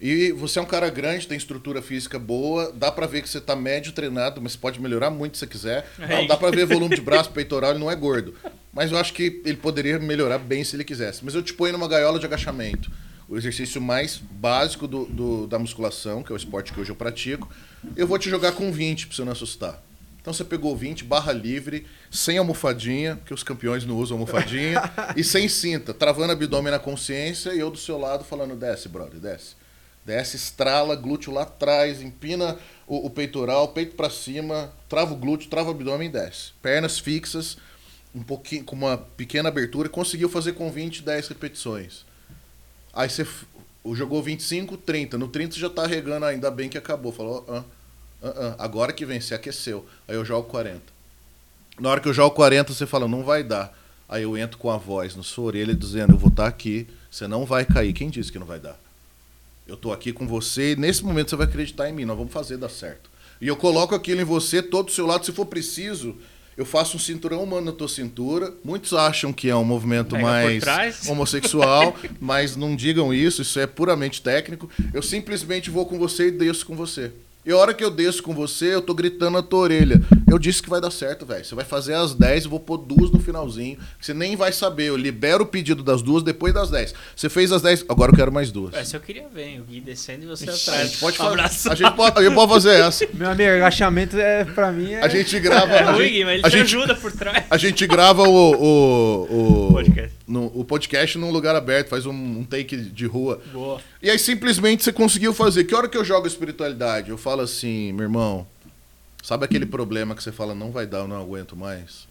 E 0.00 0.32
você 0.32 0.58
é 0.58 0.62
um 0.62 0.66
cara 0.66 0.90
grande, 0.90 1.26
tem 1.26 1.36
estrutura 1.36 1.80
física 1.80 2.18
boa, 2.18 2.72
dá 2.72 2.90
para 2.90 3.06
ver 3.06 3.22
que 3.22 3.28
você 3.28 3.40
tá 3.40 3.54
médio 3.54 3.92
treinado, 3.92 4.40
mas 4.40 4.56
pode 4.56 4.80
melhorar 4.80 5.10
muito 5.10 5.36
se 5.36 5.40
você 5.40 5.46
quiser. 5.46 5.88
É. 5.98 6.26
Dá 6.26 6.36
para 6.36 6.50
ver 6.50 6.66
volume 6.66 6.94
de 6.94 7.00
braço, 7.00 7.30
peitoral, 7.30 7.70
ele 7.70 7.78
não 7.78 7.90
é 7.90 7.96
gordo. 7.96 8.34
Mas 8.72 8.90
eu 8.90 8.98
acho 8.98 9.12
que 9.12 9.40
ele 9.44 9.56
poderia 9.56 9.98
melhorar 9.98 10.38
bem 10.38 10.64
se 10.64 10.76
ele 10.76 10.84
quisesse. 10.84 11.24
Mas 11.24 11.34
eu 11.34 11.42
te 11.42 11.54
ponho 11.54 11.72
numa 11.72 11.88
gaiola 11.88 12.18
de 12.18 12.26
agachamento. 12.26 12.90
O 13.28 13.36
exercício 13.36 13.80
mais 13.80 14.16
básico 14.16 14.86
do, 14.86 15.06
do, 15.06 15.46
da 15.46 15.58
musculação, 15.58 16.22
que 16.22 16.32
é 16.32 16.34
o 16.34 16.36
esporte 16.36 16.72
que 16.72 16.80
hoje 16.80 16.90
eu 16.90 16.96
pratico. 16.96 17.48
Eu 17.96 18.06
vou 18.06 18.18
te 18.18 18.28
jogar 18.28 18.52
com 18.52 18.70
20 18.70 19.06
pra 19.06 19.16
você 19.16 19.24
não 19.24 19.32
assustar. 19.32 19.82
Então 20.24 20.32
você 20.32 20.42
pegou 20.42 20.74
20, 20.74 21.04
barra 21.04 21.32
livre, 21.32 21.86
sem 22.10 22.38
almofadinha, 22.38 23.20
que 23.26 23.34
os 23.34 23.42
campeões 23.42 23.84
não 23.84 23.96
usam 23.96 24.16
almofadinha, 24.16 24.80
e 25.14 25.22
sem 25.22 25.48
cinta, 25.50 25.92
travando 25.92 26.32
abdômen 26.32 26.72
na 26.72 26.78
consciência 26.78 27.52
e 27.54 27.58
eu 27.58 27.70
do 27.70 27.76
seu 27.76 27.98
lado 27.98 28.24
falando: 28.24 28.56
desce, 28.56 28.88
brother, 28.88 29.20
desce. 29.20 29.54
Desce, 30.04 30.36
estrala, 30.36 30.94
glúteo 30.94 31.32
lá 31.32 31.42
atrás, 31.42 32.02
empina 32.02 32.58
o, 32.86 33.06
o 33.06 33.10
peitoral, 33.10 33.68
peito 33.68 33.96
para 33.96 34.10
cima, 34.10 34.72
trava 34.88 35.14
o 35.14 35.16
glúteo, 35.16 35.48
trava 35.48 35.68
o 35.68 35.70
abdômen 35.72 36.08
e 36.08 36.12
desce. 36.12 36.52
Pernas 36.60 36.98
fixas, 36.98 37.56
um 38.14 38.22
pouquinho, 38.22 38.64
com 38.64 38.76
uma 38.76 38.98
pequena 38.98 39.48
abertura, 39.48 39.88
conseguiu 39.88 40.28
fazer 40.28 40.52
com 40.52 40.70
20, 40.70 41.02
10 41.02 41.28
repetições. 41.28 42.04
Aí 42.92 43.08
você 43.08 43.26
jogou 43.92 44.22
25, 44.22 44.76
30. 44.76 45.18
No 45.18 45.28
30 45.28 45.54
você 45.54 45.60
já 45.60 45.70
tá 45.70 45.86
regando, 45.86 46.26
ainda 46.26 46.50
bem 46.50 46.68
que 46.68 46.78
acabou. 46.78 47.10
Falou, 47.10 47.44
ah, 47.48 47.64
ah, 48.22 48.34
ah, 48.36 48.56
agora 48.58 48.92
que 48.92 49.04
vem, 49.04 49.20
você 49.20 49.34
aqueceu. 49.34 49.86
Aí 50.06 50.14
eu 50.14 50.24
jogo 50.24 50.48
40. 50.48 50.80
Na 51.80 51.90
hora 51.90 52.00
que 52.00 52.08
eu 52.08 52.14
jogo 52.14 52.36
40, 52.36 52.72
você 52.72 52.86
fala, 52.86 53.08
não 53.08 53.24
vai 53.24 53.42
dar. 53.42 53.76
Aí 54.08 54.22
eu 54.22 54.36
entro 54.36 54.58
com 54.58 54.70
a 54.70 54.76
voz 54.76 55.16
na 55.16 55.22
sua 55.22 55.46
orelha 55.46 55.74
dizendo, 55.74 56.12
eu 56.12 56.18
vou 56.18 56.28
estar 56.28 56.44
tá 56.44 56.48
aqui, 56.48 56.86
você 57.10 57.26
não 57.26 57.44
vai 57.44 57.64
cair. 57.64 57.92
Quem 57.92 58.10
disse 58.10 58.30
que 58.30 58.38
não 58.38 58.46
vai 58.46 58.60
dar? 58.60 58.83
Eu 59.66 59.76
tô 59.76 59.92
aqui 59.92 60.12
com 60.12 60.26
você 60.26 60.72
e 60.72 60.76
nesse 60.76 61.04
momento 61.04 61.30
você 61.30 61.36
vai 61.36 61.46
acreditar 61.46 61.88
em 61.88 61.92
mim, 61.92 62.04
nós 62.04 62.16
vamos 62.16 62.32
fazer 62.32 62.56
dar 62.56 62.68
certo. 62.68 63.10
E 63.40 63.48
eu 63.48 63.56
coloco 63.56 63.94
aquilo 63.94 64.20
em 64.20 64.24
você, 64.24 64.62
todo 64.62 64.86
do 64.86 64.92
seu 64.92 65.06
lado, 65.06 65.24
se 65.24 65.32
for 65.32 65.46
preciso, 65.46 66.16
eu 66.56 66.64
faço 66.64 66.96
um 66.96 67.00
cinturão 67.00 67.42
humano 67.42 67.66
na 67.66 67.72
tua 67.72 67.88
cintura. 67.88 68.52
Muitos 68.62 68.92
acham 68.92 69.32
que 69.32 69.48
é 69.48 69.56
um 69.56 69.64
movimento 69.64 70.10
Pega 70.10 70.22
mais 70.22 70.62
homossexual, 71.08 71.96
mas 72.20 72.56
não 72.56 72.76
digam 72.76 73.12
isso, 73.12 73.42
isso 73.42 73.58
é 73.58 73.66
puramente 73.66 74.22
técnico. 74.22 74.70
Eu 74.92 75.02
simplesmente 75.02 75.70
vou 75.70 75.86
com 75.86 75.98
você 75.98 76.28
e 76.28 76.30
desço 76.30 76.64
com 76.66 76.76
você. 76.76 77.12
E 77.46 77.52
a 77.52 77.56
hora 77.58 77.74
que 77.74 77.84
eu 77.84 77.90
desço 77.90 78.22
com 78.22 78.32
você, 78.32 78.74
eu 78.74 78.80
tô 78.80 78.94
gritando 78.94 79.32
na 79.32 79.42
tua 79.42 79.58
orelha. 79.58 80.00
Eu 80.26 80.38
disse 80.38 80.62
que 80.62 80.70
vai 80.70 80.80
dar 80.80 80.90
certo, 80.90 81.26
velho. 81.26 81.44
Você 81.44 81.54
vai 81.54 81.64
fazer 81.64 81.92
às 81.92 82.14
10, 82.14 82.44
eu 82.44 82.50
vou 82.50 82.58
pôr 82.58 82.78
duas 82.78 83.10
no 83.10 83.20
finalzinho. 83.20 83.76
Você 84.00 84.14
nem 84.14 84.34
vai 84.34 84.50
saber. 84.50 84.88
Eu 84.88 84.96
libero 84.96 85.44
o 85.44 85.46
pedido 85.46 85.82
das 85.82 86.00
duas 86.00 86.22
depois 86.22 86.54
das 86.54 86.70
10. 86.70 86.94
Você 87.14 87.28
fez 87.28 87.52
as 87.52 87.60
10, 87.60 87.84
agora 87.86 88.12
eu 88.12 88.16
quero 88.16 88.32
mais 88.32 88.50
duas. 88.50 88.72
Essa 88.72 88.96
eu 88.96 89.00
queria 89.00 89.28
ver, 89.28 89.60
o 89.60 89.64
Gui 89.64 89.80
descendo 89.80 90.24
e 90.24 90.26
você 90.26 90.44
atrás. 90.44 90.68
A 90.68 90.84
gente 90.86 90.98
pode, 90.98 91.18
fazer, 91.18 91.68
a 91.68 91.74
gente 91.74 91.94
pode, 91.94 92.18
a 92.18 92.22
gente 92.22 92.34
pode 92.34 92.52
fazer 92.52 92.80
essa. 92.80 93.06
Meu 93.12 93.28
amigo, 93.28 93.50
agachamento 93.50 94.18
é, 94.18 94.44
pra 94.46 94.72
mim 94.72 94.92
é... 94.92 95.04
A 95.04 95.08
gente 95.08 95.38
grava... 95.38 95.74
É 95.74 95.82
ruim, 95.82 96.08
gente, 96.08 96.24
mas 96.24 96.34
ele 96.34 96.46
a 96.46 96.50
te 96.50 96.56
gente, 96.56 96.76
ajuda 96.76 96.94
por 96.94 97.12
trás. 97.12 97.44
A 97.50 97.58
gente 97.58 97.86
grava 97.86 98.22
o... 98.22 98.54
o, 98.54 99.68
o 99.68 99.72
podcast. 99.74 100.14
No, 100.26 100.46
o 100.54 100.64
podcast 100.64 101.18
num 101.18 101.30
lugar 101.30 101.54
aberto, 101.54 101.88
faz 101.88 102.06
um, 102.06 102.12
um 102.12 102.44
take 102.44 102.76
de 102.76 103.04
rua. 103.04 103.42
Boa. 103.52 103.78
E 104.02 104.08
aí 104.08 104.18
simplesmente 104.18 104.82
você 104.82 104.92
conseguiu 104.92 105.34
fazer. 105.34 105.64
Que 105.64 105.74
hora 105.74 105.86
que 105.86 105.96
eu 105.96 106.04
jogo 106.04 106.26
espiritualidade? 106.26 107.10
Eu 107.10 107.18
falo 107.34 107.42
assim, 107.42 107.92
meu 107.92 108.04
irmão, 108.04 108.46
sabe 109.20 109.44
aquele 109.44 109.66
problema 109.66 110.14
que 110.14 110.22
você 110.22 110.30
fala, 110.30 110.54
não 110.54 110.70
vai 110.70 110.86
dar, 110.86 110.98
eu 110.98 111.08
não 111.08 111.20
aguento 111.20 111.56
mais? 111.56 112.06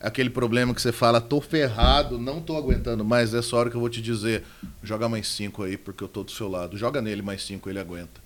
Aquele 0.00 0.30
problema 0.30 0.72
que 0.72 0.80
você 0.80 0.92
fala, 0.92 1.20
tô 1.20 1.40
ferrado, 1.40 2.18
não 2.20 2.40
tô 2.40 2.56
aguentando 2.56 3.04
mais. 3.04 3.34
Essa 3.34 3.56
hora 3.56 3.68
que 3.68 3.74
eu 3.74 3.80
vou 3.80 3.88
te 3.88 4.00
dizer, 4.00 4.44
joga 4.80 5.08
mais 5.08 5.26
cinco 5.26 5.64
aí, 5.64 5.76
porque 5.76 6.04
eu 6.04 6.08
tô 6.08 6.22
do 6.22 6.30
seu 6.30 6.46
lado. 6.46 6.76
Joga 6.76 7.02
nele 7.02 7.20
mais 7.20 7.42
cinco, 7.42 7.68
ele 7.68 7.80
aguenta. 7.80 8.22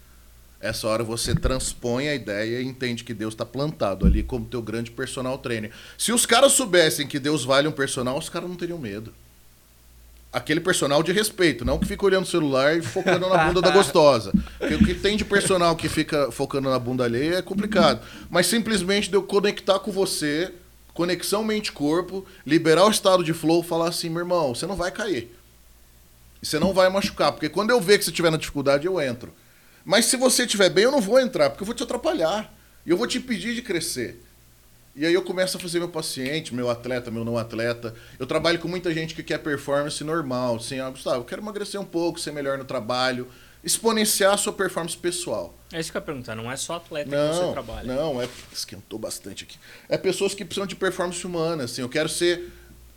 Essa 0.61 0.87
hora 0.89 1.03
você 1.03 1.35
transpõe 1.35 2.09
a 2.09 2.15
ideia 2.15 2.61
e 2.61 2.67
entende 2.67 3.05
que 3.05 3.15
Deus 3.15 3.33
está 3.33 3.47
plantado 3.47 4.05
ali 4.05 4.23
como 4.23 4.45
teu 4.45 4.61
grande 4.61 4.91
personal 4.91 5.39
trainer. 5.39 5.71
Se 5.97 6.13
os 6.13 6.27
caras 6.27 6.53
soubessem 6.53 7.07
que 7.07 7.19
Deus 7.19 7.43
vale 7.43 7.69
um 7.69 7.73
personal, 7.73 8.19
os 8.19 8.29
caras 8.29 8.51
não 8.51 8.57
teriam 8.57 8.79
medo. 8.79 9.15
Aquele 10.31 10.61
personal 10.61 11.03
de 11.03 11.11
respeito, 11.11 11.65
não 11.65 11.79
que 11.79 11.87
fica 11.87 12.05
olhando 12.05 12.25
o 12.25 12.29
celular 12.29 12.77
e 12.77 12.83
focando 12.83 13.29
na 13.29 13.47
bunda 13.47 13.63
da 13.63 13.71
gostosa. 13.71 14.31
Porque 14.59 14.75
o 14.75 14.85
que 14.85 14.95
tem 14.95 15.17
de 15.17 15.25
personal 15.25 15.75
que 15.75 15.89
fica 15.89 16.31
focando 16.31 16.69
na 16.69 16.79
bunda 16.79 17.05
alheia 17.05 17.37
é 17.37 17.43
complicado. 17.43 18.07
Mas 18.29 18.47
simplesmente 18.47 19.09
de 19.09 19.17
eu 19.17 19.23
conectar 19.23 19.79
com 19.79 19.91
você, 19.91 20.53
conexão 20.93 21.43
mente-corpo, 21.43 22.27
liberar 22.45 22.85
o 22.85 22.91
estado 22.91 23.25
de 23.25 23.33
flow, 23.33 23.63
falar 23.63 23.89
assim, 23.89 24.11
meu 24.11 24.21
irmão, 24.21 24.55
você 24.55 24.67
não 24.67 24.77
vai 24.77 24.91
cair. 24.91 25.35
Você 26.43 26.59
não 26.59 26.75
vai 26.75 26.91
machucar. 26.91 27.33
Porque 27.33 27.49
quando 27.49 27.71
eu 27.71 27.81
ver 27.81 27.99
que 27.99 28.05
você 28.05 28.11
estiver 28.11 28.31
na 28.31 28.37
dificuldade, 28.37 28.87
eu 28.87 29.01
entro. 29.01 29.33
Mas 29.83 30.05
se 30.05 30.17
você 30.19 30.43
estiver 30.43 30.69
bem, 30.69 30.85
eu 30.85 30.93
não 30.93 31.01
vou 31.01 31.19
entrar, 31.19 31.49
porque 31.49 31.63
eu 31.63 31.67
vou 31.67 31.75
te 31.75 31.83
atrapalhar. 31.83 32.53
E 32.85 32.91
eu 32.91 32.97
vou 32.99 33.07
te 33.07 33.17
impedir 33.17 33.55
de 33.55 33.63
crescer. 33.63 34.23
E 34.99 35.07
aí 35.07 35.15
eu 35.15 35.23
começo 35.23 35.57
a 35.57 35.61
fazer 35.61 35.79
meu 35.79 35.89
paciente, 35.89 36.53
meu 36.53 36.69
atleta, 36.69 37.09
meu 37.09 37.25
não 37.25 37.39
atleta. 37.39 37.95
Eu 38.19 38.27
trabalho 38.27 38.59
com 38.59 38.67
muita 38.67 38.93
gente 38.93 39.15
que 39.15 39.23
quer 39.23 39.39
performance 39.39 40.03
normal. 40.03 40.57
Assim, 40.57 40.81
ah, 40.81 40.91
Gustavo, 40.91 41.19
eu 41.19 41.25
quero 41.25 41.41
emagrecer 41.41 41.81
um 41.81 41.85
pouco, 41.85 42.19
ser 42.19 42.33
melhor 42.33 42.59
no 42.59 42.65
trabalho. 42.65 43.29
Exponenciar 43.63 44.35
a 44.35 44.37
sua 44.37 44.53
performance 44.53 44.97
pessoal. 44.97 45.57
É 45.73 45.79
isso 45.79 45.93
que 45.93 45.97
eu 45.97 46.01
ia 46.01 46.05
perguntar, 46.05 46.35
não 46.35 46.51
é 46.51 46.57
só 46.57 46.75
atleta 46.75 47.09
não, 47.09 47.31
que 47.31 47.47
você 47.47 47.53
trabalha. 47.53 47.95
Não, 47.95 48.21
é. 48.21 48.29
Esquentou 48.53 48.99
bastante 48.99 49.45
aqui. 49.45 49.57
É 49.89 49.97
pessoas 49.97 50.35
que 50.35 50.45
precisam 50.45 50.67
de 50.67 50.75
performance 50.75 51.25
humana. 51.25 51.63
Assim, 51.63 51.81
eu 51.81 51.89
quero 51.89 52.09
ser. 52.09 52.51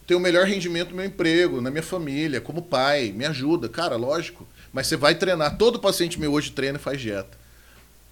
ter 0.08 0.16
o 0.16 0.20
melhor 0.20 0.48
rendimento 0.48 0.90
no 0.90 0.96
meu 0.96 1.06
emprego, 1.06 1.62
na 1.62 1.70
minha 1.70 1.84
família, 1.84 2.42
como 2.42 2.64
pai. 2.64 3.12
Me 3.12 3.26
ajuda. 3.28 3.70
Cara, 3.70 3.96
lógico. 3.96 4.48
Mas 4.74 4.88
você 4.88 4.98
vai 4.98 5.14
treinar. 5.14 5.56
Todo 5.56 5.80
paciente 5.80 6.20
meu 6.20 6.34
hoje 6.34 6.52
treina 6.52 6.80
e 6.80 6.82
faz 6.82 7.00
dieta. 7.00 7.41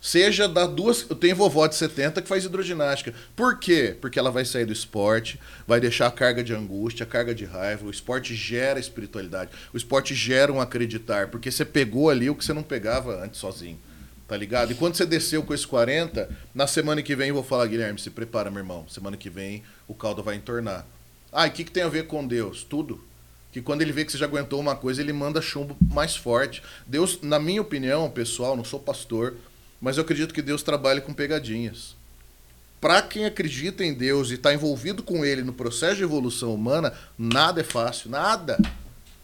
Seja 0.02 0.48
da 0.48 0.66
duas. 0.66 1.06
Eu 1.10 1.16
tenho 1.16 1.36
vovó 1.36 1.68
de 1.68 1.76
70 1.76 2.22
que 2.22 2.28
faz 2.28 2.46
hidroginástica. 2.46 3.14
Por 3.36 3.60
quê? 3.60 3.96
Porque 4.00 4.18
ela 4.18 4.32
vai 4.32 4.46
sair 4.46 4.66
do 4.66 4.72
esporte, 4.72 5.40
vai 5.68 5.80
deixar 5.80 6.08
a 6.08 6.12
carga 6.12 6.44
de 6.44 6.54
angústia, 6.54 7.04
a 7.04 7.08
carga 7.08 7.36
de 7.36 7.44
raiva. 7.44 7.86
O 7.86 7.90
esporte 7.90 8.34
gera 8.34 8.80
espiritualidade. 8.80 9.52
O 9.74 9.78
esporte 9.78 10.16
gera 10.16 10.54
um 10.54 10.62
acreditar. 10.62 11.28
Porque 11.28 11.52
você 11.52 11.66
pegou 11.66 12.10
ali 12.10 12.30
o 12.30 12.36
que 12.36 12.46
você 12.46 12.54
não 12.54 12.64
pegava 12.64 13.24
antes 13.24 13.40
sozinho. 13.40 13.80
Tá 14.28 14.38
ligado? 14.38 14.72
E 14.72 14.76
quando 14.76 14.96
você 14.96 15.06
desceu 15.06 15.44
com 15.44 15.54
esse 15.54 15.68
40, 15.68 16.30
na 16.54 16.68
semana 16.68 17.02
que 17.02 17.16
vem 17.16 17.30
eu 17.30 17.36
vou 17.36 17.44
falar, 17.44 17.66
Guilherme, 17.66 18.00
se 18.00 18.10
prepara, 18.10 18.50
meu 18.50 18.60
irmão. 18.60 18.86
Semana 18.88 19.18
que 19.18 19.30
vem 19.30 19.64
o 19.88 19.94
caldo 19.94 20.24
vai 20.24 20.36
entornar. 20.36 20.86
Ah, 21.32 21.46
e 21.46 21.50
o 21.50 21.54
que, 21.54 21.64
que 21.64 21.72
tem 21.72 21.84
a 21.84 21.90
ver 21.90 22.08
com 22.08 22.26
Deus? 22.26 22.64
Tudo 22.64 23.04
que 23.52 23.62
quando 23.62 23.82
ele 23.82 23.92
vê 23.92 24.06
que 24.06 24.12
você 24.12 24.18
já 24.18 24.26
aguentou 24.26 24.60
uma 24.60 24.76
coisa, 24.76 25.02
ele 25.02 25.12
manda 25.12 25.42
chumbo 25.42 25.76
mais 25.92 26.16
forte. 26.16 26.62
Deus, 26.86 27.20
na 27.22 27.40
minha 27.40 27.62
opinião, 27.62 28.10
pessoal, 28.10 28.56
não 28.56 28.64
sou 28.64 28.80
pastor, 28.80 29.36
mas 29.80 29.98
eu 29.98 30.04
acredito 30.04 30.34
que 30.34 30.42
Deus 30.42 30.64
trabalha 30.64 31.02
com 31.02 31.14
pegadinhas. 31.14 31.96
Para 32.82 33.02
quem 33.02 33.26
acredita 33.26 33.84
em 33.84 33.94
Deus 33.94 34.30
e 34.30 34.36
está 34.36 34.54
envolvido 34.54 35.04
com 35.04 35.26
ele 35.26 35.44
no 35.44 35.52
processo 35.52 35.98
de 35.98 36.04
evolução 36.04 36.54
humana, 36.54 36.94
nada 37.18 37.62
é 37.62 37.64
fácil, 37.64 38.10
nada. 38.10 38.58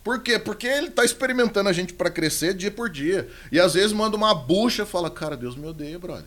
Por 0.03 0.21
quê? 0.21 0.37
Porque 0.37 0.67
ele 0.67 0.87
está 0.87 1.05
experimentando 1.05 1.69
a 1.69 1.73
gente 1.73 1.93
para 1.93 2.09
crescer 2.09 2.53
dia 2.53 2.69
por 2.69 2.89
dia. 2.89 3.29
E 3.51 3.59
às 3.59 3.73
vezes 3.73 3.93
manda 3.93 4.17
uma 4.17 4.35
bucha 4.35 4.83
e 4.83 4.85
fala: 4.85 5.09
Cara, 5.09 5.37
Deus 5.37 5.55
me 5.55 5.65
odeia, 5.65 5.97
brother. 5.97 6.25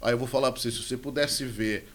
Aí 0.00 0.12
eu 0.12 0.18
vou 0.18 0.28
falar 0.28 0.52
para 0.52 0.60
você: 0.60 0.70
se 0.70 0.82
você 0.82 0.96
pudesse 0.96 1.44
ver 1.44 1.88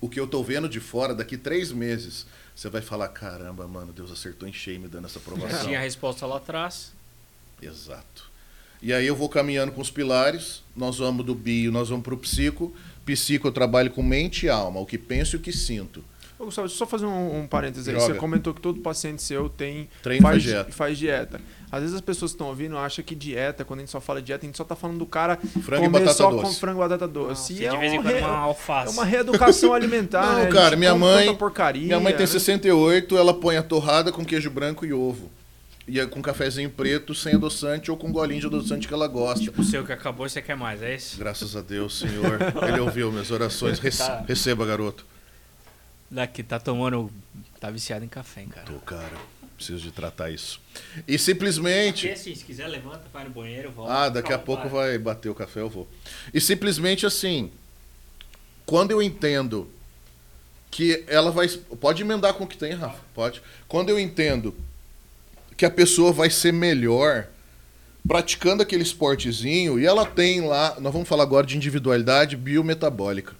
o 0.00 0.08
que 0.08 0.18
eu 0.18 0.24
estou 0.24 0.42
vendo 0.44 0.68
de 0.68 0.80
fora 0.80 1.14
daqui 1.14 1.36
três 1.36 1.72
meses, 1.72 2.26
você 2.54 2.68
vai 2.68 2.80
falar, 2.80 3.08
caramba, 3.08 3.66
mano, 3.66 3.92
Deus 3.92 4.10
acertou 4.10 4.48
em 4.48 4.52
cheio 4.52 4.80
me 4.80 4.88
dando 4.88 5.06
essa 5.06 5.18
aprovação. 5.18 5.64
Tinha 5.64 5.78
a 5.78 5.82
resposta 5.82 6.26
lá 6.26 6.36
atrás. 6.36 6.92
Exato. 7.60 8.27
E 8.82 8.92
aí 8.92 9.06
eu 9.06 9.16
vou 9.16 9.28
caminhando 9.28 9.72
com 9.72 9.80
os 9.80 9.90
pilares, 9.90 10.62
nós 10.76 10.98
vamos 10.98 11.24
do 11.26 11.34
bio, 11.34 11.72
nós 11.72 11.88
vamos 11.88 12.04
para 12.04 12.14
o 12.14 12.18
psico. 12.18 12.72
Psico 13.04 13.48
eu 13.48 13.52
trabalho 13.52 13.90
com 13.90 14.02
mente 14.02 14.46
e 14.46 14.48
alma, 14.48 14.78
o 14.80 14.86
que 14.86 14.98
penso 14.98 15.36
e 15.36 15.38
o 15.38 15.40
que 15.40 15.52
sinto. 15.52 16.04
Ô, 16.38 16.44
Gustavo, 16.44 16.68
deixa 16.68 16.76
eu 16.82 16.86
só 16.86 16.88
fazer 16.88 17.04
um, 17.06 17.40
um 17.40 17.46
parênteses 17.48 17.88
aí. 17.88 17.94
Você 17.96 18.14
comentou 18.14 18.54
que 18.54 18.60
todo 18.60 18.78
paciente 18.78 19.20
seu 19.20 19.48
tem 19.48 19.88
Treino 20.00 20.22
faz, 20.22 20.40
dieta. 20.40 20.70
faz 20.70 20.96
dieta. 20.96 21.40
Às 21.72 21.80
vezes 21.80 21.96
as 21.96 22.00
pessoas 22.00 22.30
que 22.30 22.36
estão 22.36 22.46
ouvindo 22.46 22.78
acham 22.78 23.04
que 23.04 23.12
dieta, 23.16 23.64
quando 23.64 23.80
a 23.80 23.82
gente 23.82 23.90
só 23.90 24.00
fala 24.00 24.22
dieta, 24.22 24.44
a 24.44 24.46
gente 24.46 24.56
só 24.56 24.62
tá 24.62 24.76
falando 24.76 24.98
do 24.98 25.06
cara 25.06 25.36
Frango 25.36 25.82
e 25.82 25.86
comer 25.86 25.98
batata 25.98 26.12
só 26.14 26.30
doce. 26.30 26.42
com 26.44 26.52
frango 26.52 26.78
e 26.78 26.82
batata 26.88 27.08
doce. 27.08 27.28
Nossa, 27.28 27.52
E 27.54 27.66
é, 27.66 27.70
de 27.70 27.76
vez 27.76 27.92
em 27.92 27.96
uma 27.98 28.02
quando 28.04 28.14
re- 28.14 28.20
uma 28.20 28.28
é 28.28 28.36
alface. 28.36 28.92
uma 28.94 29.04
reeducação 29.04 29.74
alimentar. 29.74 30.24
Não, 30.34 30.44
né? 30.44 30.46
Cara, 30.52 30.76
minha 30.76 30.94
mãe- 30.94 31.34
porcaria. 31.34 31.82
Minha 31.86 31.98
mãe 31.98 32.12
tem 32.12 32.20
né? 32.20 32.26
68, 32.28 33.18
ela 33.18 33.34
põe 33.34 33.56
a 33.56 33.62
torrada 33.62 34.12
com 34.12 34.24
queijo 34.24 34.48
branco 34.48 34.86
e 34.86 34.92
ovo. 34.92 35.28
E 35.88 35.98
é 35.98 36.06
com 36.06 36.20
cafezinho 36.20 36.68
preto, 36.68 37.14
sem 37.14 37.34
adoçante 37.34 37.90
ou 37.90 37.96
com 37.96 38.12
golinho 38.12 38.40
de 38.42 38.46
adoçante 38.46 38.86
que 38.86 38.92
ela 38.92 39.08
gosta. 39.08 39.42
Tipo, 39.42 39.62
o 39.62 39.64
seu 39.64 39.84
que 39.86 39.92
acabou 39.92 40.28
você 40.28 40.42
quer 40.42 40.54
mais, 40.56 40.82
é 40.82 40.94
isso? 40.94 41.16
Graças 41.18 41.56
a 41.56 41.62
Deus, 41.62 41.98
Senhor. 41.98 42.38
Ele 42.68 42.78
ouviu 42.80 43.10
minhas 43.10 43.30
orações. 43.30 43.78
Rece- 43.78 43.98
Tá. 44.06 44.22
Receba, 44.28 44.66
garoto. 44.66 45.06
Daqui, 46.10 46.42
tá 46.42 46.58
tomando. 46.60 47.10
Tá 47.58 47.70
viciado 47.70 48.04
em 48.04 48.08
café, 48.08 48.42
hein, 48.42 48.48
cara. 48.48 48.66
Tô, 48.66 48.78
cara. 48.80 49.16
Preciso 49.56 49.80
de 49.80 49.90
tratar 49.90 50.30
isso. 50.30 50.60
E 51.06 51.18
simplesmente. 51.18 52.06
Porque 52.06 52.20
assim, 52.20 52.34
se 52.34 52.44
quiser, 52.44 52.68
levanta, 52.68 53.02
vai 53.12 53.24
no 53.24 53.30
banheiro, 53.30 53.70
volta. 53.72 53.92
Ah, 53.92 54.08
daqui 54.08 54.28
a 54.28 54.38
Calma, 54.38 54.44
pouco 54.44 54.68
vai. 54.68 54.90
vai 54.90 54.98
bater 54.98 55.28
o 55.30 55.34
café, 55.34 55.60
eu 55.60 55.68
vou. 55.68 55.88
E 56.32 56.40
simplesmente 56.40 57.04
assim, 57.06 57.50
quando 58.64 58.90
eu 58.92 59.02
entendo 59.02 59.68
que 60.70 61.02
ela 61.08 61.30
vai. 61.32 61.48
Pode 61.48 62.02
emendar 62.02 62.34
com 62.34 62.44
o 62.44 62.46
que 62.46 62.56
tem, 62.56 62.72
Rafa, 62.74 63.00
pode. 63.14 63.42
Quando 63.66 63.88
eu 63.88 63.98
entendo 63.98 64.54
que 65.58 65.66
a 65.66 65.70
pessoa 65.70 66.12
vai 66.12 66.30
ser 66.30 66.52
melhor 66.52 67.26
praticando 68.06 68.62
aquele 68.62 68.84
esportezinho 68.84 69.78
e 69.78 69.84
ela 69.84 70.06
tem 70.06 70.40
lá. 70.40 70.76
Nós 70.80 70.92
vamos 70.92 71.08
falar 71.08 71.24
agora 71.24 71.44
de 71.44 71.56
individualidade 71.56 72.36
biometabólica. 72.36 73.34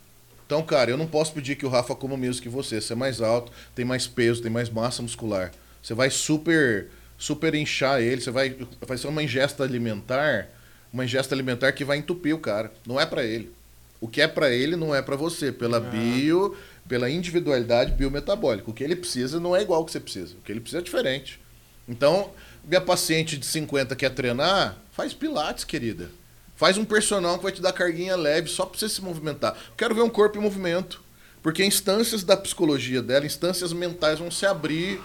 Então, 0.44 0.60
cara, 0.64 0.90
eu 0.90 0.96
não 0.96 1.06
posso 1.06 1.32
pedir 1.32 1.54
que 1.54 1.64
o 1.64 1.68
Rafa 1.68 1.94
coma 1.94 2.14
o 2.14 2.18
mesmo 2.18 2.42
que 2.42 2.48
você. 2.48 2.80
Você 2.80 2.92
é 2.92 2.96
mais 2.96 3.20
alto, 3.20 3.52
tem 3.72 3.84
mais 3.84 4.08
peso, 4.08 4.42
tem 4.42 4.50
mais 4.50 4.68
massa 4.68 5.00
muscular. 5.00 5.52
Você 5.80 5.94
vai 5.94 6.10
super, 6.10 6.88
super 7.16 7.54
inchar 7.54 8.00
ele. 8.00 8.20
Você 8.20 8.32
vai, 8.32 8.56
vai 8.84 8.98
ser 8.98 9.06
uma 9.06 9.22
ingesta 9.22 9.62
alimentar, 9.62 10.48
uma 10.92 11.04
ingesta 11.04 11.36
alimentar 11.36 11.70
que 11.70 11.84
vai 11.84 11.98
entupir 11.98 12.34
o 12.34 12.40
cara. 12.40 12.72
Não 12.84 13.00
é 13.00 13.06
pra 13.06 13.22
ele. 13.22 13.52
O 14.00 14.08
que 14.08 14.20
é 14.20 14.26
pra 14.26 14.50
ele 14.50 14.74
não 14.74 14.92
é 14.92 15.00
pra 15.00 15.14
você, 15.14 15.52
pela 15.52 15.78
bio, 15.78 16.56
pela 16.88 17.08
individualidade 17.08 17.92
biometabólica. 17.92 18.68
O 18.68 18.74
que 18.74 18.82
ele 18.82 18.96
precisa 18.96 19.38
não 19.38 19.54
é 19.54 19.62
igual 19.62 19.78
ao 19.78 19.86
que 19.86 19.92
você 19.92 20.00
precisa. 20.00 20.34
O 20.34 20.42
que 20.42 20.50
ele 20.50 20.60
precisa 20.60 20.80
é 20.80 20.84
diferente. 20.84 21.38
Então, 21.88 22.30
minha 22.64 22.80
paciente 22.80 23.38
de 23.38 23.46
50 23.46 23.96
quer 23.96 24.10
treinar, 24.10 24.76
faz 24.92 25.14
pilates, 25.14 25.64
querida. 25.64 26.10
Faz 26.54 26.76
um 26.76 26.84
personal 26.84 27.38
que 27.38 27.44
vai 27.44 27.52
te 27.52 27.62
dar 27.62 27.72
carguinha 27.72 28.16
leve 28.16 28.48
só 28.48 28.66
pra 28.66 28.78
você 28.78 28.88
se 28.88 29.00
movimentar. 29.00 29.56
Quero 29.76 29.94
ver 29.94 30.02
um 30.02 30.10
corpo 30.10 30.38
em 30.38 30.42
movimento. 30.42 31.00
Porque 31.42 31.64
instâncias 31.64 32.24
da 32.24 32.36
psicologia 32.36 33.00
dela, 33.00 33.24
instâncias 33.24 33.72
mentais 33.72 34.18
vão 34.18 34.30
se 34.30 34.44
abrir. 34.44 35.00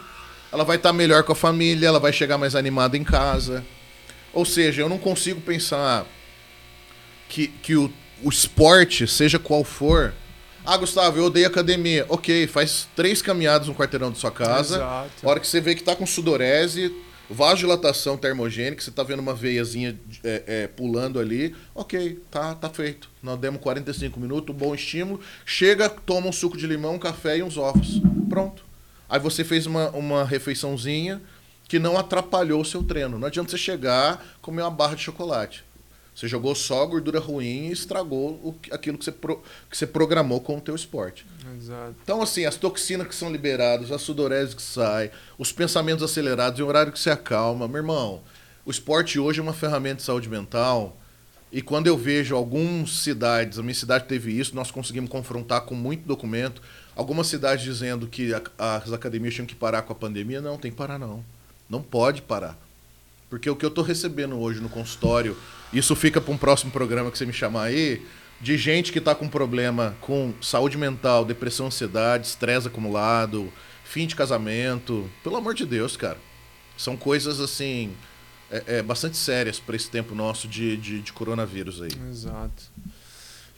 Ela 0.51 0.63
vai 0.63 0.77
estar 0.77 0.91
melhor 0.91 1.23
com 1.23 1.31
a 1.31 1.35
família, 1.35 1.87
ela 1.87 1.99
vai 1.99 2.11
chegar 2.11 2.37
mais 2.37 2.55
animada 2.55 2.97
em 2.97 3.03
casa. 3.03 3.63
Ou 4.33 4.45
seja, 4.45 4.81
eu 4.81 4.89
não 4.89 4.97
consigo 4.97 5.39
pensar 5.41 6.05
que, 7.29 7.47
que 7.47 7.75
o, 7.75 7.91
o 8.23 8.29
esporte, 8.29 9.07
seja 9.07 9.37
qual 9.37 9.63
for. 9.63 10.13
Ah, 10.65 10.77
Gustavo, 10.77 11.17
eu 11.17 11.25
odeio 11.25 11.45
academia. 11.45 12.05
Ok, 12.07 12.47
faz 12.47 12.87
três 12.95 13.21
caminhadas 13.21 13.67
no 13.67 13.75
quarteirão 13.75 14.09
da 14.09 14.15
sua 14.15 14.31
casa. 14.31 14.77
Exato. 14.77 15.11
A 15.21 15.29
hora 15.29 15.39
que 15.39 15.47
você 15.47 15.59
vê 15.59 15.75
que 15.75 15.83
tá 15.83 15.93
com 15.93 16.05
sudorese, 16.05 16.95
vasodilatação 17.29 18.15
termogênica, 18.15 18.81
você 18.81 18.89
tá 18.89 19.03
vendo 19.03 19.19
uma 19.19 19.33
veiazinha 19.33 19.99
é, 20.23 20.43
é, 20.47 20.67
pulando 20.67 21.19
ali, 21.19 21.53
ok, 21.75 22.17
tá, 22.31 22.55
tá 22.55 22.69
feito. 22.69 23.09
Nós 23.21 23.37
demos 23.39 23.61
45 23.61 24.17
minutos, 24.19 24.55
bom 24.55 24.73
estímulo. 24.73 25.19
Chega, 25.45 25.89
toma 25.89 26.27
um 26.27 26.31
suco 26.31 26.57
de 26.57 26.65
limão, 26.65 26.95
um 26.95 26.99
café 26.99 27.37
e 27.37 27.43
uns 27.43 27.57
ovos. 27.57 28.01
Pronto. 28.29 28.63
Aí 29.09 29.19
você 29.19 29.43
fez 29.43 29.65
uma, 29.65 29.89
uma 29.89 30.23
refeiçãozinha 30.23 31.21
que 31.67 31.77
não 31.77 31.97
atrapalhou 31.97 32.61
o 32.61 32.65
seu 32.65 32.83
treino. 32.83 33.19
Não 33.19 33.27
adianta 33.27 33.51
você 33.51 33.57
chegar 33.57 34.23
comer 34.41 34.61
uma 34.61 34.71
barra 34.71 34.95
de 34.95 35.03
chocolate. 35.03 35.65
Você 36.15 36.27
jogou 36.27 36.53
só 36.53 36.85
gordura 36.85 37.19
ruim 37.19 37.67
e 37.67 37.71
estragou 37.71 38.31
o, 38.43 38.55
aquilo 38.71 38.97
que 38.97 39.05
você, 39.05 39.11
pro- 39.11 39.41
que 39.69 39.75
você 39.77 39.87
programou 39.87 40.39
com 40.41 40.57
o 40.57 40.61
teu 40.61 40.75
esporte. 40.75 41.25
Exato. 41.57 41.95
Então, 42.03 42.21
assim, 42.21 42.45
as 42.45 42.55
toxinas 42.55 43.07
que 43.07 43.15
são 43.15 43.31
liberadas, 43.31 43.91
a 43.91 43.97
sudorese 43.97 44.55
que 44.55 44.61
sai, 44.61 45.09
os 45.37 45.51
pensamentos 45.51 46.03
acelerados, 46.03 46.59
em 46.59 46.63
horário 46.63 46.91
que 46.91 46.99
você 46.99 47.09
acalma. 47.09 47.67
Meu 47.67 47.77
irmão, 47.77 48.21
o 48.63 48.69
esporte 48.69 49.17
hoje 49.19 49.39
é 49.39 49.43
uma 49.43 49.53
ferramenta 49.53 49.95
de 49.97 50.03
saúde 50.03 50.29
mental. 50.29 50.95
E 51.51 51.61
quando 51.61 51.87
eu 51.87 51.97
vejo 51.97 52.35
algumas 52.35 52.91
cidades, 52.99 53.57
a 53.59 53.61
minha 53.63 53.73
cidade 53.75 54.05
teve 54.05 54.31
isso, 54.37 54.55
nós 54.55 54.71
conseguimos 54.71 55.09
confrontar 55.09 55.61
com 55.61 55.75
muito 55.75 56.05
documento. 56.07 56.61
Algumas 56.95 57.25
cidades 57.27 57.63
dizendo 57.63 58.07
que 58.07 58.33
a- 58.33 58.41
as 58.83 58.91
academias 58.93 59.33
tinham 59.33 59.47
que 59.47 59.55
parar 59.55 59.81
com 59.81 59.93
a 59.93 59.95
pandemia. 59.95 60.41
Não, 60.41 60.57
tem 60.59 60.69
que 60.71 60.77
parar 60.77 60.99
não. 60.99 61.23
Não 61.67 61.81
pode 61.81 62.21
parar. 62.21 62.57
Porque 63.29 63.49
o 63.49 63.55
que 63.55 63.65
eu 63.65 63.69
estou 63.69 63.83
recebendo 63.83 64.39
hoje 64.39 64.59
no 64.59 64.69
consultório, 64.69 65.35
isso 65.73 65.95
fica 65.95 66.21
para 66.21 66.33
um 66.33 66.37
próximo 66.37 66.71
programa 66.71 67.09
que 67.11 67.17
você 67.17 67.25
me 67.25 67.33
chamar 67.33 67.63
aí, 67.63 68.05
de 68.39 68.57
gente 68.57 68.91
que 68.91 68.99
tá 68.99 69.15
com 69.15 69.27
problema 69.27 69.95
com 70.01 70.33
saúde 70.41 70.77
mental, 70.77 71.23
depressão, 71.23 71.67
ansiedade, 71.67 72.27
estresse 72.27 72.67
acumulado, 72.67 73.51
fim 73.83 74.05
de 74.05 74.15
casamento. 74.15 75.09
Pelo 75.23 75.37
amor 75.37 75.53
de 75.53 75.65
Deus, 75.65 75.95
cara. 75.95 76.17
São 76.77 76.97
coisas 76.97 77.39
assim. 77.39 77.93
É, 78.51 78.77
é, 78.77 78.81
bastante 78.83 79.17
sérias 79.17 79.59
para 79.59 79.75
esse 79.75 79.89
tempo 79.89 80.13
nosso 80.13 80.47
de, 80.47 80.77
de, 80.77 81.01
de 81.01 81.13
coronavírus 81.13 81.81
aí. 81.81 81.89
Exato. 82.09 82.63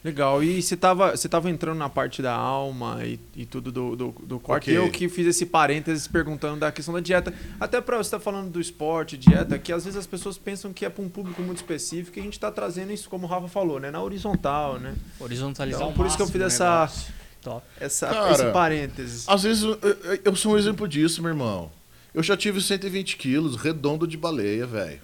Legal. 0.05 0.43
E 0.43 0.61
você 0.61 0.75
estava 0.75 1.17
você 1.17 1.27
tava 1.27 1.49
entrando 1.49 1.79
na 1.79 1.89
parte 1.89 2.21
da 2.21 2.31
alma 2.31 2.99
e, 3.03 3.19
e 3.35 3.43
tudo 3.43 3.71
do, 3.71 3.95
do, 3.95 4.15
do 4.21 4.39
corte. 4.39 4.69
Ok. 4.69 4.77
Eu 4.77 4.91
que 4.91 5.09
fiz 5.09 5.25
esse 5.25 5.47
parênteses 5.47 6.07
perguntando 6.07 6.59
da 6.59 6.71
questão 6.71 6.93
da 6.93 6.99
dieta. 6.99 7.33
Até 7.59 7.81
para 7.81 7.97
você 7.97 8.09
estar 8.09 8.19
falando 8.19 8.51
do 8.51 8.61
esporte, 8.61 9.17
dieta, 9.17 9.57
que 9.57 9.73
às 9.73 9.83
vezes 9.83 9.97
as 9.97 10.05
pessoas 10.05 10.37
pensam 10.37 10.71
que 10.71 10.85
é 10.85 10.89
para 10.89 11.03
um 11.03 11.09
público 11.09 11.41
muito 11.41 11.57
específico 11.57 12.19
e 12.19 12.21
a 12.21 12.23
gente 12.23 12.33
está 12.33 12.51
trazendo 12.51 12.93
isso, 12.93 13.09
como 13.09 13.25
o 13.25 13.29
Rafa 13.29 13.47
falou, 13.47 13.79
né? 13.79 13.89
Na 13.89 13.99
horizontal, 14.03 14.77
né? 14.79 14.93
Horizontalizar 15.19 15.81
Então, 15.81 15.93
por 15.93 16.05
isso 16.05 16.15
que 16.15 16.21
eu 16.21 16.27
fiz 16.27 16.41
essa- 16.43 16.65
negócio. 16.81 17.13
Top. 17.41 17.65
Essa, 17.79 18.07
Cara, 18.07 18.31
esse 18.31 18.51
parênteses. 18.51 19.27
Às 19.27 19.41
vezes 19.41 19.63
eu, 19.63 19.79
eu- 19.81 20.19
eu 20.23 20.35
sou 20.35 20.53
um 20.53 20.57
exemplo 20.57 20.87
disso, 20.87 21.19
meu 21.23 21.29
irmão. 21.31 21.71
Eu 22.13 22.21
já 22.21 22.37
tive 22.37 22.61
120 22.61 23.17
quilos, 23.17 23.55
redondo 23.55 24.07
de 24.07 24.17
baleia, 24.17 24.67
velho. 24.67 24.99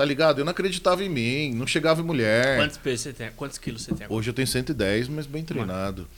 Tá 0.00 0.04
ligado? 0.06 0.38
Eu 0.38 0.46
não 0.46 0.52
acreditava 0.52 1.04
em 1.04 1.10
mim, 1.10 1.52
não 1.54 1.66
chegava 1.66 2.00
em 2.00 2.04
mulher. 2.04 2.56
Quantos 2.56 2.78
pesos 2.78 3.00
você 3.02 3.12
tem? 3.12 3.30
Quantos 3.32 3.58
quilos 3.58 3.82
você 3.82 3.94
tem 3.94 4.06
agora? 4.06 4.18
Hoje 4.18 4.30
eu 4.30 4.32
tenho 4.32 4.48
110, 4.48 5.08
mas 5.08 5.26
bem 5.26 5.44
treinado. 5.44 6.08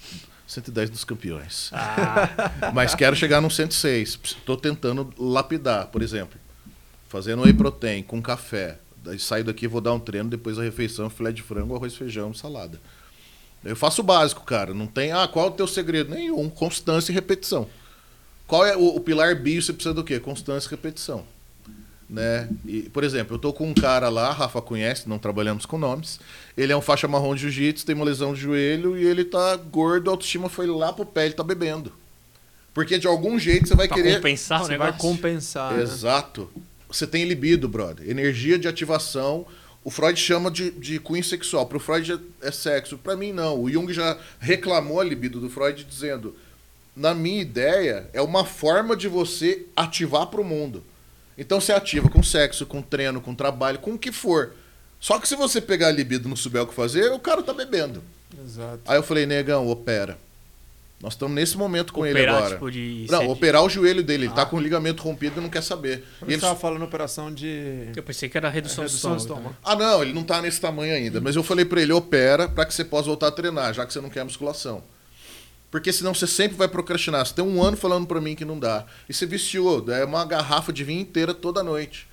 110 0.46 0.88
dos 0.88 1.02
campeões. 1.02 1.68
Ah, 1.72 2.70
Mas 2.72 2.94
quero 2.94 3.16
chegar 3.16 3.40
num 3.40 3.50
106. 3.50 4.36
Tô 4.46 4.56
tentando 4.56 5.12
lapidar, 5.18 5.88
por 5.88 6.00
exemplo. 6.00 6.38
Fazendo 7.08 7.42
whey 7.42 7.52
protein 7.52 8.04
com 8.04 8.22
café. 8.22 8.78
Daí 9.02 9.18
saio 9.18 9.42
daqui, 9.42 9.66
vou 9.66 9.80
dar 9.80 9.94
um 9.94 9.98
treino, 9.98 10.30
depois 10.30 10.60
a 10.60 10.62
refeição, 10.62 11.10
filé 11.10 11.32
de 11.32 11.42
frango, 11.42 11.74
arroz, 11.74 11.96
feijão, 11.96 12.32
salada. 12.32 12.80
Eu 13.64 13.74
faço 13.74 14.00
o 14.00 14.04
básico, 14.04 14.44
cara. 14.44 14.72
Não 14.72 14.86
tem, 14.86 15.10
ah, 15.10 15.26
qual 15.26 15.46
é 15.46 15.48
o 15.48 15.54
teu 15.54 15.66
segredo? 15.66 16.14
Nenhum. 16.14 16.48
Constância 16.48 17.10
e 17.10 17.14
repetição. 17.16 17.68
Qual 18.46 18.64
é 18.64 18.76
o, 18.76 18.94
o 18.94 19.00
pilar 19.00 19.34
bio? 19.34 19.60
Você 19.60 19.72
precisa 19.72 19.92
do 19.92 20.04
quê? 20.04 20.20
Constância 20.20 20.68
e 20.68 20.70
repetição. 20.70 21.26
Né? 22.12 22.46
E, 22.66 22.82
por 22.90 23.04
exemplo, 23.04 23.36
eu 23.36 23.38
tô 23.38 23.54
com 23.54 23.66
um 23.66 23.72
cara 23.72 24.10
lá, 24.10 24.30
Rafa 24.32 24.60
conhece, 24.60 25.08
não 25.08 25.18
trabalhamos 25.18 25.64
com 25.64 25.78
nomes. 25.78 26.20
Ele 26.58 26.70
é 26.70 26.76
um 26.76 26.82
faixa 26.82 27.08
marrom 27.08 27.34
de 27.34 27.40
jiu-jitsu, 27.40 27.86
tem 27.86 27.94
uma 27.94 28.04
lesão 28.04 28.34
de 28.34 28.40
joelho 28.42 28.98
e 28.98 29.04
ele 29.06 29.24
tá 29.24 29.56
gordo, 29.56 30.10
a 30.10 30.12
autoestima 30.12 30.50
foi 30.50 30.66
lá 30.66 30.92
pro 30.92 31.06
pé, 31.06 31.24
ele 31.24 31.34
tá 31.34 31.42
bebendo. 31.42 31.90
Porque 32.74 32.98
de 32.98 33.06
algum 33.06 33.38
jeito 33.38 33.66
você 33.66 33.74
vai 33.74 33.88
pra 33.88 33.96
querer. 33.96 34.16
compensar 34.16 34.60
o 34.60 34.64
Você 34.66 34.72
negócio. 34.72 34.92
vai 34.92 35.00
compensar. 35.00 35.72
né? 35.74 35.82
Exato. 35.82 36.50
Você 36.86 37.06
tem 37.06 37.24
libido, 37.24 37.66
brother. 37.66 38.06
Energia 38.08 38.58
de 38.58 38.68
ativação. 38.68 39.46
O 39.82 39.90
Freud 39.90 40.18
chama 40.20 40.50
de, 40.50 40.70
de 40.70 40.98
cunho 40.98 41.24
sexual. 41.24 41.64
Para 41.66 41.78
o 41.78 41.80
Freud 41.80 42.12
é, 42.12 42.46
é 42.46 42.50
sexo. 42.50 42.98
Para 42.98 43.16
mim, 43.16 43.32
não. 43.32 43.58
O 43.58 43.70
Jung 43.70 43.90
já 43.92 44.18
reclamou 44.38 45.00
a 45.00 45.04
libido 45.04 45.40
do 45.40 45.48
Freud 45.50 45.82
dizendo: 45.84 46.36
na 46.94 47.14
minha 47.14 47.40
ideia, 47.40 48.08
é 48.12 48.20
uma 48.22 48.44
forma 48.44 48.94
de 48.94 49.08
você 49.08 49.64
ativar 49.74 50.26
para 50.26 50.40
o 50.40 50.44
mundo. 50.44 50.84
Então 51.42 51.60
você 51.60 51.72
ativa 51.72 52.08
com 52.08 52.22
sexo, 52.22 52.64
com 52.64 52.80
treino, 52.80 53.20
com 53.20 53.34
trabalho, 53.34 53.78
com 53.78 53.92
o 53.94 53.98
que 53.98 54.10
for. 54.12 54.52
Só 55.00 55.18
que 55.18 55.26
se 55.28 55.34
você 55.36 55.60
pegar 55.60 55.88
a 55.88 55.90
libido 55.92 56.26
e 56.26 56.28
não 56.28 56.36
souber 56.36 56.62
o 56.62 56.66
que 56.66 56.74
fazer, 56.74 57.10
o 57.12 57.18
cara 57.18 57.42
tá 57.42 57.52
bebendo. 57.52 58.02
Exato. 58.44 58.80
Aí 58.86 58.96
eu 58.96 59.02
falei, 59.02 59.26
negão, 59.26 59.68
opera. 59.68 60.16
Nós 61.00 61.14
estamos 61.14 61.34
nesse 61.34 61.56
momento 61.58 61.92
com 61.92 62.06
ele 62.06 62.14
Operar, 62.20 62.36
agora. 62.36 62.54
tipo, 62.54 62.70
de 62.70 63.06
Não, 63.10 63.28
operar 63.28 63.64
o 63.64 63.68
joelho 63.68 64.04
dele. 64.04 64.26
Ele 64.26 64.32
tá 64.32 64.42
Ah. 64.42 64.46
com 64.46 64.56
o 64.56 64.60
ligamento 64.60 65.02
rompido 65.02 65.40
e 65.40 65.42
não 65.42 65.50
quer 65.50 65.62
saber. 65.64 65.98
E 65.98 65.98
isso 65.98 66.24
ele 66.28 66.34
você 66.36 66.40
tava 66.42 66.54
falando 66.60 66.84
operação 66.84 67.34
de. 67.34 67.88
Eu 67.96 68.02
pensei 68.04 68.28
que 68.28 68.38
era 68.38 68.48
redução, 68.48 68.84
Redução 68.84 69.10
de 69.10 69.16
de 69.16 69.22
estômago. 69.24 69.56
Ah, 69.64 69.74
não, 69.74 70.00
ele 70.00 70.12
não 70.12 70.22
tá 70.22 70.40
nesse 70.40 70.60
tamanho 70.60 70.94
ainda. 70.94 71.20
Mas 71.20 71.34
eu 71.34 71.42
falei 71.42 71.64
pra 71.64 71.82
ele, 71.82 71.92
opera 71.92 72.48
pra 72.48 72.64
que 72.64 72.72
você 72.72 72.84
possa 72.84 73.06
voltar 73.06 73.26
a 73.26 73.32
treinar, 73.32 73.74
já 73.74 73.84
que 73.84 73.92
você 73.92 74.00
não 74.00 74.08
quer 74.08 74.22
musculação. 74.22 74.80
Porque 75.72 75.92
senão 75.92 76.14
você 76.14 76.26
sempre 76.28 76.56
vai 76.56 76.68
procrastinar. 76.68 77.26
Você 77.26 77.34
tem 77.34 77.44
um 77.44 77.60
ano 77.60 77.76
falando 77.76 78.06
pra 78.06 78.20
mim 78.20 78.36
que 78.36 78.44
não 78.44 78.58
dá. 78.60 78.84
E 79.08 79.12
você 79.14 79.26
viciou, 79.26 79.84
é 79.90 80.04
uma 80.04 80.24
garrafa 80.24 80.72
de 80.72 80.84
vinho 80.84 81.00
inteira 81.00 81.34
toda 81.34 81.62
noite. 81.64 82.06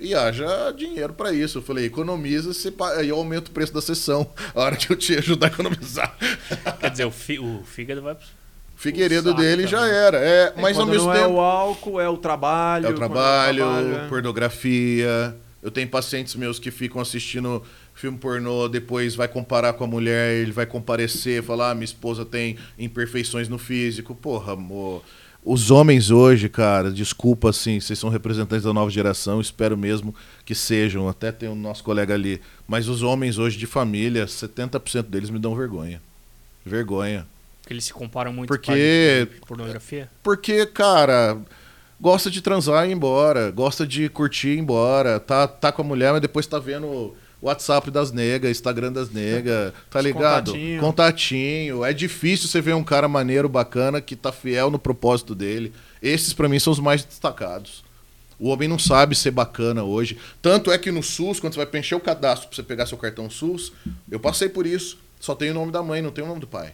E 0.00 0.14
haja 0.14 0.70
dinheiro 0.76 1.12
pra 1.12 1.32
isso. 1.32 1.58
Eu 1.58 1.62
falei, 1.62 1.86
economiza, 1.86 2.52
aí 2.96 3.08
eu 3.08 3.16
aumento 3.16 3.48
o 3.48 3.50
preço 3.50 3.72
da 3.74 3.80
sessão. 3.80 4.30
A 4.54 4.60
hora 4.60 4.76
de 4.76 4.88
eu 4.90 4.94
te 4.96 5.16
ajudar 5.16 5.46
a 5.46 5.50
economizar. 5.50 6.14
Quer 6.78 6.90
dizer, 6.90 7.04
o, 7.06 7.10
fi- 7.10 7.40
o 7.40 7.64
fígado 7.64 8.00
vai 8.02 8.14
pro... 8.14 8.24
Figueiredo 8.76 9.30
O 9.30 9.34
dele 9.34 9.66
já 9.66 9.80
também. 9.80 9.94
era. 9.96 10.18
É, 10.18 10.52
É, 10.56 10.60
mas 10.60 10.78
ao 10.78 10.86
mesmo 10.86 11.08
não 11.08 11.12
tempo. 11.14 11.24
é 11.24 11.28
o 11.28 11.40
álcool, 11.40 12.00
é 12.00 12.08
o 12.08 12.16
trabalho. 12.16 12.86
É 12.86 12.90
o 12.90 12.94
trabalho, 12.94 13.56
trabalho, 13.64 13.96
é. 13.96 14.08
pornografia. 14.08 15.34
Eu 15.60 15.70
tenho 15.72 15.88
pacientes 15.88 16.36
meus 16.36 16.60
que 16.60 16.70
ficam 16.70 17.00
assistindo 17.00 17.60
filme 17.98 18.16
pornô, 18.16 18.68
depois 18.68 19.14
vai 19.16 19.26
comparar 19.26 19.72
com 19.72 19.82
a 19.82 19.86
mulher, 19.86 20.34
ele 20.36 20.52
vai 20.52 20.64
comparecer, 20.66 21.42
falar, 21.42 21.70
ah, 21.70 21.74
minha 21.74 21.84
esposa 21.84 22.24
tem 22.24 22.56
imperfeições 22.78 23.48
no 23.48 23.58
físico. 23.58 24.14
Porra, 24.14 24.52
amor. 24.52 25.02
Os 25.44 25.70
homens 25.70 26.10
hoje, 26.10 26.48
cara, 26.48 26.92
desculpa 26.92 27.50
assim, 27.50 27.80
vocês 27.80 27.98
são 27.98 28.08
representantes 28.08 28.64
da 28.64 28.72
nova 28.72 28.90
geração, 28.90 29.40
espero 29.40 29.76
mesmo 29.76 30.14
que 30.44 30.54
sejam, 30.54 31.08
até 31.08 31.32
tem 31.32 31.48
o 31.48 31.54
nosso 31.54 31.82
colega 31.82 32.14
ali. 32.14 32.40
Mas 32.66 32.86
os 32.88 33.02
homens 33.02 33.36
hoje 33.38 33.58
de 33.58 33.66
família, 33.66 34.26
70% 34.26 35.02
deles 35.02 35.30
me 35.30 35.38
dão 35.38 35.56
vergonha. 35.56 36.00
Vergonha. 36.64 37.26
Porque 37.62 37.72
eles 37.74 37.84
se 37.84 37.92
comparam 37.92 38.32
muito 38.32 38.48
Porque- 38.48 38.66
com 38.66 38.72
a 38.72 39.34
de 39.34 39.40
pornografia. 39.46 40.08
Porque, 40.22 40.66
cara, 40.66 41.36
gosta 42.00 42.30
de 42.30 42.40
transar 42.42 42.86
e 42.86 42.90
ir 42.90 42.92
embora, 42.92 43.50
gosta 43.50 43.84
de 43.86 44.08
curtir 44.08 44.48
e 44.48 44.54
ir 44.54 44.58
embora, 44.58 45.18
tá, 45.18 45.48
tá 45.48 45.72
com 45.72 45.82
a 45.82 45.84
mulher, 45.84 46.12
mas 46.12 46.20
depois 46.20 46.46
tá 46.46 46.58
vendo 46.58 47.14
WhatsApp 47.40 47.90
das 47.90 48.10
negas, 48.10 48.50
Instagram 48.50 48.92
das 48.92 49.10
negas, 49.10 49.72
tá 49.90 50.00
ligado? 50.00 50.52
contatinho. 50.52 50.80
Contatinho. 50.80 51.84
É 51.84 51.92
difícil 51.92 52.48
você 52.48 52.60
ver 52.60 52.74
um 52.74 52.82
cara 52.82 53.06
maneiro, 53.06 53.48
bacana, 53.48 54.00
que 54.00 54.16
tá 54.16 54.32
fiel 54.32 54.70
no 54.70 54.78
propósito 54.78 55.34
dele. 55.34 55.72
Esses, 56.02 56.32
pra 56.32 56.48
mim, 56.48 56.58
são 56.58 56.72
os 56.72 56.80
mais 56.80 57.04
destacados. 57.04 57.84
O 58.38 58.48
homem 58.48 58.68
não 58.68 58.78
sabe 58.78 59.16
ser 59.16 59.32
bacana 59.32 59.82
hoje. 59.82 60.16
Tanto 60.40 60.70
é 60.70 60.78
que 60.78 60.92
no 60.92 61.02
SUS, 61.02 61.40
quando 61.40 61.54
você 61.54 61.58
vai 61.58 61.66
preencher 61.66 61.94
o 61.94 62.00
cadastro 62.00 62.48
pra 62.48 62.56
você 62.56 62.62
pegar 62.62 62.86
seu 62.86 62.96
cartão 62.96 63.28
SUS, 63.28 63.72
eu 64.10 64.20
passei 64.20 64.48
por 64.48 64.66
isso. 64.66 64.98
Só 65.18 65.34
tem 65.34 65.50
o 65.50 65.54
nome 65.54 65.72
da 65.72 65.82
mãe, 65.82 66.00
não 66.00 66.12
tem 66.12 66.22
o 66.22 66.28
nome 66.28 66.40
do 66.40 66.46
pai. 66.46 66.72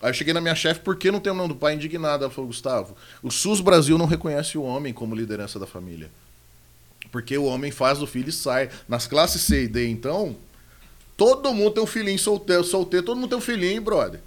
Aí 0.00 0.10
eu 0.10 0.14
cheguei 0.14 0.32
na 0.34 0.40
minha 0.40 0.54
chefe, 0.54 0.80
por 0.80 0.96
que 0.96 1.10
não 1.10 1.20
tem 1.20 1.32
o 1.32 1.36
nome 1.36 1.48
do 1.50 1.56
pai 1.56 1.74
indignada? 1.74 2.24
Ela 2.24 2.32
falou, 2.32 2.48
Gustavo, 2.48 2.96
o 3.22 3.30
SUS 3.30 3.60
Brasil 3.60 3.98
não 3.98 4.06
reconhece 4.06 4.56
o 4.56 4.62
homem 4.62 4.92
como 4.92 5.14
liderança 5.14 5.58
da 5.58 5.66
família. 5.66 6.10
Porque 7.14 7.38
o 7.38 7.44
homem 7.44 7.70
faz 7.70 8.02
o 8.02 8.08
filho 8.08 8.28
e 8.28 8.32
sai. 8.32 8.68
Nas 8.88 9.06
classes 9.06 9.42
C 9.42 9.62
e 9.62 9.68
D, 9.68 9.86
então, 9.86 10.36
todo 11.16 11.54
mundo 11.54 11.70
tem 11.70 11.84
um 11.84 11.86
filhinho 11.86 12.18
solteiro, 12.18 12.64
solteiro 12.64 13.06
todo 13.06 13.16
mundo 13.16 13.28
tem 13.28 13.38
um 13.38 13.40
filhinho, 13.40 13.80
brother. 13.80 14.18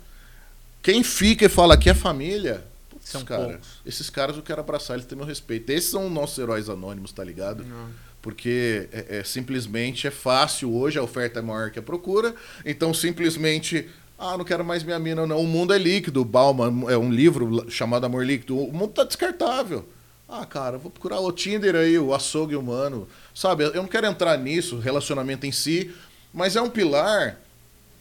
Quem 0.81 1.03
fica 1.03 1.43
e 1.43 1.49
fala 1.49 1.75
que 1.75 1.89
é 1.89 1.93
família, 1.93 2.63
putz, 2.89 3.09
São 3.09 3.25
cara, 3.25 3.43
poucos. 3.43 3.67
esses 3.85 4.09
caras 4.09 4.37
eu 4.37 4.41
quero 4.41 4.61
abraçar, 4.61 4.95
eles 4.95 5.05
têm 5.05 5.17
meu 5.17 5.27
respeito. 5.27 5.69
Esses 5.69 5.91
são 5.91 6.09
nossos 6.09 6.37
heróis 6.37 6.69
anônimos, 6.69 7.11
tá 7.11 7.25
ligado? 7.25 7.65
Não. 7.65 7.89
porque 8.21 8.87
é, 8.93 9.17
é, 9.17 9.23
simplesmente 9.25 10.07
é 10.07 10.11
fácil 10.11 10.73
hoje, 10.73 10.97
a 10.97 11.03
oferta 11.03 11.39
é 11.39 11.41
maior 11.41 11.71
que 11.71 11.79
a 11.79 11.83
procura, 11.83 12.33
então 12.65 12.93
simplesmente, 12.93 13.89
ah, 14.17 14.37
não 14.37 14.45
quero 14.45 14.63
mais 14.63 14.81
minha 14.81 14.97
mina, 14.97 15.27
não. 15.27 15.41
O 15.41 15.45
mundo 15.45 15.73
é 15.73 15.77
líquido, 15.77 16.23
Bauman, 16.23 16.89
é 16.89 16.97
um 16.97 17.11
livro 17.11 17.69
chamado 17.69 18.05
Amor 18.05 18.25
Líquido, 18.25 18.57
o 18.57 18.71
mundo 18.71 18.93
tá 18.93 19.03
descartável. 19.03 19.85
Ah, 20.29 20.45
cara, 20.45 20.77
vou 20.77 20.91
procurar 20.91 21.19
o 21.21 21.31
Tinder 21.31 21.75
aí, 21.75 21.97
o 21.97 22.13
açougue 22.13 22.55
humano. 22.55 23.07
Sabe, 23.33 23.63
eu 23.63 23.73
não 23.75 23.87
quero 23.87 24.07
entrar 24.07 24.37
nisso, 24.37 24.77
relacionamento 24.79 25.45
em 25.45 25.51
si, 25.51 25.93
mas 26.33 26.55
é 26.55 26.61
um 26.61 26.69
pilar 26.69 27.39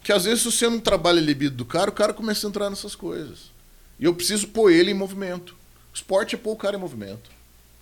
que 0.03 0.13
às 0.13 0.25
vezes 0.25 0.43
se 0.43 0.51
você 0.53 0.69
não 0.69 0.81
trabalha 0.81 1.21
a 1.21 1.23
libido 1.23 1.57
do 1.57 1.65
cara, 1.65 1.91
o 1.91 1.93
cara 1.93 2.13
começa 2.13 2.47
a 2.47 2.51
entrar 2.51 2.69
nessas 2.71 2.95
coisas. 2.95 3.51
E 3.99 4.05
eu 4.05 4.15
preciso 4.15 4.49
pôr 4.49 4.71
ele 4.73 4.91
em 4.91 4.95
movimento. 4.95 5.55
Esporte 5.95 6.35
é 6.35 6.39
pôr 6.39 6.53
o 6.53 6.57
cara 6.57 6.77
em 6.77 6.81
movimento. 6.81 7.31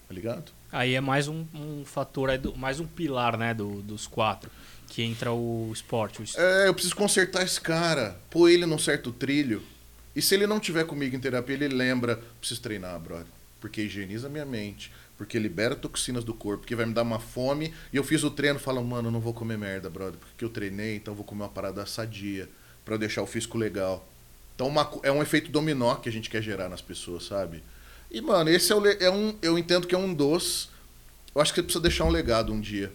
Tá 0.08 0.14
ligado? 0.14 0.52
Aí 0.70 0.94
é 0.94 1.00
mais 1.00 1.26
um, 1.28 1.44
um 1.54 1.84
fator, 1.84 2.28
mais 2.56 2.80
um 2.80 2.86
pilar, 2.86 3.36
né, 3.38 3.54
do- 3.54 3.80
dos 3.82 4.06
quatro. 4.06 4.50
Que 4.88 5.02
entra 5.02 5.32
o 5.32 5.70
esporte. 5.72 6.20
O 6.20 6.24
es- 6.24 6.36
É, 6.36 6.68
eu 6.68 6.74
preciso 6.74 6.94
consertar 6.94 7.42
esse 7.42 7.60
cara, 7.60 8.16
pôr 8.30 8.50
ele 8.50 8.66
num 8.66 8.78
certo 8.78 9.10
trilho. 9.10 9.62
E 10.14 10.22
se 10.22 10.34
ele 10.34 10.46
não 10.46 10.60
tiver 10.60 10.84
comigo 10.84 11.16
em 11.16 11.20
terapia, 11.20 11.54
ele 11.54 11.68
lembra, 11.68 12.20
preciso 12.38 12.60
treinar, 12.60 12.98
brother. 13.00 13.26
Porque 13.64 13.80
higieniza 13.80 14.28
minha 14.28 14.44
mente, 14.44 14.92
porque 15.16 15.38
libera 15.38 15.74
toxinas 15.74 16.22
do 16.22 16.34
corpo, 16.34 16.58
porque 16.60 16.76
vai 16.76 16.84
me 16.84 16.92
dar 16.92 17.00
uma 17.00 17.18
fome. 17.18 17.72
E 17.90 17.96
eu 17.96 18.04
fiz 18.04 18.22
o 18.22 18.30
treino, 18.30 18.58
fala, 18.58 18.82
mano, 18.82 19.10
não 19.10 19.20
vou 19.20 19.32
comer 19.32 19.56
merda, 19.56 19.88
brother, 19.88 20.20
porque 20.20 20.44
eu 20.44 20.50
treinei, 20.50 20.96
então 20.96 21.12
eu 21.12 21.16
vou 21.16 21.24
comer 21.24 21.44
uma 21.44 21.48
parada 21.48 21.86
sadia 21.86 22.46
eu 22.86 22.98
deixar 22.98 23.22
o 23.22 23.26
físico 23.26 23.56
legal. 23.56 24.06
Então 24.54 24.66
uma 24.66 24.86
é 25.02 25.10
um 25.10 25.22
efeito 25.22 25.50
dominó 25.50 25.94
que 25.94 26.10
a 26.10 26.12
gente 26.12 26.28
quer 26.28 26.42
gerar 26.42 26.68
nas 26.68 26.82
pessoas, 26.82 27.24
sabe? 27.24 27.62
E, 28.10 28.20
mano, 28.20 28.50
esse 28.50 28.70
é, 28.70 28.76
o 28.76 28.86
é 28.86 29.10
um. 29.10 29.34
Eu 29.40 29.58
entendo 29.58 29.86
que 29.86 29.94
é 29.94 29.98
um 29.98 30.12
dos. 30.12 30.68
Eu 31.34 31.40
acho 31.40 31.54
que 31.54 31.60
você 31.60 31.62
precisa 31.62 31.82
deixar 31.82 32.04
um 32.04 32.10
legado 32.10 32.52
um 32.52 32.60
dia. 32.60 32.92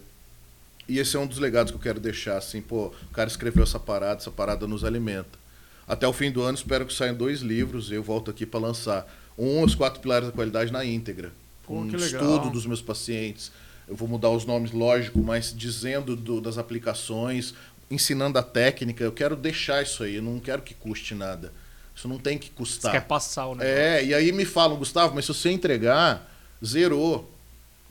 E 0.86 1.00
esse 1.00 1.16
é 1.16 1.18
um 1.18 1.26
dos 1.26 1.38
legados 1.38 1.72
que 1.72 1.76
eu 1.78 1.82
quero 1.82 1.98
deixar, 1.98 2.36
assim, 2.36 2.62
pô, 2.62 2.94
o 3.10 3.12
cara 3.12 3.28
escreveu 3.28 3.64
essa 3.64 3.80
parada, 3.80 4.20
essa 4.20 4.30
parada 4.30 4.68
nos 4.68 4.84
alimenta. 4.84 5.36
Até 5.88 6.06
o 6.06 6.12
fim 6.12 6.30
do 6.30 6.42
ano 6.42 6.56
espero 6.56 6.86
que 6.86 6.94
saiam 6.94 7.16
dois 7.16 7.40
livros, 7.40 7.90
eu 7.90 8.04
volto 8.04 8.30
aqui 8.30 8.46
para 8.46 8.60
lançar. 8.60 9.12
Um, 9.42 9.62
os 9.62 9.74
quatro 9.74 10.00
pilares 10.00 10.26
da 10.28 10.32
qualidade 10.32 10.70
na 10.72 10.84
íntegra. 10.84 11.32
Pô, 11.62 11.74
um 11.74 11.96
estudo 11.96 12.50
dos 12.50 12.66
meus 12.66 12.82
pacientes. 12.82 13.50
Eu 13.88 13.96
vou 13.96 14.06
mudar 14.08 14.30
os 14.30 14.44
nomes, 14.44 14.70
lógico, 14.72 15.18
mas 15.20 15.54
dizendo 15.56 16.14
do- 16.14 16.40
das 16.40 16.58
aplicações, 16.58 17.54
ensinando 17.90 18.38
a 18.38 18.42
técnica, 18.42 19.02
eu 19.02 19.12
quero 19.12 19.34
deixar 19.34 19.82
isso 19.82 20.02
aí, 20.04 20.16
eu 20.16 20.22
não 20.22 20.38
quero 20.38 20.62
que 20.62 20.74
custe 20.74 21.14
nada. 21.14 21.52
Isso 21.94 22.06
não 22.06 22.18
tem 22.18 22.38
que 22.38 22.46
Você 22.48 22.54
custar. 22.54 22.92
quer 22.92 23.00
passar 23.06 23.46
o 23.46 23.54
negócio. 23.54 23.68
É, 23.72 24.04
e 24.04 24.14
aí 24.14 24.30
me 24.32 24.44
falam, 24.44 24.76
Gustavo, 24.76 25.14
mas 25.14 25.24
se 25.24 25.34
você 25.34 25.50
entregar, 25.50 26.30
zerou. 26.64 27.28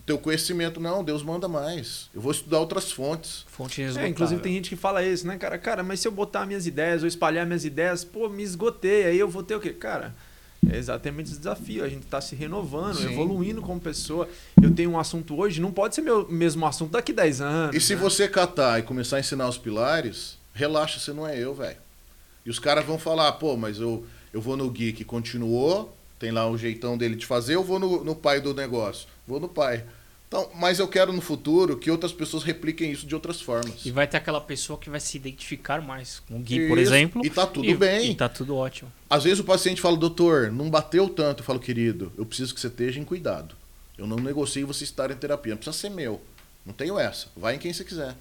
Teu 0.06 0.18
conhecimento, 0.18 0.80
não, 0.80 1.04
Deus 1.04 1.22
manda 1.22 1.48
mais. 1.48 2.10
Eu 2.16 2.20
vou 2.22 2.32
estudar 2.32 2.60
outras 2.60 2.92
fontes. 2.92 3.44
Fonte 3.48 3.80
É, 3.82 4.08
inclusive 4.08 4.42
tem 4.42 4.54
gente 4.54 4.68
que 4.70 4.76
fala 4.76 5.04
isso, 5.06 5.28
né, 5.28 5.38
cara? 5.38 5.56
Cara, 5.60 5.84
mas 5.84 6.00
se 6.00 6.08
eu 6.08 6.12
botar 6.12 6.48
minhas 6.48 6.66
ideias 6.66 7.04
ou 7.04 7.08
espalhar 7.08 7.46
minhas 7.46 7.64
ideias, 7.64 8.04
pô, 8.04 8.28
me 8.28 8.42
esgotei, 8.42 9.06
aí 9.06 9.20
eu 9.20 9.30
vou 9.30 9.44
ter 9.44 9.54
o 9.56 9.60
quê? 9.60 9.70
Cara, 9.72 10.16
é 10.68 10.78
exatamente 10.78 11.30
esse 11.30 11.38
desafio. 11.38 11.84
A 11.84 11.90
gente 11.90 12.06
tá 12.06 12.20
se 12.20 12.36
renovando, 12.36 12.98
Sim. 12.98 13.12
evoluindo 13.12 13.62
como 13.62 13.80
pessoa. 13.80 14.28
Eu 14.62 14.72
tenho 14.74 14.92
um 14.92 15.00
assunto 15.00 15.38
hoje, 15.38 15.62
não 15.62 15.72
pode 15.72 15.96
ser 15.96 16.02
meu 16.02 16.28
mesmo 16.30 16.66
assunto 16.66 16.92
daqui 16.92 17.14
10 17.14 17.42
anos. 17.42 17.76
E 17.76 17.80
se 17.80 17.96
né? 17.96 18.02
você 18.02 18.28
catar 18.28 18.80
e 18.80 18.84
começar 18.84 19.18
a 19.18 19.20
ensinar 19.20 19.48
os 19.48 19.58
pilares, 19.58 20.38
relaxa, 20.54 21.00
você 21.00 21.14
não 21.14 21.28
é 21.28 21.38
eu, 21.38 21.54
velho. 21.54 21.78
E 22.46 22.50
os 22.50 22.60
caras 22.60 22.86
vão 22.86 22.98
falar, 22.98 23.32
pô, 23.34 23.56
mas 23.56 23.80
eu, 23.80 24.06
eu 24.34 24.42
vou 24.42 24.58
no 24.58 24.72
que 24.72 25.04
continuou, 25.04 25.96
tem 26.18 26.32
lá 26.32 26.50
o 26.50 26.58
jeitão 26.58 26.98
dele 26.98 27.16
de 27.16 27.26
fazer, 27.26 27.56
eu 27.56 27.64
vou 27.64 27.80
no, 27.80 28.04
no 28.04 28.16
pai 28.16 28.42
do 28.42 28.54
negócio. 28.54 29.08
Vou 29.28 29.40
no 29.40 29.48
pai. 29.48 29.86
Então, 30.30 30.48
mas 30.54 30.78
eu 30.78 30.88
quero 30.88 31.12
no 31.12 31.22
futuro 31.22 31.76
que 31.76 31.90
outras 31.90 32.14
pessoas 32.14 32.44
repliquem 32.44 32.92
isso 32.92 33.08
de 33.08 33.16
outras 33.16 33.42
formas. 33.42 33.84
E 33.84 33.90
vai 33.90 34.08
ter 34.08 34.18
aquela 34.18 34.40
pessoa 34.40 34.78
que 34.78 34.88
vai 34.88 35.00
se 35.00 35.18
identificar 35.18 35.82
mais 35.82 36.20
com 36.20 36.36
o 36.36 36.40
Gui, 36.40 36.68
por 36.68 36.78
Isso. 36.78 36.94
exemplo. 36.94 37.26
E 37.26 37.32
tá 37.32 37.48
tudo 37.48 37.76
bem. 37.76 38.12
E 38.12 38.16
tá 38.16 38.30
tudo 38.30 38.56
ótimo. 38.56 38.92
Às 39.10 39.24
vezes 39.24 39.40
o 39.40 39.44
paciente 39.44 39.82
fala, 39.82 39.98
doutor, 39.98 40.52
não 40.52 40.70
bateu 40.70 41.10
tanto. 41.10 41.40
Eu 41.40 41.46
falo, 41.46 41.60
querido, 41.60 42.14
eu 42.16 42.28
preciso 42.28 42.54
que 42.54 42.62
você 42.62 42.68
esteja 42.68 43.00
em 43.00 43.04
cuidado. 43.04 43.56
Eu 43.98 44.06
não 44.06 44.18
negocio 44.18 44.68
você 44.68 44.84
estar 44.84 45.10
em 45.10 45.16
terapia. 45.16 45.54
Não 45.54 45.58
precisa 45.58 45.76
ser 45.76 45.90
meu. 45.90 46.22
Não 46.64 46.74
tenho 46.76 47.00
essa. 47.00 47.28
Vai 47.36 47.56
em 47.56 47.58
quem 47.58 47.74
você 47.74 47.84
quiser. 47.84 48.16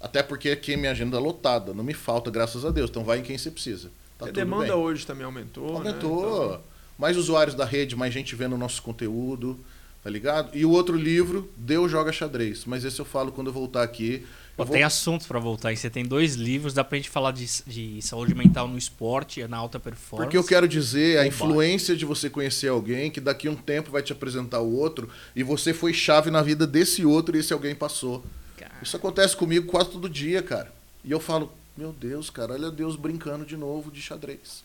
Até 0.00 0.22
porque 0.22 0.48
aqui 0.48 0.74
minha 0.74 0.92
agenda 0.92 1.18
é 1.18 1.20
lotada. 1.20 1.74
Não 1.74 1.84
me 1.84 1.92
falta, 1.92 2.30
graças 2.30 2.64
a 2.64 2.70
Deus. 2.70 2.88
Então 2.88 3.04
vai 3.04 3.18
em 3.18 3.22
quem 3.22 3.36
você 3.36 3.50
precisa. 3.50 3.90
Tá 4.18 4.24
a 4.24 4.28
tudo 4.28 4.36
demanda 4.36 4.72
bem. 4.72 4.72
hoje 4.72 5.06
também 5.06 5.24
aumentou. 5.26 5.70
né? 5.82 5.90
Aumentou. 5.90 6.46
Então, 6.46 6.60
Mais 6.98 7.18
usuários 7.18 7.54
da 7.54 7.66
rede, 7.66 7.94
mais 7.94 8.14
gente 8.14 8.34
vendo 8.34 8.54
o 8.54 8.58
nosso 8.58 8.80
conteúdo. 8.82 9.58
Tá 10.04 10.10
ligado? 10.10 10.50
E 10.54 10.66
o 10.66 10.70
outro 10.70 10.96
livro, 10.98 11.50
Deus 11.56 11.90
Joga 11.90 12.12
Xadrez. 12.12 12.64
Mas 12.66 12.84
esse 12.84 13.00
eu 13.00 13.06
falo 13.06 13.32
quando 13.32 13.46
eu 13.46 13.52
voltar 13.54 13.82
aqui. 13.82 14.24
Pô, 14.54 14.64
vou- 14.66 14.74
Tem 14.74 14.82
assunto 14.84 15.26
pra 15.26 15.40
voltar 15.40 15.70
aí. 15.70 15.76
Você 15.78 15.88
tem 15.88 16.04
dois 16.04 16.34
livros, 16.34 16.74
dá 16.74 16.84
pra 16.84 16.96
gente 16.98 17.08
falar 17.08 17.32
de, 17.32 17.46
de 17.66 18.02
saúde 18.02 18.34
mental 18.34 18.68
no 18.68 18.76
esporte 18.76 19.42
na 19.48 19.56
alta 19.56 19.80
performance. 19.80 20.26
Porque 20.26 20.36
eu 20.36 20.44
quero 20.44 20.68
dizer 20.68 21.18
a 21.18 21.26
influência 21.26 21.96
de 21.96 22.04
você 22.04 22.28
conhecer 22.28 22.68
alguém 22.68 23.10
que 23.10 23.18
daqui 23.18 23.48
a 23.48 23.50
um 23.50 23.56
tempo 23.56 23.90
vai 23.90 24.02
te 24.02 24.12
apresentar 24.12 24.60
o 24.60 24.76
outro 24.76 25.08
e 25.34 25.42
você 25.42 25.72
foi 25.72 25.94
chave 25.94 26.30
na 26.30 26.42
vida 26.42 26.66
desse 26.66 27.04
outro 27.06 27.34
e 27.34 27.40
esse 27.40 27.54
alguém 27.54 27.74
passou. 27.74 28.22
Cara, 28.58 28.74
Isso 28.82 28.96
acontece 28.96 29.34
comigo 29.34 29.66
quase 29.66 29.88
todo 29.90 30.06
dia, 30.08 30.42
cara. 30.42 30.70
E 31.02 31.10
eu 31.10 31.18
falo, 31.18 31.50
meu 31.76 31.92
Deus, 31.92 32.28
cara, 32.28 32.52
olha 32.52 32.70
Deus 32.70 32.94
brincando 32.94 33.44
de 33.46 33.56
novo 33.56 33.90
de 33.90 34.02
xadrez. 34.02 34.62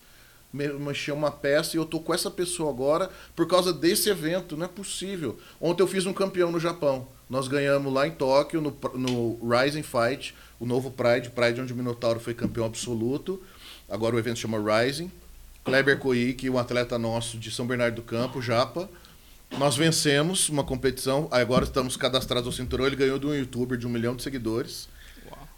Me- 0.52 0.72
Mexeu 0.72 1.14
uma 1.14 1.30
peça 1.30 1.76
e 1.76 1.78
eu 1.78 1.84
tô 1.84 2.00
com 2.00 2.12
essa 2.12 2.30
pessoa 2.30 2.70
agora 2.70 3.10
por 3.36 3.46
causa 3.46 3.72
desse 3.72 4.08
evento. 4.08 4.56
Não 4.56 4.64
é 4.66 4.68
possível. 4.68 5.38
Ontem 5.60 5.82
eu 5.82 5.86
fiz 5.86 6.06
um 6.06 6.12
campeão 6.12 6.50
no 6.50 6.58
Japão. 6.60 7.06
Nós 7.28 7.46
ganhamos 7.48 7.92
lá 7.92 8.06
em 8.06 8.10
Tóquio, 8.10 8.60
no, 8.60 8.76
no 8.94 9.38
Rising 9.48 9.84
Fight, 9.84 10.34
o 10.58 10.66
novo 10.66 10.90
Pride, 10.90 11.30
Pride 11.30 11.60
onde 11.60 11.72
o 11.72 11.76
Minotauro 11.76 12.18
foi 12.18 12.34
campeão 12.34 12.66
absoluto. 12.66 13.40
Agora 13.88 14.16
o 14.16 14.18
evento 14.18 14.38
chama 14.40 14.58
Rising. 14.58 15.10
Kleber 15.64 15.98
Koike, 15.98 16.48
um 16.50 16.58
atleta 16.58 16.98
nosso 16.98 17.36
de 17.38 17.50
São 17.50 17.66
Bernardo 17.66 17.96
do 17.96 18.02
Campo, 18.02 18.40
Japa. 18.42 18.88
Nós 19.58 19.76
vencemos 19.76 20.48
uma 20.48 20.64
competição, 20.64 21.28
agora 21.30 21.64
estamos 21.64 21.96
cadastrados 21.96 22.46
ao 22.46 22.52
cinturão. 22.52 22.86
Ele 22.86 22.96
ganhou 22.96 23.18
de 23.18 23.26
um 23.26 23.34
youtuber 23.34 23.76
de 23.76 23.86
um 23.86 23.90
milhão 23.90 24.16
de 24.16 24.22
seguidores. 24.22 24.88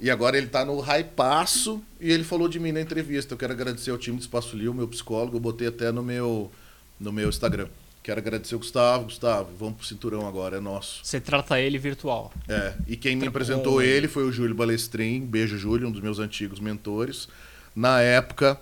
E 0.03 0.11
agora 0.11 0.37
ele 0.37 0.49
tá 0.49 0.65
no 0.65 0.81
hypaço 0.81 1.81
e 2.01 2.11
ele 2.11 2.25
falou 2.25 2.49
de 2.49 2.59
mim 2.59 2.73
na 2.73 2.81
entrevista. 2.81 3.35
Eu 3.35 3.39
quero 3.39 3.53
agradecer 3.53 3.91
ao 3.93 3.97
time 3.99 4.17
do 4.17 4.21
Espaço 4.21 4.57
Lio, 4.57 4.75
meu 4.75 4.89
psicólogo, 4.89 5.37
eu 5.37 5.41
botei 5.41 5.69
até 5.69 5.93
no 5.93 6.03
meu, 6.03 6.51
no 6.99 7.13
meu 7.13 7.29
Instagram. 7.29 7.69
Quero 8.03 8.19
agradecer 8.19 8.57
o 8.57 8.59
Gustavo. 8.59 9.05
Gustavo, 9.05 9.51
vamos 9.57 9.77
pro 9.77 9.87
cinturão 9.87 10.27
agora, 10.27 10.57
é 10.57 10.61
nosso. 10.61 10.99
Você 11.05 11.21
trata 11.21 11.61
ele 11.61 11.79
virtual. 11.79 12.33
É, 12.49 12.75
e 12.89 12.97
quem 12.97 13.15
me 13.15 13.23
Tá 13.23 13.29
apresentou 13.29 13.75
bom. 13.75 13.81
ele 13.81 14.09
foi 14.09 14.25
o 14.25 14.33
Júlio 14.33 14.57
Balestrin. 14.57 15.25
Beijo, 15.25 15.57
Júlio, 15.57 15.87
um 15.87 15.93
dos 15.93 16.01
meus 16.03 16.19
antigos 16.19 16.59
mentores. 16.59 17.29
Na 17.77 18.01
época 18.01 18.59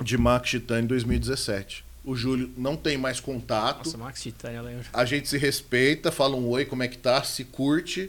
de 0.00 0.16
Max 0.16 0.50
Titani 0.50 0.86
2017. 0.86 1.84
O 2.04 2.14
Júlio 2.14 2.48
não 2.56 2.76
tem 2.76 2.96
mais 2.96 3.18
contato. 3.18 3.78
Nossa, 3.86 3.98
Max 3.98 4.22
Titânia, 4.22 4.58
eu 4.58 4.62
lembro. 4.62 4.86
A 4.92 5.04
gente 5.04 5.28
se 5.28 5.36
respeita, 5.36 6.12
fala 6.12 6.36
um 6.36 6.46
oi, 6.48 6.64
como 6.64 6.84
é 6.84 6.88
que 6.88 6.96
tá, 6.96 7.24
se 7.24 7.42
curte. 7.44 8.08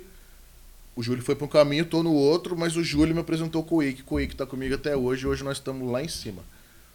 O 0.96 1.02
Júlio 1.02 1.24
foi 1.24 1.36
para 1.36 1.46
um 1.46 1.50
caminho, 1.50 1.86
tô 1.86 2.04
no 2.04 2.14
outro, 2.14 2.58
mas 2.58 2.76
o 2.76 2.84
Júlio 2.84 3.16
me 3.16 3.22
apresentou 3.22 3.64
com 3.64 3.78
o 3.78 3.84
Ike. 3.84 4.04
O 4.06 4.20
Ike 4.20 4.36
tá 4.36 4.46
comigo 4.46 4.76
até 4.76 4.96
hoje, 4.96 5.24
e 5.24 5.28
hoje 5.28 5.44
nós 5.44 5.58
estamos 5.58 5.90
lá 5.90 6.04
em 6.04 6.08
cima. 6.08 6.44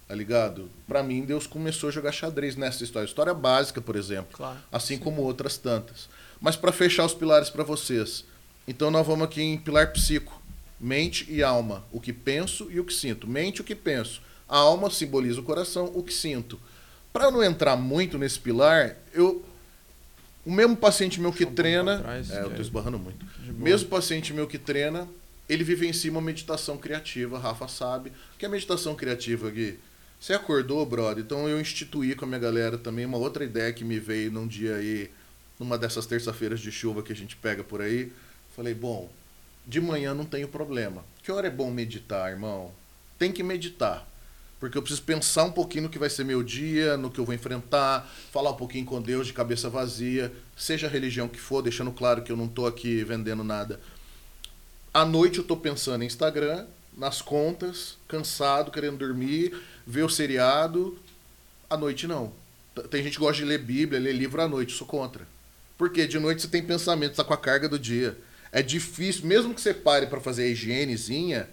Tá 0.07 0.15
ligado? 0.15 0.71
Pra 0.87 1.03
mim, 1.03 1.23
Deus 1.23 1.47
começou 1.47 1.89
a 1.89 1.93
jogar 1.93 2.13
xadrez 2.13 2.55
nessa 2.55 2.85
história. 2.85 3.07
História 3.07 3.35
básica, 3.35 3.81
por 3.81 3.97
exemplo. 3.97 4.37
Claro. 4.37 4.59
Assim 4.71 4.99
como 4.99 5.23
outras 5.23 5.57
tantas. 5.57 6.09
Mas 6.41 6.55
para 6.55 6.71
fechar 6.71 7.05
os 7.05 7.15
pilares 7.15 7.51
para 7.51 7.65
vocês. 7.65 8.25
Então 8.69 8.91
nós 8.91 9.07
vamos 9.07 9.25
aqui 9.25 9.43
em 9.43 9.59
pilar 9.59 9.93
psico. 9.93 10.41
Mente 10.79 11.27
e 11.29 11.43
alma. 11.43 11.83
O 11.91 12.01
que 12.01 12.13
penso 12.13 12.69
e 12.71 12.79
o 12.79 12.85
que 12.85 12.93
sinto. 12.93 13.27
Mente, 13.27 13.63
o 13.63 13.65
que 13.65 13.75
penso. 13.75 14.21
A 14.49 14.59
alma 14.59 14.91
simboliza 14.91 15.41
o 15.41 15.45
coração, 15.45 15.91
o 15.95 16.03
que 16.03 16.13
sinto. 16.13 16.61
Para 17.13 17.31
não 17.31 17.43
entrar 17.43 17.77
muito 17.77 18.19
nesse 18.19 18.39
pilar, 18.39 18.97
eu. 19.13 19.45
O 20.47 20.53
mesmo 20.53 20.77
paciente 20.77 21.21
meu 21.21 21.33
que 21.33 21.45
um 21.45 21.53
treina. 21.53 21.99
trás, 21.99 22.31
é, 22.31 22.41
eu 22.41 22.55
tô 22.55 22.63
esbarrando 22.63 23.01
muito. 23.01 23.27
Mesmo 23.59 23.89
paciente 23.89 24.33
meu 24.33 24.47
que 24.47 24.57
treina, 24.57 25.09
ele 25.49 25.65
vivencia 25.65 26.09
uma 26.09 26.21
meditação 26.21 26.79
criativa, 26.79 27.37
Rafa 27.37 27.67
sabe. 27.67 28.11
O 28.35 28.39
que 28.39 28.47
é 28.47 28.49
meditação 28.49 28.95
criativa, 28.95 29.51
Gui? 29.51 29.77
Você 30.21 30.33
acordou, 30.33 30.87
brother? 30.87 31.25
Então 31.25 31.49
eu 31.49 31.61
instituí 31.61 32.15
com 32.15 32.25
a 32.25 32.29
minha 32.29 32.39
galera 32.39 32.79
também 32.79 33.05
uma 33.05 33.19
outra 33.19 33.45
ideia 33.45 33.73
que 33.73 33.85
me 33.85 33.99
veio 33.99 34.31
num 34.31 34.47
dia 34.47 34.77
aí, 34.77 35.11
numa 35.59 35.77
dessas 35.77 36.07
terça-feiras 36.07 36.61
de 36.61 36.71
chuva 36.71 37.03
que 37.03 37.13
a 37.13 37.17
gente 37.17 37.35
pega 37.35 37.65
por 37.65 37.83
aí. 37.83 38.13
Falei, 38.55 38.73
bom, 38.73 39.11
de 39.67 39.81
manhã 39.81 40.15
não 40.15 40.25
tenho 40.25 40.47
problema. 40.47 41.05
Que 41.25 41.33
hora 41.33 41.49
é 41.49 41.51
bom 41.51 41.73
meditar, 41.73 42.31
irmão? 42.31 42.73
Tem 43.19 43.33
que 43.33 43.43
meditar. 43.43 44.09
Porque 44.59 44.79
eu 44.79 44.83
preciso 44.83 45.03
pensar 45.03 45.45
um 45.45 45.53
pouquinho 45.53 45.85
no 45.85 45.89
que 45.91 45.99
vai 45.99 46.09
ser 46.09 46.25
meu 46.25 46.43
dia, 46.43 46.97
no 46.97 47.11
que 47.11 47.21
eu 47.21 47.25
vou 47.25 47.35
enfrentar, 47.35 48.11
falar 48.33 48.51
um 48.51 48.57
pouquinho 48.57 48.87
com 48.87 49.03
Deus 49.03 49.27
de 49.27 49.33
cabeça 49.35 49.69
vazia, 49.69 50.33
seja 50.57 50.87
a 50.87 50.91
religião 50.91 51.29
que 51.29 51.39
for, 51.39 51.61
deixando 51.61 51.93
claro 51.93 52.23
que 52.23 52.33
eu 52.33 52.37
não 52.37 52.49
tô 52.49 52.67
aqui 52.67 53.05
vendendo 53.05 53.45
nada. 53.45 53.79
À 54.95 55.05
noite 55.05 55.39
eu 55.39 55.45
tô 55.45 55.57
pensando 55.57 56.03
em 56.03 56.07
Instagram, 56.07 56.67
nas 56.97 57.21
contas, 57.21 57.99
cansado, 58.09 58.71
querendo 58.71 58.97
dormir, 58.97 59.55
ver 59.87 60.03
o 60.03 60.09
seriado. 60.09 60.99
À 61.69 61.77
noite 61.77 62.07
não. 62.07 62.33
Tem 62.91 63.03
gente 63.03 63.15
que 63.15 63.21
gosta 63.21 63.43
de 63.43 63.45
ler 63.45 63.59
Bíblia, 63.59 64.01
ler 64.01 64.15
livro 64.15 64.41
à 64.41 64.49
noite, 64.49 64.73
sou 64.73 64.87
contra. 64.87 65.29
Porque 65.77 66.07
de 66.07 66.19
noite 66.19 66.41
você 66.41 66.49
tem 66.49 66.63
pensamento, 66.63 67.11
você 67.11 67.17
tá 67.17 67.25
com 67.25 67.35
a 67.35 67.39
carga 67.39 67.69
do 67.69 67.79
dia. 67.79 68.17
É 68.51 68.63
difícil, 68.63 69.27
mesmo 69.27 69.53
que 69.53 69.61
você 69.61 69.75
pare 69.75 70.07
para 70.07 70.21
fazer 70.21 70.45
a 70.45 70.49
higienezinha 70.49 71.47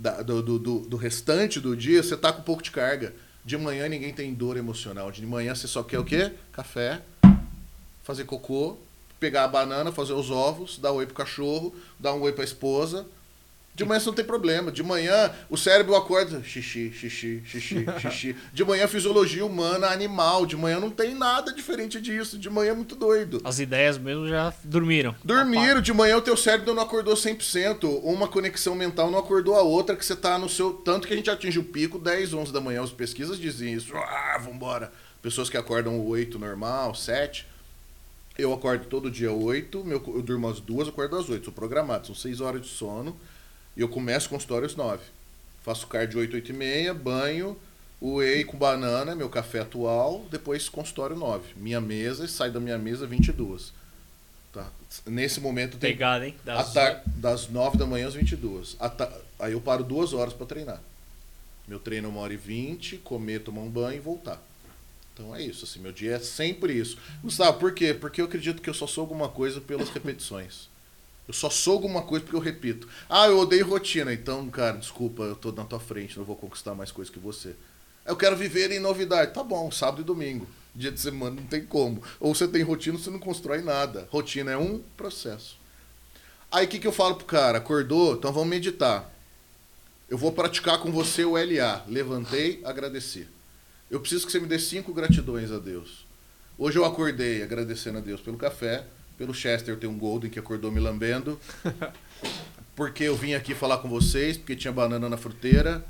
da- 0.00 0.22
do, 0.22 0.42
do, 0.42 0.58
do- 0.80 0.96
restante 0.96 1.60
do 1.60 1.76
dia, 1.76 2.02
você 2.02 2.16
tá 2.16 2.32
com 2.32 2.42
pouco 2.42 2.62
de 2.62 2.70
carga. 2.70 3.14
De 3.44 3.56
manhã 3.56 3.88
ninguém 3.88 4.12
tem 4.12 4.32
dor 4.34 4.56
emocional. 4.56 5.10
De 5.12 5.24
manhã 5.26 5.54
você 5.54 5.66
só 5.66 5.82
quer 5.82 5.98
o 5.98 6.04
quê? 6.04 6.32
Café, 6.52 7.02
fazer 8.02 8.24
cocô, 8.24 8.76
pegar 9.18 9.44
a 9.44 9.48
banana, 9.48 9.92
fazer 9.92 10.14
os 10.14 10.30
ovos, 10.30 10.78
dar 10.78 10.92
um 10.92 10.96
oi 10.96 11.06
pro 11.06 11.14
cachorro, 11.14 11.74
dar 11.98 12.14
um 12.14 12.20
oi 12.22 12.32
pra 12.32 12.44
esposa. 12.44 13.06
De 13.80 13.84
manhã 13.86 13.98
você 13.98 14.06
não 14.08 14.14
tem 14.14 14.24
problema. 14.26 14.70
De 14.70 14.82
manhã 14.82 15.30
o 15.48 15.56
cérebro 15.56 15.96
acorda. 15.96 16.42
Xixi, 16.42 16.92
xixi, 16.92 17.42
xixi, 17.46 17.86
xixi. 17.98 18.36
De 18.52 18.62
manhã 18.62 18.86
fisiologia 18.86 19.42
humana, 19.42 19.86
animal. 19.86 20.44
De 20.44 20.54
manhã 20.54 20.78
não 20.78 20.90
tem 20.90 21.14
nada 21.14 21.50
diferente 21.50 21.98
disso. 21.98 22.38
De 22.38 22.50
manhã 22.50 22.72
é 22.72 22.74
muito 22.74 22.94
doido. 22.94 23.40
As 23.42 23.58
ideias 23.58 23.96
mesmo 23.96 24.28
já 24.28 24.52
dormiram. 24.62 25.14
Dormiram, 25.24 25.80
de 25.80 25.94
manhã 25.94 26.18
o 26.18 26.20
teu 26.20 26.36
cérebro 26.36 26.74
não 26.74 26.82
acordou 26.82 27.14
100%. 27.14 28.02
Uma 28.02 28.28
conexão 28.28 28.74
mental 28.74 29.10
não 29.10 29.18
acordou 29.18 29.56
a 29.56 29.62
outra, 29.62 29.96
que 29.96 30.04
você 30.04 30.14
tá 30.14 30.38
no 30.38 30.50
seu. 30.50 30.74
Tanto 30.74 31.08
que 31.08 31.14
a 31.14 31.16
gente 31.16 31.30
atinge 31.30 31.58
o 31.58 31.64
pico 31.64 31.98
10, 31.98 32.34
11 32.34 32.52
da 32.52 32.60
manhã. 32.60 32.82
As 32.82 32.90
pesquisas 32.90 33.38
dizem 33.38 33.72
isso. 33.72 33.96
Ah, 33.96 34.38
vambora. 34.44 34.92
Pessoas 35.22 35.48
que 35.48 35.56
acordam 35.56 35.98
8 36.06 36.38
normal, 36.38 36.94
7. 36.94 37.46
Eu 38.36 38.52
acordo 38.52 38.84
todo 38.84 39.10
dia 39.10 39.32
8, 39.32 39.82
meu, 39.84 40.02
eu 40.14 40.20
durmo 40.20 40.48
às 40.48 40.60
2, 40.60 40.88
acordo 40.88 41.16
às 41.16 41.30
8. 41.30 41.44
Sou 41.46 41.52
programado, 41.54 42.08
são 42.08 42.14
6 42.14 42.42
horas 42.42 42.60
de 42.60 42.68
sono. 42.68 43.16
E 43.76 43.80
eu 43.80 43.88
começo 43.88 44.26
o 44.26 44.30
consultório 44.30 44.66
às 44.66 44.74
9. 44.74 45.02
Faço 45.62 45.86
cardio 45.86 46.20
8, 46.20 46.34
8 46.34 46.50
e 46.50 46.54
meia, 46.54 46.94
banho, 46.94 47.56
whey 48.00 48.44
com 48.44 48.56
banana, 48.56 49.14
meu 49.14 49.28
café 49.28 49.60
atual, 49.60 50.24
depois 50.30 50.68
consultório 50.68 51.16
9. 51.16 51.54
Minha 51.56 51.80
mesa, 51.80 52.26
sai 52.26 52.50
da 52.50 52.58
minha 52.60 52.78
mesa 52.78 53.06
22. 53.06 53.72
Tá. 54.52 54.66
Nesse 55.06 55.40
momento 55.40 55.76
tem 55.78 55.92
Pegada, 55.92 56.26
hein? 56.26 56.34
Das- 56.44 56.72
tar- 56.72 57.02
das 57.06 57.48
9 57.48 57.76
da 57.78 57.86
manhã 57.86 58.08
às 58.08 58.14
22. 58.14 58.76
A 58.80 58.88
ta- 58.88 59.12
Aí 59.38 59.52
eu 59.52 59.60
paro 59.60 59.84
duas 59.84 60.12
horas 60.12 60.32
para 60.34 60.46
treinar. 60.46 60.80
Meu 61.68 61.78
treino 61.78 62.08
é 62.08 62.10
uma 62.10 62.20
hora 62.20 62.32
e 62.34 62.36
20, 62.36 62.96
comer, 62.96 63.40
tomar 63.40 63.60
um 63.62 63.70
banho 63.70 63.96
e 63.98 64.00
voltar. 64.00 64.42
Então 65.14 65.34
é 65.36 65.42
isso, 65.42 65.64
assim, 65.64 65.78
meu 65.80 65.92
dia 65.92 66.16
é 66.16 66.18
sempre 66.18 66.72
isso. 66.72 66.96
Gustavo, 67.22 67.58
por 67.58 67.72
quê? 67.72 67.92
Porque 67.94 68.20
eu 68.20 68.24
acredito 68.24 68.60
que 68.62 68.68
eu 68.68 68.74
só 68.74 68.86
sou 68.86 69.02
alguma 69.02 69.28
coisa 69.28 69.60
pelas 69.60 69.88
repetições. 69.90 70.68
Eu 71.30 71.34
só 71.34 71.48
sou 71.48 71.74
alguma 71.74 72.02
coisa 72.02 72.24
porque 72.24 72.36
eu 72.36 72.40
repito. 72.40 72.88
Ah, 73.08 73.28
eu 73.28 73.38
odeio 73.38 73.64
rotina. 73.64 74.12
Então, 74.12 74.50
cara, 74.50 74.78
desculpa, 74.78 75.22
eu 75.22 75.36
tô 75.36 75.52
na 75.52 75.64
tua 75.64 75.78
frente, 75.78 76.18
não 76.18 76.24
vou 76.24 76.34
conquistar 76.34 76.74
mais 76.74 76.90
coisas 76.90 77.14
que 77.14 77.20
você. 77.20 77.54
Eu 78.04 78.16
quero 78.16 78.36
viver 78.36 78.72
em 78.72 78.80
novidade. 78.80 79.32
Tá 79.32 79.44
bom, 79.44 79.70
sábado 79.70 80.02
e 80.02 80.04
domingo. 80.04 80.48
Dia 80.74 80.90
de 80.90 80.98
semana 80.98 81.36
não 81.36 81.46
tem 81.46 81.64
como. 81.64 82.02
Ou 82.18 82.34
você 82.34 82.48
tem 82.48 82.64
rotina, 82.64 82.98
você 82.98 83.10
não 83.10 83.20
constrói 83.20 83.62
nada. 83.62 84.08
Rotina 84.10 84.50
é 84.50 84.56
um 84.56 84.82
processo. 84.96 85.56
Aí 86.50 86.66
o 86.66 86.68
que, 86.68 86.80
que 86.80 86.86
eu 86.88 86.92
falo 86.92 87.14
pro 87.14 87.26
cara? 87.26 87.58
Acordou? 87.58 88.14
Então 88.14 88.32
vamos 88.32 88.48
meditar. 88.48 89.08
Eu 90.08 90.18
vou 90.18 90.32
praticar 90.32 90.80
com 90.80 90.90
você 90.90 91.24
o 91.24 91.34
LA. 91.34 91.84
Levantei, 91.86 92.60
agradeci. 92.64 93.28
Eu 93.88 94.00
preciso 94.00 94.26
que 94.26 94.32
você 94.32 94.40
me 94.40 94.48
dê 94.48 94.58
cinco 94.58 94.92
gratidões 94.92 95.52
a 95.52 95.60
Deus. 95.60 96.04
Hoje 96.58 96.76
eu 96.76 96.84
acordei 96.84 97.40
agradecendo 97.40 97.98
a 97.98 98.00
Deus 98.00 98.20
pelo 98.20 98.36
café, 98.36 98.84
pelo 99.20 99.34
Chester 99.34 99.76
ter 99.76 99.86
um 99.86 99.98
Golden 99.98 100.30
que 100.30 100.38
acordou 100.38 100.72
me 100.72 100.80
lambendo, 100.80 101.38
porque 102.74 103.04
eu 103.04 103.14
vim 103.14 103.34
aqui 103.34 103.54
falar 103.54 103.76
com 103.76 103.86
vocês, 103.86 104.38
porque 104.38 104.56
tinha 104.56 104.72
banana 104.72 105.10
na 105.10 105.18
fruteira, 105.18 105.84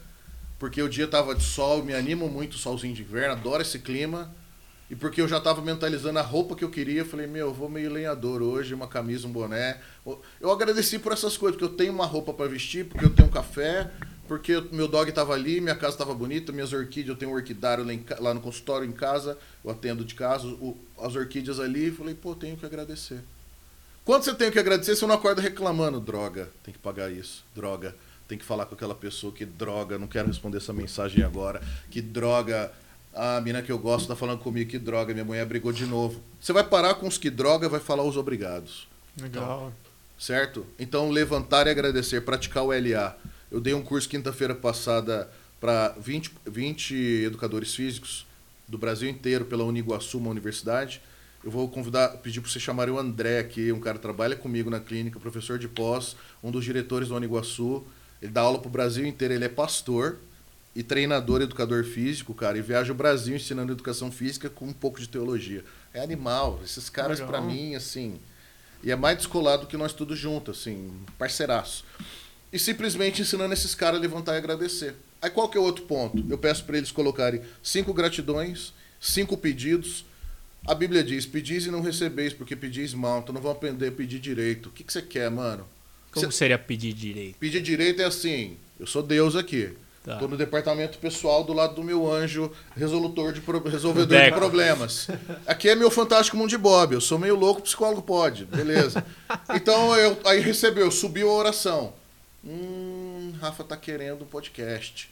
porque 0.59 0.83
o 0.83 0.89
dia 0.89 1.07
tava 1.07 1.33
de 1.33 1.45
sol, 1.45 1.81
me 1.85 1.95
animo 1.95 2.29
muito 2.29 2.59
solzinho 2.59 2.93
de 2.93 3.03
inverno, 3.03 3.35
adoro 3.35 3.63
esse 3.63 3.79
clima. 3.79 4.35
E 4.91 4.97
porque 4.97 5.21
eu 5.21 5.29
já 5.29 5.39
estava 5.39 5.63
mentalizando 5.63 6.19
a 6.19 6.23
roupa 6.23 6.57
que 6.57 6.65
eu 6.65 6.71
queria, 6.71 7.03
eu 7.03 7.07
falei, 7.07 7.29
meu, 7.29 7.47
eu 7.47 7.55
vou 7.55 7.69
meio 7.69 7.93
lenhador 7.93 8.43
hoje, 8.43 8.75
uma 8.75 8.89
camisa, 8.89 9.29
um 9.29 9.31
boné. 9.31 9.79
Eu 10.41 10.51
agradeci 10.51 10.99
por 10.99 11.13
essas 11.13 11.37
coisas, 11.37 11.57
porque 11.57 11.73
eu 11.73 11.77
tenho 11.77 11.93
uma 11.93 12.07
roupa 12.07 12.35
para 12.35 12.51
vestir, 12.51 12.87
porque 12.87 13.05
eu 13.05 13.11
tenho 13.11 13.29
um 13.29 13.31
café, 13.31 13.89
porque 14.31 14.63
meu 14.71 14.87
dog 14.87 15.11
estava 15.11 15.35
ali, 15.35 15.61
minha 15.61 15.75
casa 15.75 15.97
estava 15.97 16.15
bonita, 16.15 16.53
minhas 16.53 16.73
orquídeas, 16.73 17.09
eu 17.09 17.17
tenho 17.17 17.33
um 17.33 17.35
orquidário 17.35 17.85
lá, 17.85 17.93
em, 17.93 18.07
lá, 18.21 18.33
no 18.33 18.41
consultório 18.41 18.87
em 18.89 18.93
casa, 18.93 19.37
eu 19.65 19.73
atendo 19.73 20.05
de 20.05 20.15
casa, 20.15 20.47
o, 20.47 20.79
as 21.03 21.17
orquídeas 21.17 21.59
ali, 21.59 21.91
falei, 21.91 22.15
pô, 22.15 22.33
tenho 22.33 22.57
que 22.57 22.65
agradecer. 22.65 23.19
Quando 24.05 24.23
você 24.23 24.33
tem 24.33 24.49
que 24.49 24.59
agradecer, 24.61 24.95
você 24.95 25.05
não 25.05 25.17
acorda 25.17 25.43
reclamando, 25.43 25.99
droga, 25.99 26.49
tem 26.63 26.73
que 26.73 26.79
pagar 26.79 27.11
isso, 27.11 27.45
droga, 27.57 27.93
tem 28.29 28.39
que 28.39 28.45
falar 28.45 28.67
com 28.67 28.77
aquela 28.77 28.95
pessoa 28.95 29.33
que 29.33 29.45
droga, 29.45 29.99
não 29.99 30.07
quero 30.07 30.29
responder 30.29 30.59
essa 30.59 30.73
mensagem 30.73 31.25
agora, 31.25 31.61
que 31.91 32.01
droga, 32.01 32.71
a 33.13 33.41
mina 33.41 33.61
que 33.63 33.73
eu 33.73 33.81
gosto 33.81 34.07
tá 34.07 34.15
falando 34.15 34.39
comigo 34.39 34.71
que 34.71 34.79
droga, 34.79 35.13
minha 35.13 35.25
mulher 35.25 35.45
brigou 35.45 35.73
de 35.73 35.87
novo. 35.87 36.23
Você 36.41 36.53
vai 36.53 36.63
parar 36.63 36.95
com 36.95 37.09
os 37.09 37.19
que 37.19 37.31
droga, 37.31 37.69
vai 37.69 37.81
falar 37.81 38.05
os 38.05 38.17
obrigados. 38.17 38.87
Legal. 39.21 39.73
certo? 40.17 40.65
Então, 40.79 41.11
levantar 41.11 41.67
e 41.67 41.71
agradecer, 41.71 42.21
praticar 42.21 42.63
o 42.63 42.69
LA. 42.69 43.17
Eu 43.51 43.61
dei 43.61 43.75
um 43.75 43.83
curso 43.83 44.09
quinta-feira 44.09 44.55
passada 44.55 45.31
para 45.61 45.89
20, 45.99 46.33
20 46.47 46.95
educadores 47.25 47.75
físicos 47.75 48.27
do 48.69 48.79
Brasil 48.79 49.09
inteiro 49.09 49.45
pela 49.45 49.65
Uniguaçu, 49.65 50.19
uma 50.19 50.31
universidade. 50.31 51.03
Eu 51.43 51.51
vou 51.51 51.69
convidar, 51.69 52.09
pedir 52.19 52.41
para 52.41 52.51
você 52.51 52.61
chamar 52.61 52.89
o 52.89 52.99
André 52.99 53.41
aqui, 53.41 53.73
um 53.73 53.81
cara 53.81 53.97
que 53.97 54.03
trabalha 54.03 54.37
comigo 54.37 54.71
na 54.71 54.79
clínica, 54.79 55.19
professor 55.19 55.59
de 55.59 55.67
pós, 55.67 56.15
um 56.43 56.51
dos 56.51 56.65
diretores 56.65 57.09
do 57.09 57.17
Uniguaçu. 57.17 57.85
Ele 58.23 58.31
dá 58.31 58.43
aula 58.43 58.59
para 58.59 58.69
o 58.69 58.71
Brasil 58.71 59.07
inteiro, 59.07 59.35
ele 59.35 59.45
é 59.47 59.49
pastor, 59.49 60.19
e 60.75 60.83
treinador, 60.83 61.43
educador 61.43 61.85
físico, 61.85 62.33
cara, 62.33 62.57
e 62.57 62.63
viaja 62.63 62.93
o 62.93 62.95
Brasil 62.95 63.35
ensinando 63.35 63.73
educação 63.73 64.13
física 64.13 64.49
com 64.49 64.67
um 64.67 64.73
pouco 64.73 65.01
de 65.01 65.09
teologia. 65.09 65.65
É 65.93 66.01
animal. 66.01 66.61
Esses 66.63 66.89
caras, 66.89 67.21
para 67.21 67.41
mim, 67.41 67.75
assim. 67.75 68.21
E 68.83 68.91
é 68.91 68.97
mais 68.97 69.17
descolado 69.17 69.67
que 69.67 69.77
nós 69.77 69.93
todos 69.93 70.19
juntos, 70.19 70.61
assim, 70.61 70.93
parceiraço. 71.19 71.85
E 72.53 72.59
simplesmente 72.59 73.23
ensinando 73.23 73.55
esses 73.55 73.75
caras 73.75 73.99
a 73.99 74.03
levantar 74.03 74.35
e 74.35 74.39
agradecer. 74.39 74.95
Aí 75.23 75.31
qual 75.31 75.49
que 75.49 75.57
é 75.57 75.61
o 75.61 75.65
outro 75.65 75.85
ponto? 75.85 76.25
Eu 76.29 76.39
peço 76.39 76.65
para 76.65 76.79
eles 76.79 76.91
colocarem 76.91 77.43
cinco 77.63 77.93
gratidões, 77.93 78.73
cinco 79.01 79.37
pedidos. 79.37 80.05
A 80.67 80.75
Bíblia 80.75 81.05
diz: 81.05 81.27
pedis 81.27 81.67
e 81.67 81.71
não 81.71 81.81
recebeis, 81.81 82.33
porque 82.33 82.57
pedis 82.57 82.95
mal, 82.95 83.21
então 83.21 83.35
não 83.35 83.41
vão 83.41 83.53
aprender 83.53 83.89
a 83.89 83.93
pedir 83.93 84.19
direito. 84.19 84.69
O 84.69 84.73
que, 84.73 84.83
que 84.83 84.93
você 84.93 85.03
quer, 85.03 85.31
mano? 85.31 85.67
Como 86.11 86.33
seria 86.33 86.59
pedir 86.59 86.93
direito? 86.93 87.37
Pedir 87.39 87.63
direito 87.63 88.03
é 88.03 88.05
assim: 88.05 88.57
eu 88.79 88.87
sou 88.87 89.03
Deus 89.03 89.37
aqui. 89.37 89.75
Tá. 90.03 90.17
Tô 90.17 90.27
no 90.27 90.37
departamento 90.37 90.97
pessoal 90.97 91.45
do 91.45 91.53
lado 91.53 91.75
do 91.75 91.85
meu 91.85 92.11
anjo 92.11 92.51
resolutor 92.75 93.35
de 93.35 93.43
pro... 93.43 93.61
resolvedor 93.69 94.19
de 94.19 94.33
problemas. 94.33 95.09
Aqui 95.47 95.69
é 95.69 95.75
meu 95.75 95.91
fantástico 95.91 96.39
mundo 96.39 96.49
de 96.49 96.57
Bob. 96.57 96.95
Eu 96.95 97.03
sou 97.03 97.19
meio 97.19 97.37
louco, 97.37 97.61
psicólogo 97.61 98.03
pode. 98.03 98.45
Beleza. 98.47 99.05
Então 99.55 99.95
eu 99.97 100.19
aí 100.25 100.41
recebeu, 100.41 100.91
subiu 100.91 101.29
a 101.29 101.35
oração. 101.35 101.93
Hum, 102.45 103.35
Rafa 103.41 103.65
tá 103.65 103.77
querendo 103.77 104.23
um 104.23 104.27
podcast. 104.27 105.11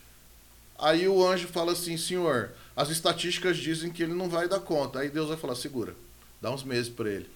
Aí 0.79 1.09
o 1.09 1.27
anjo 1.27 1.49
fala 1.49 1.73
assim, 1.73 1.97
senhor, 1.97 2.53
as 2.77 2.89
estatísticas 2.89 3.57
dizem 3.57 3.91
que 3.91 4.03
ele 4.03 4.15
não 4.15 4.29
vai 4.29 4.49
dar 4.49 4.61
conta. 4.61 5.01
Aí 5.01 5.09
Deus 5.09 5.29
vai 5.29 5.37
falar, 5.37 5.57
segura, 5.57 5.95
dá 6.41 6.51
uns 6.51 6.63
meses 6.63 6.89
para 6.89 7.11
ele. 7.11 7.29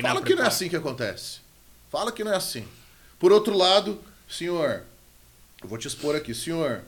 Fala 0.00 0.22
que 0.22 0.34
não 0.34 0.44
é 0.44 0.46
assim 0.46 0.68
que 0.68 0.76
acontece. 0.76 1.40
Fala 1.90 2.12
que 2.12 2.24
não 2.24 2.32
é 2.32 2.36
assim. 2.36 2.66
Por 3.18 3.32
outro 3.32 3.56
lado, 3.56 4.00
senhor, 4.28 4.84
eu 5.62 5.68
vou 5.68 5.76
te 5.76 5.88
expor 5.88 6.16
aqui, 6.16 6.34
senhor. 6.34 6.82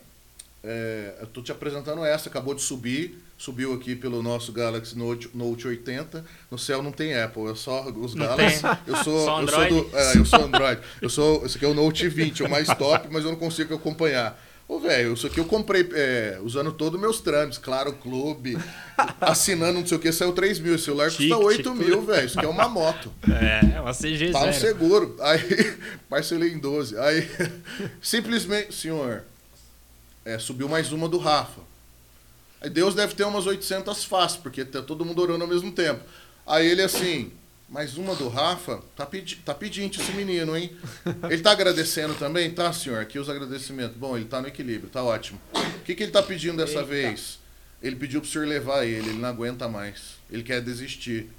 É, 0.65 1.17
eu 1.19 1.25
estou 1.25 1.43
te 1.43 1.51
apresentando 1.51 2.03
essa, 2.03 2.27
acabou 2.27 2.55
de 2.55 2.61
subir, 2.61 3.23
subiu 3.37 3.73
aqui 3.73 3.95
pelo 3.95 4.23
nosso 4.23 4.51
Galaxy 4.51 4.97
Note, 4.97 5.29
Note 5.33 5.67
80. 5.67 6.25
No 6.49 6.57
céu 6.57 6.81
não 6.81 6.91
tem 6.91 7.15
Apple, 7.15 7.51
é 7.51 7.55
só 7.55 7.87
os 7.89 8.15
não 8.15 8.25
Galaxy. 8.25 8.61
Tem. 8.61 8.71
Eu 8.87 8.95
sou, 9.03 9.41
eu 9.41 9.47
sou 9.47 9.67
do, 9.69 9.97
é, 9.97 10.17
eu 10.17 10.25
sou 10.25 10.43
Android. 10.43 10.81
Eu 11.01 11.09
sou, 11.09 11.45
esse 11.45 11.57
aqui 11.57 11.65
é 11.65 11.69
o 11.69 11.73
Note 11.75 12.09
20, 12.09 12.43
o 12.43 12.49
mais 12.49 12.67
top, 12.67 13.07
mas 13.11 13.23
eu 13.23 13.31
não 13.31 13.37
consigo 13.37 13.75
acompanhar. 13.75 14.41
Ô, 14.67 14.79
velho, 14.79 15.13
isso 15.13 15.27
aqui 15.27 15.39
eu 15.39 15.45
comprei 15.45 15.87
é, 15.93 16.39
usando 16.41 16.71
todos 16.71 16.95
os 16.95 17.01
meus 17.01 17.21
trâmites, 17.21 17.59
claro, 17.59 17.93
clube, 17.93 18.57
assinando 19.21 19.79
não 19.79 19.85
sei 19.85 19.97
o 19.97 19.99
que, 19.99 20.11
saiu 20.11 20.33
3 20.33 20.57
mil. 20.57 20.73
O 20.73 20.79
celular 20.79 21.11
Chique, 21.11 21.29
custa 21.29 21.45
8 21.45 21.75
mil, 21.75 22.01
velho. 22.01 22.25
Isso 22.25 22.39
aqui 22.39 22.47
é 22.47 22.49
uma 22.49 22.67
moto. 22.67 23.13
É, 23.29 23.75
é 23.75 23.81
uma 23.81 23.93
CG 23.93 24.31
Tá 24.31 24.43
um 24.43 24.51
seguro. 24.51 25.15
Aí, 25.19 25.77
parcelei 26.09 26.51
em 26.51 26.57
12. 26.57 26.97
Aí, 26.97 27.29
simplesmente, 28.01 28.73
senhor, 28.73 29.23
é, 30.25 30.39
subiu 30.39 30.67
mais 30.67 30.91
uma 30.91 31.07
do 31.07 31.19
Rafa. 31.19 31.61
Aí 32.59 32.69
Deus 32.69 32.95
deve 32.95 33.13
ter 33.13 33.23
umas 33.23 33.45
800 33.45 34.03
fácil, 34.05 34.41
porque 34.41 34.65
tá 34.65 34.81
todo 34.81 35.05
mundo 35.05 35.21
orando 35.21 35.43
ao 35.43 35.49
mesmo 35.49 35.71
tempo. 35.71 36.03
Aí 36.47 36.65
ele 36.65 36.81
assim, 36.81 37.31
mais 37.69 37.95
uma 37.95 38.15
do 38.15 38.27
Rafa, 38.27 38.81
tá, 38.95 39.05
pedi 39.05 39.35
tá 39.37 39.53
pedinte 39.53 40.01
esse 40.01 40.11
menino, 40.13 40.57
hein? 40.57 40.75
Ele 41.29 41.41
tá 41.41 41.51
agradecendo 41.51 42.15
também? 42.15 42.51
Tá, 42.51 42.73
senhor? 42.73 42.99
Aqui 42.99 43.19
os 43.19 43.29
agradecimentos. 43.29 43.95
Bom, 43.95 44.17
ele 44.17 44.25
tá 44.25 44.41
no 44.41 44.47
equilíbrio, 44.47 44.89
tá 44.89 45.03
ótimo. 45.03 45.39
O 45.53 45.81
que, 45.81 45.93
que 45.93 46.03
ele 46.03 46.11
tá 46.11 46.23
pedindo 46.23 46.57
dessa 46.57 46.79
Eita. 46.79 46.85
vez? 46.85 47.39
Ele 47.81 47.95
pediu 47.95 48.19
pro 48.19 48.29
senhor 48.29 48.47
levar 48.47 48.83
ele, 48.83 49.09
ele 49.09 49.19
não 49.19 49.29
aguenta 49.29 49.67
mais. 49.67 50.15
Ele 50.31 50.41
quer 50.41 50.59
desistir. 50.59 51.29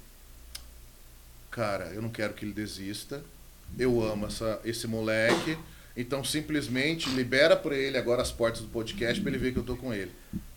Cara, 1.51 1.91
eu 1.93 2.01
não 2.01 2.09
quero 2.09 2.33
que 2.33 2.45
ele 2.45 2.53
desista. 2.53 3.21
Eu 3.77 4.01
amo 4.01 4.27
essa, 4.27 4.61
esse 4.63 4.87
moleque. 4.87 5.57
Então 5.97 6.23
simplesmente 6.23 7.09
libera 7.09 7.57
para 7.57 7.75
ele 7.75 7.97
agora 7.97 8.21
as 8.21 8.31
portas 8.31 8.61
do 8.61 8.67
podcast 8.67 9.19
para 9.19 9.31
ele 9.31 9.39
ver 9.39 9.51
que 9.51 9.59
eu 9.59 9.63
tô 9.63 9.75
com 9.75 9.93
ele. 9.93 10.11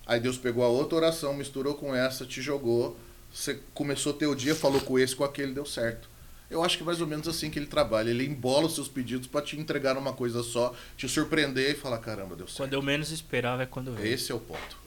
Aí 0.06 0.20
Deus 0.20 0.36
pegou 0.36 0.62
a 0.62 0.68
outra 0.68 0.98
oração, 0.98 1.34
misturou 1.34 1.74
com 1.74 1.94
essa, 1.94 2.24
te 2.24 2.42
jogou 2.42 2.96
você 3.32 3.58
começou 3.72 4.12
teu 4.12 4.34
dia, 4.34 4.54
falou 4.54 4.80
com 4.80 4.98
esse, 4.98 5.14
com 5.14 5.24
aquele, 5.24 5.52
deu 5.52 5.64
certo. 5.64 6.08
Eu 6.50 6.64
acho 6.64 6.76
que 6.76 6.82
é 6.82 6.86
mais 6.86 7.00
ou 7.00 7.06
menos 7.06 7.28
assim 7.28 7.48
que 7.48 7.60
ele 7.60 7.66
trabalha. 7.66 8.10
Ele 8.10 8.26
embola 8.26 8.66
os 8.66 8.74
seus 8.74 8.88
pedidos 8.88 9.28
para 9.28 9.40
te 9.40 9.56
entregar 9.56 9.96
uma 9.96 10.12
coisa 10.12 10.42
só, 10.42 10.74
te 10.96 11.08
surpreender 11.08 11.70
e 11.70 11.74
falar: 11.74 11.98
caramba, 11.98 12.34
deu 12.34 12.48
certo. 12.48 12.58
Quando 12.58 12.74
eu 12.74 12.82
menos 12.82 13.12
esperava 13.12 13.62
é 13.62 13.66
quando 13.66 13.92
veio. 13.92 14.12
Esse 14.12 14.32
é 14.32 14.34
o 14.34 14.40
ponto. 14.40 14.80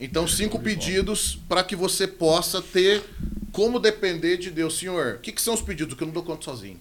Então, 0.00 0.26
cinco 0.26 0.58
pedidos 0.58 1.38
para 1.48 1.62
que 1.62 1.76
você 1.76 2.08
possa 2.08 2.60
ter 2.62 3.02
como 3.52 3.78
depender 3.78 4.38
de 4.38 4.50
Deus. 4.50 4.78
Senhor, 4.78 5.16
o 5.16 5.18
que, 5.18 5.30
que, 5.30 5.42
são 5.42 5.54
os 5.54 5.62
pedidos 5.62 5.94
que 5.94 6.02
eu 6.02 6.06
não 6.06 6.14
dou 6.14 6.22
conta 6.22 6.44
sozinho? 6.46 6.80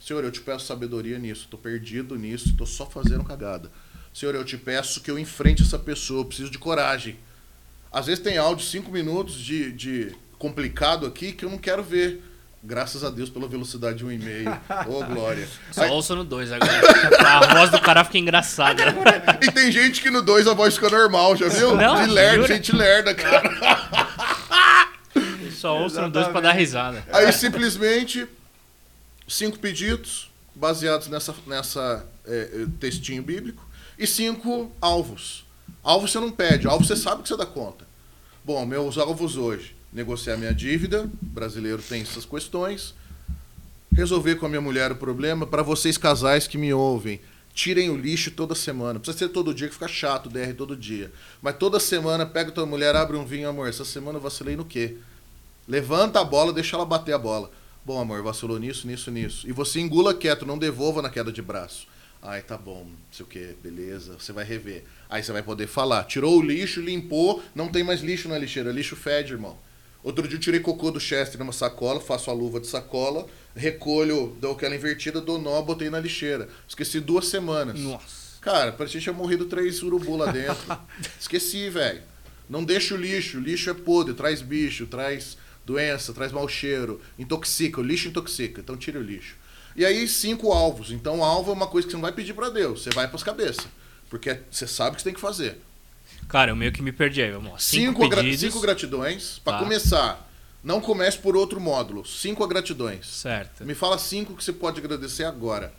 Senhor, 0.00 0.24
eu 0.24 0.30
te 0.30 0.40
peço 0.40 0.64
sabedoria 0.64 1.18
nisso. 1.18 1.42
Estou 1.44 1.60
perdido 1.60 2.16
nisso, 2.16 2.48
estou 2.48 2.66
só 2.66 2.86
fazendo 2.86 3.22
cagada. 3.22 3.70
Senhor, 4.14 4.34
eu 4.34 4.44
te 4.44 4.56
peço 4.56 5.02
que 5.02 5.10
eu 5.10 5.18
enfrente 5.18 5.62
essa 5.62 5.78
pessoa. 5.78 6.20
Eu 6.20 6.24
preciso 6.24 6.50
de 6.50 6.58
coragem. 6.58 7.18
Às 7.92 8.06
vezes 8.06 8.22
tem 8.22 8.38
áudio 8.38 8.64
cinco 8.64 8.90
minutos 8.90 9.34
de, 9.34 9.70
de 9.72 10.16
complicado 10.38 11.06
aqui 11.06 11.32
que 11.32 11.44
eu 11.44 11.50
não 11.50 11.58
quero 11.58 11.82
ver. 11.82 12.24
Graças 12.62 13.04
a 13.04 13.10
Deus 13.10 13.30
pela 13.30 13.48
velocidade 13.48 13.98
de 13.98 14.04
um 14.04 14.12
e-mail. 14.12 14.50
Ô, 14.86 15.00
oh, 15.00 15.04
glória. 15.14 15.46
Só 15.70 15.84
Aí... 15.84 15.90
ouço 15.90 16.14
no 16.14 16.24
2 16.24 16.52
agora. 16.52 17.26
a 17.26 17.54
voz 17.54 17.70
do 17.70 17.80
cara 17.80 18.04
fica 18.04 18.18
engraçada. 18.18 18.82
e 19.40 19.50
tem 19.50 19.70
gente 19.70 20.02
que 20.02 20.10
no 20.10 20.22
2 20.22 20.46
a 20.46 20.54
voz 20.54 20.74
fica 20.74 20.90
normal, 20.90 21.36
já 21.36 21.48
viu? 21.48 21.74
Não, 21.74 22.02
de 22.04 22.10
lerda, 22.10 22.46
gente 22.46 22.74
lerda, 22.74 23.14
cara. 23.14 24.90
Só 25.52 25.78
ouço 25.78 26.00
no 26.00 26.10
2 26.10 26.28
pra 26.28 26.40
dar 26.40 26.52
risada. 26.52 27.02
Aí 27.12 27.32
simplesmente, 27.32 28.26
cinco 29.30 29.58
pedidos 29.58 30.30
baseados 30.54 31.08
nessa, 31.08 31.34
nessa 31.46 32.06
é, 32.26 32.66
textinho 32.80 33.22
bíblico 33.22 33.64
e 33.98 34.06
cinco 34.06 34.70
alvos. 34.80 35.44
Alvo 35.82 36.08
você 36.08 36.18
não 36.18 36.30
pede, 36.30 36.66
alvo 36.66 36.84
você 36.84 36.96
sabe 36.96 37.22
que 37.22 37.28
você 37.28 37.36
dá 37.36 37.46
conta. 37.46 37.86
Bom, 38.44 38.66
meus 38.66 38.98
alvos 38.98 39.36
hoje: 39.36 39.76
negociar 39.92 40.36
minha 40.36 40.52
dívida, 40.52 41.08
brasileiro 41.22 41.80
tem 41.80 42.02
essas 42.02 42.24
questões. 42.24 42.94
Resolver 43.92 44.36
com 44.36 44.46
a 44.46 44.48
minha 44.48 44.60
mulher 44.60 44.92
o 44.92 44.96
problema. 44.96 45.46
Para 45.46 45.62
vocês 45.62 45.98
casais 45.98 46.46
que 46.46 46.56
me 46.56 46.72
ouvem, 46.72 47.20
tirem 47.52 47.90
o 47.90 47.96
lixo 47.96 48.30
toda 48.30 48.54
semana. 48.54 49.00
Precisa 49.00 49.26
ser 49.26 49.28
todo 49.28 49.54
dia 49.54 49.68
que 49.68 49.74
fica 49.74 49.88
chato, 49.88 50.28
DR 50.28 50.54
todo 50.56 50.76
dia. 50.76 51.12
Mas 51.42 51.56
toda 51.56 51.80
semana 51.80 52.24
pega 52.24 52.52
tua 52.52 52.66
mulher, 52.66 52.94
abre 52.94 53.16
um 53.16 53.24
vinho, 53.24 53.48
amor. 53.48 53.68
Essa 53.68 53.84
semana 53.84 54.18
eu 54.18 54.22
vacilei 54.22 54.56
no 54.56 54.64
quê? 54.64 54.96
Levanta 55.66 56.20
a 56.20 56.24
bola, 56.24 56.52
deixa 56.52 56.76
ela 56.76 56.84
bater 56.84 57.12
a 57.12 57.18
bola. 57.18 57.50
Bom, 57.84 58.00
amor, 58.00 58.22
vacilou 58.22 58.58
nisso, 58.58 58.86
nisso, 58.86 59.10
nisso. 59.10 59.48
E 59.48 59.52
você 59.52 59.80
engula 59.80 60.14
quieto, 60.14 60.44
não 60.44 60.58
devolva 60.58 61.00
na 61.00 61.08
queda 61.08 61.32
de 61.32 61.40
braço. 61.40 61.86
Ai, 62.22 62.42
tá 62.42 62.58
bom, 62.58 62.84
não 62.84 62.96
sei 63.10 63.24
o 63.24 63.28
que, 63.28 63.56
beleza, 63.62 64.16
você 64.18 64.30
vai 64.32 64.44
rever. 64.44 64.84
Aí 65.08 65.22
você 65.22 65.32
vai 65.32 65.42
poder 65.42 65.66
falar. 65.66 66.04
Tirou 66.04 66.38
o 66.38 66.42
lixo, 66.42 66.80
limpou, 66.80 67.42
não 67.54 67.68
tem 67.68 67.82
mais 67.82 68.02
lixo 68.02 68.28
na 68.28 68.36
lixeira. 68.36 68.70
Lixo 68.70 68.94
fede, 68.94 69.32
irmão. 69.32 69.58
Outro 70.02 70.28
dia 70.28 70.36
eu 70.36 70.40
tirei 70.40 70.60
cocô 70.60 70.90
do 70.90 71.00
Chester 71.00 71.38
numa 71.38 71.52
sacola, 71.52 72.00
faço 72.00 72.30
a 72.30 72.34
luva 72.34 72.60
de 72.60 72.66
sacola, 72.66 73.26
recolho, 73.54 74.36
dou 74.40 74.52
aquela 74.52 74.74
invertida, 74.74 75.20
dou 75.20 75.38
nó, 75.38 75.60
botei 75.62 75.88
na 75.88 76.00
lixeira. 76.00 76.48
Esqueci 76.68 77.00
duas 77.00 77.26
semanas. 77.26 77.78
Nossa. 77.80 78.38
Cara, 78.40 78.72
parecia 78.72 78.98
que 78.98 79.04
tinha 79.04 79.14
morrido 79.14 79.46
três 79.46 79.82
urubu 79.82 80.16
lá 80.16 80.30
dentro. 80.30 80.78
Esqueci, 81.18 81.68
velho. 81.68 82.02
Não 82.48 82.64
deixa 82.64 82.94
o 82.94 82.98
lixo. 82.98 83.38
O 83.38 83.40
lixo 83.40 83.70
é 83.70 83.74
podre, 83.74 84.14
traz 84.14 84.42
bicho, 84.42 84.86
traz 84.86 85.36
doença, 85.64 86.12
traz 86.12 86.32
mau 86.32 86.48
cheiro, 86.48 87.00
intoxica. 87.18 87.80
O 87.80 87.84
lixo 87.84 88.08
intoxica. 88.08 88.60
Então 88.60 88.76
tira 88.76 88.98
o 88.98 89.02
lixo. 89.02 89.36
E 89.76 89.84
aí, 89.84 90.06
cinco 90.08 90.52
alvos. 90.52 90.90
Então, 90.90 91.22
alvo 91.22 91.50
é 91.52 91.54
uma 91.54 91.66
coisa 91.68 91.86
que 91.86 91.92
você 91.92 91.96
não 91.96 92.02
vai 92.02 92.12
pedir 92.12 92.34
para 92.34 92.48
Deus. 92.50 92.82
Você 92.82 92.90
vai 92.90 93.06
pras 93.08 93.22
cabeças. 93.22 93.66
Porque 94.08 94.40
você 94.50 94.66
sabe 94.66 94.90
o 94.90 94.94
que 94.96 95.02
você 95.02 95.04
tem 95.04 95.14
que 95.14 95.20
fazer. 95.20 95.60
Cara, 96.28 96.50
eu 96.50 96.56
meio 96.56 96.72
que 96.72 96.82
me 96.82 96.90
perdi 96.92 97.22
aí, 97.22 97.30
vamos 97.30 97.52
lá. 97.52 97.58
Cinco, 97.58 98.02
Cinco, 98.02 98.16
pedidos. 98.16 98.40
cinco 98.40 98.60
gratidões. 98.60 99.40
Para 99.44 99.54
Tá. 99.54 99.58
começar, 99.62 100.30
não 100.62 100.80
comece 100.80 101.18
por 101.18 101.36
outro 101.36 101.60
módulo. 101.60 102.04
Cinco 102.04 102.46
gratidões. 102.48 103.06
Certo. 103.06 103.64
Me 103.64 103.74
fala 103.74 103.96
cinco 103.98 104.34
que 104.34 104.42
você 104.42 104.52
pode 104.52 104.80
agradecer 104.80 105.24
agora. 105.24 105.72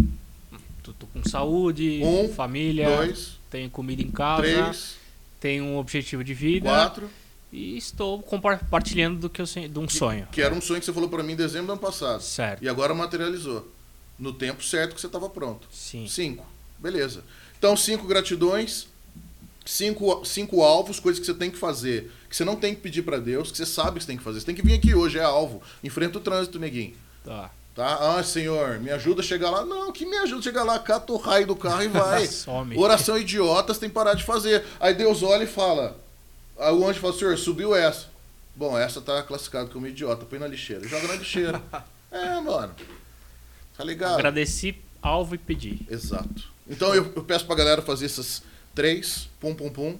Tô, 0.81 0.93
tô 0.93 1.05
com 1.07 1.21
saúde, 1.29 2.01
Um, 2.03 2.33
família, 2.33 2.87
Dois, 2.95 3.37
tenho 3.49 3.69
comida 3.69 4.01
em 4.01 4.09
casa, 4.09 4.41
três, 4.41 4.95
tenho 5.39 5.63
um 5.65 5.77
objetivo 5.77 6.23
de 6.23 6.33
vida 6.33 6.67
quatro. 6.69 7.09
E 7.51 7.77
estou 7.77 8.21
compartilhando 8.23 9.19
do 9.19 9.29
que 9.29 9.41
eu 9.41 9.45
de 9.45 9.79
um 9.79 9.89
sonho. 9.89 10.27
Que 10.31 10.41
era 10.41 10.53
um 10.53 10.61
sonho 10.61 10.79
que 10.79 10.85
você 10.85 10.93
falou 10.93 11.09
para 11.09 11.21
mim 11.21 11.33
em 11.33 11.35
dezembro 11.35 11.67
do 11.67 11.71
ano 11.73 11.81
passado. 11.81 12.21
Certo. 12.21 12.63
E 12.63 12.69
agora 12.69 12.93
materializou. 12.93 13.69
No 14.17 14.31
tempo 14.31 14.63
certo 14.63 14.95
que 14.95 15.01
você 15.01 15.07
estava 15.07 15.29
pronto. 15.29 15.67
Sim. 15.71 16.07
Cinco. 16.07 16.45
Beleza. 16.79 17.23
Então, 17.57 17.75
cinco 17.75 18.07
gratidões, 18.07 18.87
cinco, 19.65 20.23
cinco 20.23 20.63
alvos, 20.63 20.99
coisas 20.99 21.19
que 21.19 21.25
você 21.25 21.33
tem 21.33 21.51
que 21.51 21.57
fazer, 21.57 22.11
que 22.29 22.35
você 22.35 22.45
não 22.45 22.55
tem 22.55 22.73
que 22.73 22.81
pedir 22.81 23.01
para 23.01 23.17
Deus, 23.17 23.51
que 23.51 23.57
você 23.57 23.65
sabe 23.65 23.97
que 23.97 24.01
você 24.01 24.07
tem 24.07 24.17
que 24.17 24.23
fazer. 24.23 24.39
Você 24.39 24.45
tem 24.45 24.55
que 24.55 24.61
vir 24.61 24.73
aqui 24.73 24.95
hoje, 24.95 25.19
é 25.19 25.23
alvo. 25.23 25.61
Enfrenta 25.83 26.19
o 26.19 26.21
trânsito, 26.21 26.59
neguinho. 26.59 26.95
Tá. 27.23 27.51
Tá? 27.75 28.17
Ah, 28.17 28.23
senhor, 28.23 28.79
me 28.79 28.91
ajuda 28.91 29.21
a 29.21 29.23
chegar 29.23 29.49
lá. 29.49 29.65
Não, 29.65 29.91
que 29.91 30.05
me 30.05 30.17
ajuda 30.17 30.39
a 30.39 30.43
chegar 30.43 30.63
lá, 30.63 30.79
cata 30.79 31.13
o 31.13 31.17
raio 31.17 31.47
do 31.47 31.55
carro 31.55 31.83
e 31.83 31.87
vai. 31.87 32.27
Some. 32.27 32.77
Oração 32.77 33.17
idiota, 33.17 33.73
você 33.73 33.81
tem 33.81 33.89
que 33.89 33.95
parar 33.95 34.13
de 34.13 34.23
fazer. 34.23 34.63
Aí 34.79 34.93
Deus 34.93 35.23
olha 35.23 35.43
e 35.43 35.47
fala. 35.47 35.99
Aí 36.57 36.73
o 36.73 36.87
anjo 36.87 36.99
fala, 36.99 37.13
senhor, 37.13 37.37
subiu 37.37 37.75
essa. 37.75 38.07
Bom, 38.55 38.77
essa 38.77 39.01
tá 39.01 39.23
classificada 39.23 39.69
como 39.69 39.87
idiota, 39.87 40.25
põe 40.25 40.39
na 40.39 40.47
lixeira. 40.47 40.87
Joga 40.87 41.07
na 41.07 41.15
lixeira. 41.15 41.61
é, 42.11 42.39
mano. 42.41 42.75
Tá 43.77 43.83
ligado? 43.83 44.15
Agradeci, 44.15 44.75
alvo 45.01 45.35
e 45.35 45.37
pedi. 45.37 45.79
Exato. 45.89 46.49
Então 46.69 46.93
eu, 46.93 47.11
eu 47.15 47.23
peço 47.23 47.45
pra 47.45 47.55
galera 47.55 47.81
fazer 47.81 48.05
essas 48.05 48.43
três, 48.75 49.29
pum, 49.39 49.55
pum, 49.55 49.69
pum. 49.69 49.97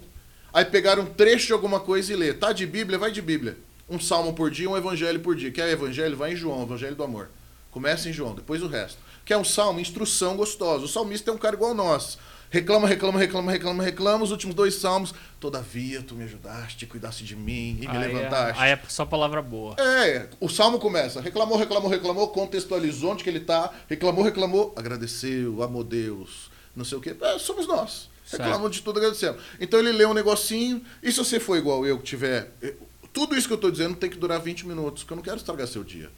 Aí 0.52 0.64
pegar 0.64 0.98
um 0.98 1.06
trecho 1.06 1.46
de 1.46 1.52
alguma 1.52 1.80
coisa 1.80 2.12
e 2.12 2.16
ler. 2.16 2.38
Tá 2.38 2.52
de 2.52 2.66
Bíblia? 2.66 2.98
Vai 2.98 3.10
de 3.10 3.22
Bíblia. 3.22 3.56
Um 3.88 3.98
salmo 3.98 4.34
por 4.34 4.50
dia, 4.50 4.68
um 4.68 4.76
evangelho 4.76 5.20
por 5.20 5.34
dia. 5.34 5.50
Quer 5.50 5.68
evangelho? 5.70 6.16
Vai 6.16 6.32
em 6.32 6.36
João, 6.36 6.62
evangelho 6.62 6.94
do 6.94 7.02
amor. 7.02 7.30
Começa 7.70 8.08
em 8.08 8.12
João, 8.12 8.34
depois 8.34 8.62
o 8.62 8.66
resto. 8.66 8.98
Quer 9.24 9.36
um 9.36 9.44
salmo? 9.44 9.80
Instrução 9.80 10.36
gostosa. 10.36 10.84
O 10.84 10.88
salmista 10.88 11.30
é 11.30 11.34
um 11.34 11.38
cara 11.38 11.56
igual 11.56 11.74
nós. 11.74 12.18
Reclama, 12.52 12.86
reclama, 12.86 13.18
reclama, 13.18 13.50
reclama, 13.50 13.82
reclama. 13.82 14.24
Os 14.24 14.30
últimos 14.30 14.54
dois 14.54 14.74
salmos. 14.74 15.14
Todavia, 15.40 16.02
tu 16.02 16.14
me 16.14 16.24
ajudaste, 16.24 16.84
cuidaste 16.84 17.24
de 17.24 17.34
mim 17.34 17.78
e 17.80 17.88
me 17.88 17.96
Aí 17.96 18.04
é- 18.04 18.06
levantaste. 18.08 18.62
Aí 18.62 18.70
é 18.72 18.80
só 18.88 19.06
palavra 19.06 19.40
boa. 19.40 19.74
É, 19.80 20.28
o 20.38 20.50
salmo 20.50 20.78
começa. 20.78 21.18
Reclamou, 21.22 21.56
reclamou, 21.56 21.88
reclamou, 21.90 22.28
contextualizou 22.28 23.12
onde 23.12 23.24
que 23.24 23.30
ele 23.30 23.40
tá. 23.40 23.72
Reclamou, 23.88 24.22
reclamou, 24.22 24.70
agradeceu, 24.76 25.62
amou 25.62 25.82
Deus, 25.82 26.50
não 26.76 26.84
sei 26.84 26.98
o 26.98 27.00
quê. 27.00 27.16
É, 27.22 27.38
somos 27.38 27.66
nós. 27.66 28.10
Reclamamos 28.30 28.76
de 28.76 28.82
tudo, 28.82 28.98
agradecemos. 28.98 29.42
Então 29.58 29.80
ele 29.80 29.90
lê 29.90 30.04
um 30.04 30.12
negocinho, 30.14 30.82
e 31.02 31.10
se 31.10 31.18
você 31.18 31.40
for 31.40 31.56
igual 31.56 31.86
eu, 31.86 31.96
que 31.98 32.04
tiver. 32.04 32.52
eh, 32.62 32.74
Tudo 33.14 33.34
isso 33.34 33.46
que 33.48 33.54
eu 33.54 33.58
tô 33.58 33.70
dizendo 33.70 33.96
tem 33.96 34.08
que 34.10 34.16
durar 34.18 34.38
20 34.40 34.66
minutos, 34.66 35.02
porque 35.02 35.12
eu 35.14 35.16
não 35.16 35.22
quero 35.24 35.36
estragar 35.38 35.66
seu 35.66 35.82
dia. 35.82 36.10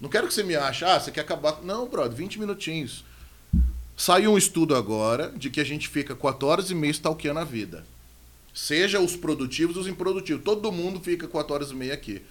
Não 0.00 0.08
quero 0.10 0.26
que 0.28 0.32
você 0.34 0.42
me 0.42 0.56
ache, 0.56 0.84
ah, 0.84 0.98
você 1.00 1.10
quer 1.10 1.20
acabar. 1.22 1.60
Não, 1.62 1.86
brother, 1.88 2.12
20 2.16 2.38
minutinhos. 2.38 3.04
Saiu 4.00 4.32
um 4.32 4.38
estudo 4.38 4.74
agora 4.74 5.30
de 5.36 5.50
que 5.50 5.60
a 5.60 5.64
gente 5.64 5.86
fica 5.86 6.14
4 6.14 6.48
horas 6.48 6.70
e 6.70 6.74
meia 6.74 6.90
stalkeando 6.90 7.38
a 7.40 7.44
vida. 7.44 7.84
Seja 8.54 8.98
os 8.98 9.14
produtivos 9.14 9.76
os 9.76 9.86
improdutivos. 9.86 10.42
Todo 10.42 10.72
mundo 10.72 10.98
fica 11.00 11.28
4 11.28 11.52
horas 11.52 11.70
e 11.70 11.74
meia 11.74 11.92
aqui. 11.92 12.22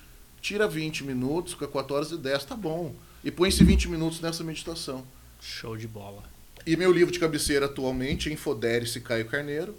Tira 0.42 0.68
20 0.68 1.04
minutos, 1.04 1.54
fica 1.54 1.68
4 1.68 1.96
horas 1.96 2.10
e 2.10 2.18
10, 2.18 2.44
tá 2.46 2.56
bom. 2.56 2.96
E 3.24 3.30
põe 3.30 3.50
esse 3.50 3.64
20 3.64 3.88
minutos 3.88 4.20
nessa 4.20 4.44
meditação. 4.44 5.06
Show 5.40 5.78
de 5.78 5.88
bola. 5.88 6.24
E 6.66 6.76
meu 6.76 6.92
livro 6.92 7.14
de 7.14 7.20
cabeceira 7.20 7.68
atualmente 7.68 8.30
é 8.30 8.34
Infodere-se 8.34 9.00
Caio 9.02 9.26
Carneiro, 9.28 9.76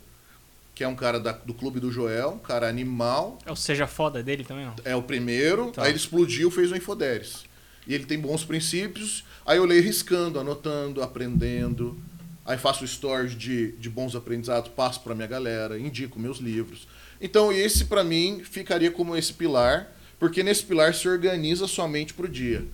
que 0.72 0.84
é 0.84 0.88
um 0.88 0.94
cara 0.94 1.18
da- 1.18 1.32
do 1.32 1.52
Clube 1.52 1.80
do 1.80 1.90
Joel, 1.90 2.34
um 2.34 2.38
cara 2.38 2.68
animal. 2.68 3.36
É 3.44 3.50
o 3.50 3.56
Seja 3.56 3.88
Foda 3.88 4.22
dele 4.22 4.44
também, 4.44 4.64
não? 4.64 4.76
É 4.84 4.94
o 4.94 5.02
primeiro, 5.02 5.72
Tá. 5.72 5.82
aí 5.82 5.88
ele 5.90 5.96
explodiu, 5.98 6.52
fez 6.52 6.70
o 6.70 6.76
Infoderes. 6.76 7.49
E 7.86 7.94
ele 7.94 8.04
tem 8.04 8.18
bons 8.18 8.44
princípios, 8.44 9.24
aí 9.44 9.58
eu 9.58 9.64
leio 9.64 9.82
riscando, 9.82 10.38
anotando, 10.38 11.02
aprendendo. 11.02 12.00
Aí 12.44 12.58
faço 12.58 12.86
stories 12.86 13.36
de, 13.36 13.72
de 13.72 13.88
bons 13.88 14.16
aprendizados, 14.16 14.70
passo 14.70 15.00
para 15.00 15.14
minha 15.14 15.26
galera, 15.26 15.78
indico 15.78 16.18
meus 16.18 16.38
livros. 16.38 16.86
Então 17.20 17.52
esse 17.52 17.84
para 17.84 18.02
mim 18.02 18.42
ficaria 18.44 18.90
como 18.90 19.16
esse 19.16 19.32
pilar, 19.32 19.92
porque 20.18 20.42
nesse 20.42 20.64
pilar 20.64 20.94
se 20.94 21.08
organiza 21.08 21.66
sua 21.66 21.86
mente 21.86 22.14
pro 22.14 22.28
dia. 22.28 22.66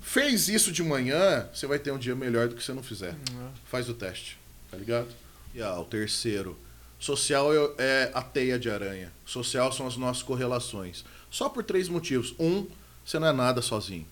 Fez 0.00 0.48
isso 0.48 0.70
de 0.70 0.82
manhã, 0.82 1.48
você 1.52 1.66
vai 1.66 1.78
ter 1.78 1.90
um 1.90 1.98
dia 1.98 2.14
melhor 2.14 2.48
do 2.48 2.54
que 2.54 2.62
você 2.62 2.72
não 2.72 2.82
fizer. 2.82 3.14
Faz 3.64 3.88
o 3.88 3.94
teste, 3.94 4.38
tá 4.70 4.76
ligado? 4.76 5.08
E 5.54 5.62
ah, 5.62 5.78
o 5.80 5.84
terceiro. 5.84 6.58
Social 6.98 7.52
é, 7.52 7.74
é 7.78 8.10
a 8.14 8.22
teia 8.22 8.58
de 8.58 8.70
aranha. 8.70 9.12
Social 9.24 9.72
são 9.72 9.86
as 9.86 9.96
nossas 9.96 10.22
correlações. 10.22 11.04
Só 11.30 11.48
por 11.48 11.62
três 11.64 11.88
motivos. 11.88 12.34
Um, 12.38 12.66
você 13.04 13.18
não 13.18 13.28
é 13.28 13.32
nada 13.32 13.60
sozinho. 13.60 14.06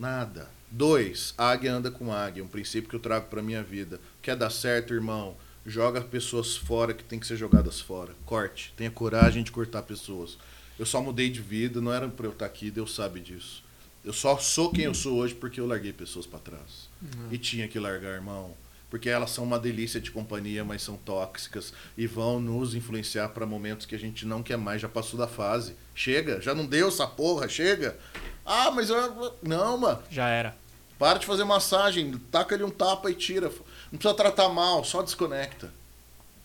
Nada. 0.00 0.48
Dois, 0.70 1.34
águia 1.36 1.74
anda 1.74 1.90
com 1.90 2.10
águia. 2.10 2.42
Um 2.42 2.48
princípio 2.48 2.88
que 2.88 2.96
eu 2.96 3.00
trago 3.00 3.26
pra 3.28 3.42
minha 3.42 3.62
vida. 3.62 4.00
Quer 4.22 4.34
dar 4.34 4.48
certo, 4.48 4.94
irmão? 4.94 5.36
Joga 5.66 6.00
pessoas 6.00 6.56
fora 6.56 6.94
que 6.94 7.04
tem 7.04 7.18
que 7.18 7.26
ser 7.26 7.36
jogadas 7.36 7.82
fora. 7.82 8.14
Corte. 8.24 8.72
Tenha 8.78 8.90
coragem 8.90 9.42
de 9.42 9.52
cortar 9.52 9.82
pessoas. 9.82 10.38
Eu 10.78 10.86
só 10.86 11.02
mudei 11.02 11.28
de 11.28 11.42
vida, 11.42 11.82
não 11.82 11.92
era 11.92 12.08
pra 12.08 12.26
eu 12.26 12.32
estar 12.32 12.46
aqui, 12.46 12.70
Deus 12.70 12.94
sabe 12.94 13.20
disso. 13.20 13.62
Eu 14.02 14.14
só 14.14 14.38
sou 14.38 14.72
quem 14.72 14.84
eu 14.84 14.94
sou 14.94 15.18
hoje 15.18 15.34
porque 15.34 15.60
eu 15.60 15.66
larguei 15.66 15.92
pessoas 15.92 16.24
pra 16.26 16.38
trás. 16.38 16.88
E 17.30 17.36
tinha 17.36 17.68
que 17.68 17.78
largar, 17.78 18.14
irmão. 18.14 18.56
Porque 18.88 19.10
elas 19.10 19.30
são 19.30 19.44
uma 19.44 19.58
delícia 19.58 20.00
de 20.00 20.10
companhia, 20.10 20.64
mas 20.64 20.82
são 20.82 20.96
tóxicas 20.96 21.74
e 21.96 22.06
vão 22.06 22.40
nos 22.40 22.74
influenciar 22.74 23.28
para 23.28 23.44
momentos 23.44 23.84
que 23.84 23.94
a 23.94 23.98
gente 23.98 24.26
não 24.26 24.42
quer 24.42 24.56
mais, 24.56 24.80
já 24.80 24.88
passou 24.88 25.18
da 25.18 25.28
fase. 25.28 25.74
Chega, 25.94 26.40
já 26.40 26.54
não 26.54 26.64
deu 26.64 26.88
essa 26.88 27.06
porra, 27.06 27.46
chega. 27.48 27.96
Ah, 28.52 28.70
mas 28.70 28.90
eu. 28.90 29.34
Não, 29.42 29.78
mano. 29.78 30.02
Já 30.10 30.28
era. 30.28 30.56
Para 30.98 31.18
de 31.18 31.26
fazer 31.26 31.44
massagem, 31.44 32.12
taca 32.30 32.54
ali 32.54 32.64
um 32.64 32.70
tapa 32.70 33.10
e 33.10 33.14
tira. 33.14 33.48
Não 33.90 33.98
precisa 33.98 34.12
tratar 34.14 34.48
mal, 34.48 34.84
só 34.84 35.02
desconecta. 35.02 35.72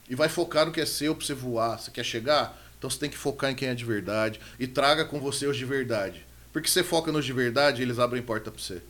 E 0.10 0.16
vai 0.16 0.30
focar 0.30 0.66
no 0.66 0.72
que 0.72 0.80
é 0.80 0.86
seu 0.86 1.16
pra 1.16 1.26
você 1.26 1.34
voar. 1.34 1.80
Você 1.80 1.90
quer 1.92 2.04
chegar? 2.06 2.62
Então 2.78 2.90
você 2.90 3.00
tem 3.00 3.10
que 3.10 3.18
focar 3.18 3.50
em 3.52 3.56
quem 3.56 3.70
é 3.70 3.74
de 3.76 3.84
verdade. 3.84 4.40
E 4.60 4.68
traga 4.68 5.04
com 5.04 5.20
você 5.20 5.48
os 5.48 5.58
de 5.58 5.66
verdade. 5.66 6.26
Porque 6.54 6.70
você 6.70 6.84
foca 6.84 7.12
nos 7.12 7.26
de 7.26 7.34
verdade, 7.34 7.82
eles 7.82 7.98
abrem 8.00 8.22
porta 8.22 8.52
pra 8.52 8.62
você. 8.62 8.82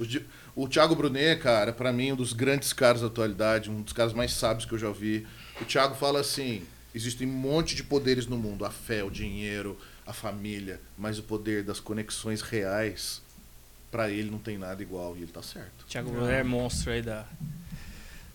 De- 0.00 0.26
O 0.56 0.68
Thiago 0.68 0.94
Brunet, 0.96 1.40
cara, 1.40 1.72
pra 1.72 1.92
mim, 1.92 2.12
um 2.12 2.16
dos 2.16 2.32
grandes 2.32 2.72
caras 2.72 3.00
da 3.00 3.06
atualidade, 3.06 3.70
um 3.70 3.82
dos 3.82 3.92
caras 3.92 4.12
mais 4.12 4.32
sábios 4.32 4.66
que 4.66 4.72
eu 4.74 4.78
já 4.78 4.90
vi. 4.90 5.26
O 5.60 5.64
Thiago 5.64 5.94
fala 5.94 6.20
assim: 6.20 6.64
existem 6.94 7.26
um 7.26 7.32
monte 7.32 7.74
de 7.76 7.82
poderes 7.84 8.26
no 8.26 8.36
mundo, 8.36 8.64
a 8.64 8.70
fé, 8.70 9.02
o 9.04 9.10
dinheiro, 9.10 9.78
a 10.06 10.12
família, 10.12 10.80
mas 10.96 11.18
o 11.18 11.22
poder 11.22 11.62
das 11.62 11.80
conexões 11.80 12.42
reais, 12.42 13.22
pra 13.90 14.10
ele 14.10 14.30
não 14.30 14.38
tem 14.38 14.58
nada 14.58 14.82
igual, 14.82 15.16
e 15.16 15.22
ele 15.22 15.32
tá 15.32 15.42
certo. 15.42 15.84
Thiago 15.88 16.10
Brunet 16.10 16.40
é 16.40 16.42
monstro 16.42 16.92
aí 16.92 17.02
da. 17.02 17.26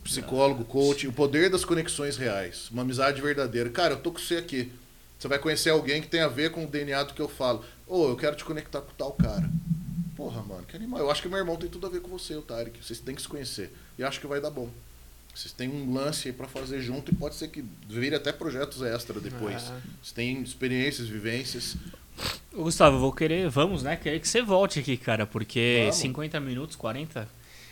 Psicólogo, 0.03 0.65
coach, 0.65 1.07
o 1.07 1.13
poder 1.13 1.49
das 1.49 1.63
conexões 1.63 2.17
reais, 2.17 2.69
uma 2.71 2.81
amizade 2.81 3.21
verdadeira. 3.21 3.69
Cara, 3.69 3.93
eu 3.93 3.99
tô 3.99 4.11
com 4.11 4.17
você 4.17 4.37
aqui. 4.37 4.71
Você 5.19 5.27
vai 5.27 5.37
conhecer 5.37 5.69
alguém 5.69 6.01
que 6.01 6.07
tem 6.07 6.21
a 6.21 6.27
ver 6.27 6.51
com 6.51 6.63
o 6.63 6.67
DNA 6.67 7.03
do 7.03 7.13
que 7.13 7.21
eu 7.21 7.27
falo. 7.27 7.63
Ô, 7.85 8.07
eu 8.07 8.15
quero 8.15 8.35
te 8.35 8.45
conectar 8.45 8.81
com 8.81 8.93
tal 8.93 9.11
cara. 9.11 9.49
Porra, 10.15 10.41
mano, 10.41 10.63
que 10.63 10.75
animal. 10.75 10.99
Eu 10.99 11.11
acho 11.11 11.21
que 11.21 11.27
meu 11.27 11.37
irmão 11.37 11.57
tem 11.57 11.69
tudo 11.69 11.85
a 11.85 11.89
ver 11.89 12.01
com 12.01 12.09
você, 12.09 12.35
o 12.35 12.41
Tarek. 12.41 12.83
Vocês 12.83 12.99
têm 12.99 13.13
que 13.13 13.21
se 13.21 13.27
conhecer. 13.27 13.73
E 13.97 14.03
acho 14.03 14.19
que 14.19 14.27
vai 14.27 14.39
dar 14.39 14.49
bom. 14.49 14.69
Vocês 15.33 15.53
têm 15.53 15.69
um 15.69 15.93
lance 15.93 16.27
aí 16.27 16.33
pra 16.33 16.47
fazer 16.47 16.81
junto 16.81 17.11
e 17.11 17.15
pode 17.15 17.35
ser 17.35 17.47
que 17.47 17.63
vire 17.87 18.15
até 18.15 18.31
projetos 18.31 18.81
extra 18.81 19.19
depois. 19.19 19.63
É. 19.63 19.73
Vocês 20.01 20.11
têm 20.13 20.41
experiências, 20.41 21.07
vivências. 21.07 21.77
Ô, 22.53 22.63
Gustavo, 22.63 22.97
eu 22.97 22.99
vou 22.99 23.13
querer, 23.13 23.49
vamos, 23.49 23.83
né? 23.83 23.95
Querer 23.95 24.19
que 24.19 24.27
você 24.27 24.41
volte 24.41 24.79
aqui, 24.79 24.97
cara, 24.97 25.25
porque 25.25 25.81
Vamos. 25.83 25.95
50 25.95 26.39
minutos, 26.39 26.75
40, 26.75 27.27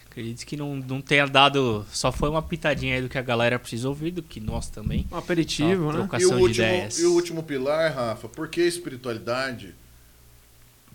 acredito 0.10 0.46
que 0.46 0.56
não, 0.56 0.76
não 0.78 1.02
tenha 1.02 1.28
dado. 1.28 1.86
Só 1.92 2.12
foi 2.12 2.30
uma 2.30 2.42
pitadinha 2.42 2.96
aí 2.96 3.02
do 3.02 3.10
que 3.10 3.18
a 3.18 3.22
galera 3.22 3.60
precisa 3.60 3.90
ouvir, 3.90 4.12
do 4.12 4.24
que 4.24 4.40
nós 4.40 4.70
também. 4.70 5.06
Um 5.12 5.18
aperitivo, 5.18 5.92
né? 5.92 6.00
E 6.00 6.02
o, 6.02 6.08
Trocação 6.08 6.38
de 6.38 6.44
último, 6.44 6.66
ideias. 6.66 7.00
e 7.00 7.06
o 7.06 7.14
último 7.14 7.44
pilar, 7.44 7.94
Rafa, 7.94 8.30
por 8.30 8.48
que 8.48 8.62
espiritualidade? 8.62 9.76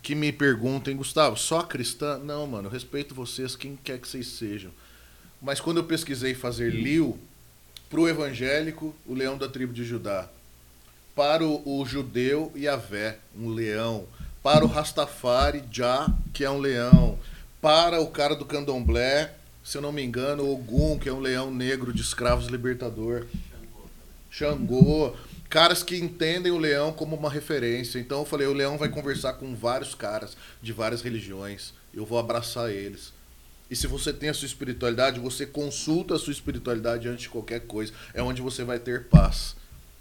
que 0.03 0.15
me 0.15 0.33
perguntem, 0.33 0.97
Gustavo, 0.97 1.37
só 1.37 1.63
cristã? 1.63 2.19
Não, 2.19 2.47
mano, 2.47 2.67
eu 2.67 2.73
respeito 2.73 3.15
vocês, 3.15 3.55
quem 3.55 3.77
quer 3.77 4.01
que 4.01 4.09
vocês 4.09 4.27
sejam. 4.27 4.73
Mas 5.43 5.61
quando 5.61 5.79
eu 5.79 5.85
pesquisei 5.85 6.35
fazer 6.35 6.71
liu, 6.71 7.19
para 7.91 8.01
o 8.01 8.09
evangélico, 8.09 8.95
o 9.05 9.13
leão 9.13 9.37
da 9.37 9.49
tribo 9.49 9.73
de 9.73 9.85
Judá. 9.85 10.29
Para 11.17 11.45
o, 11.45 11.81
o 11.81 11.85
judeu, 11.85 12.51
Yahvé, 12.57 13.19
um 13.37 13.49
leão. 13.49 14.07
Para 14.43 14.65
o 14.65 14.69
Rastafari, 14.69 15.63
Já, 15.71 16.09
que 16.33 16.45
é 16.45 16.51
um 16.51 16.59
leão. 16.59 17.19
Para 17.61 18.01
o 18.01 18.07
cara 18.07 18.35
do 18.35 18.47
candomblé, 18.47 19.35
se 19.63 19.77
eu 19.77 19.83
não 19.83 19.93
me 19.93 20.03
engano, 20.03 20.49
Ogum, 20.49 20.99
que 20.99 21.09
é 21.09 21.13
um 21.13 21.21
leão 21.21 21.53
negro 21.53 21.93
de 21.93 22.01
escravos 22.01 22.47
libertador. 22.47 23.27
Xangô. 24.31 25.15
Caras 25.51 25.83
que 25.83 25.97
entendem 25.97 26.51
o 26.51 26.59
leão 26.59 26.93
como 26.93 27.15
uma 27.15 27.29
referência. 27.29 27.99
Então 27.99 28.21
eu 28.21 28.25
falei, 28.25 28.47
o 28.47 28.55
leão 28.55 28.79
vai 28.79 28.89
conversar 28.89 29.35
com 29.35 29.55
vários 29.55 29.95
caras 29.95 30.35
de 30.63 30.73
várias 30.73 31.03
religiões. 31.03 31.75
Eu 31.93 32.07
vou 32.07 32.19
abraçar 32.19 32.71
eles. 32.71 33.13
E 33.73 33.75
se 33.75 33.87
você 33.87 34.13
tem 34.13 34.29
a 34.29 34.35
sua 34.35 34.45
espiritualidade, 34.45 35.19
você 35.19 35.47
consulta 35.47 36.15
a 36.15 36.19
sua 36.19 36.31
espiritualidade 36.31 37.09
antes 37.09 37.23
de 37.23 37.31
qualquer 37.31 37.61
coisa. 37.61 37.91
É 38.13 38.23
onde 38.23 38.43
você 38.43 38.65
vai 38.65 38.79
ter 38.79 39.05
paz. 39.05 39.57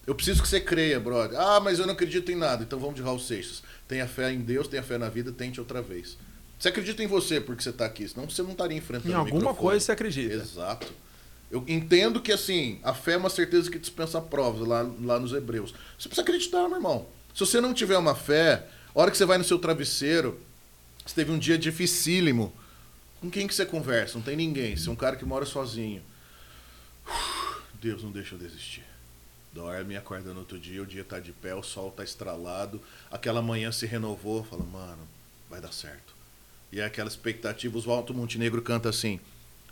Eu 0.05 0.13
preciso 0.13 0.41
que 0.41 0.47
você 0.49 0.59
creia, 0.59 0.99
brother. 0.99 1.39
Ah, 1.39 1.57
mas 1.61 1.79
eu 1.79 1.85
não 1.87 1.93
acredito 1.93 2.29
em 2.29 2.35
nada. 2.35 2.63
Então 2.63 2.77
vamos 2.77 2.95
de 2.95 3.01
Raul 3.01 3.17
Seixas. 3.17 3.63
Tenha 3.87 4.05
fé 4.05 4.29
em 4.29 4.41
Deus, 4.41 4.67
tenha 4.67 4.83
fé 4.83 4.97
na 4.97 5.07
vida, 5.07 5.31
tente 5.31 5.57
outra 5.57 5.81
vez. 5.81 6.17
Você 6.59 6.67
acredita 6.67 7.01
em 7.01 7.07
você 7.07 7.39
porque 7.39 7.63
você 7.63 7.69
está 7.69 7.85
aqui, 7.85 8.05
senão 8.09 8.29
você 8.29 8.43
não 8.43 8.51
estaria 8.51 8.77
enfrentando 8.77 9.09
Em 9.09 9.15
alguma 9.15 9.35
microfone. 9.37 9.57
coisa 9.57 9.85
você 9.85 9.91
acredita. 9.93 10.35
Exato. 10.35 10.91
Eu 11.49 11.63
entendo 11.65 12.19
que, 12.19 12.33
assim, 12.33 12.77
a 12.83 12.93
fé 12.93 13.13
é 13.13 13.17
uma 13.17 13.29
certeza 13.29 13.71
que 13.71 13.79
dispensa 13.79 14.19
provas, 14.19 14.67
lá, 14.67 14.85
lá 15.01 15.17
nos 15.17 15.31
Hebreus. 15.31 15.73
Você 15.97 16.09
precisa 16.09 16.23
acreditar, 16.23 16.67
meu 16.67 16.75
irmão. 16.75 17.05
Se 17.33 17.39
você 17.39 17.61
não 17.61 17.73
tiver 17.73 17.97
uma 17.97 18.15
fé, 18.15 18.67
a 18.93 18.99
hora 18.99 19.09
que 19.09 19.17
você 19.17 19.25
vai 19.25 19.37
no 19.37 19.45
seu 19.45 19.57
travesseiro, 19.57 20.37
você 21.05 21.15
teve 21.15 21.31
um 21.31 21.39
dia 21.39 21.57
dificílimo, 21.57 22.53
com 23.21 23.29
quem 23.29 23.47
que 23.47 23.53
você 23.53 23.65
conversa? 23.65 24.15
Não 24.15 24.21
tem 24.21 24.35
ninguém. 24.35 24.75
Você 24.75 24.89
é 24.89 24.91
um 24.91 24.95
cara 24.95 25.15
que 25.15 25.23
mora 25.23 25.45
sozinho. 25.45 26.01
Deus 27.79 28.03
não 28.03 28.11
deixa 28.11 28.35
eu 28.35 28.39
desistir. 28.39 28.83
Dorme, 29.53 29.95
acorda 29.95 30.33
no 30.33 30.39
outro 30.39 30.57
dia, 30.57 30.81
o 30.81 30.85
dia 30.85 31.03
tá 31.03 31.19
de 31.19 31.31
pé, 31.31 31.53
o 31.53 31.61
sol 31.61 31.91
tá 31.91 32.03
estralado, 32.03 32.81
aquela 33.11 33.41
manhã 33.41 33.69
se 33.69 33.85
renovou, 33.85 34.45
fala, 34.45 34.63
mano, 34.63 35.05
vai 35.49 35.59
dar 35.59 35.73
certo. 35.73 36.15
E 36.71 36.79
é 36.79 36.85
aquela 36.85 37.09
expectativa, 37.09 37.77
o 37.77 37.91
Alto 37.91 38.13
Montenegro 38.13 38.61
canta 38.61 38.87
assim, 38.87 39.19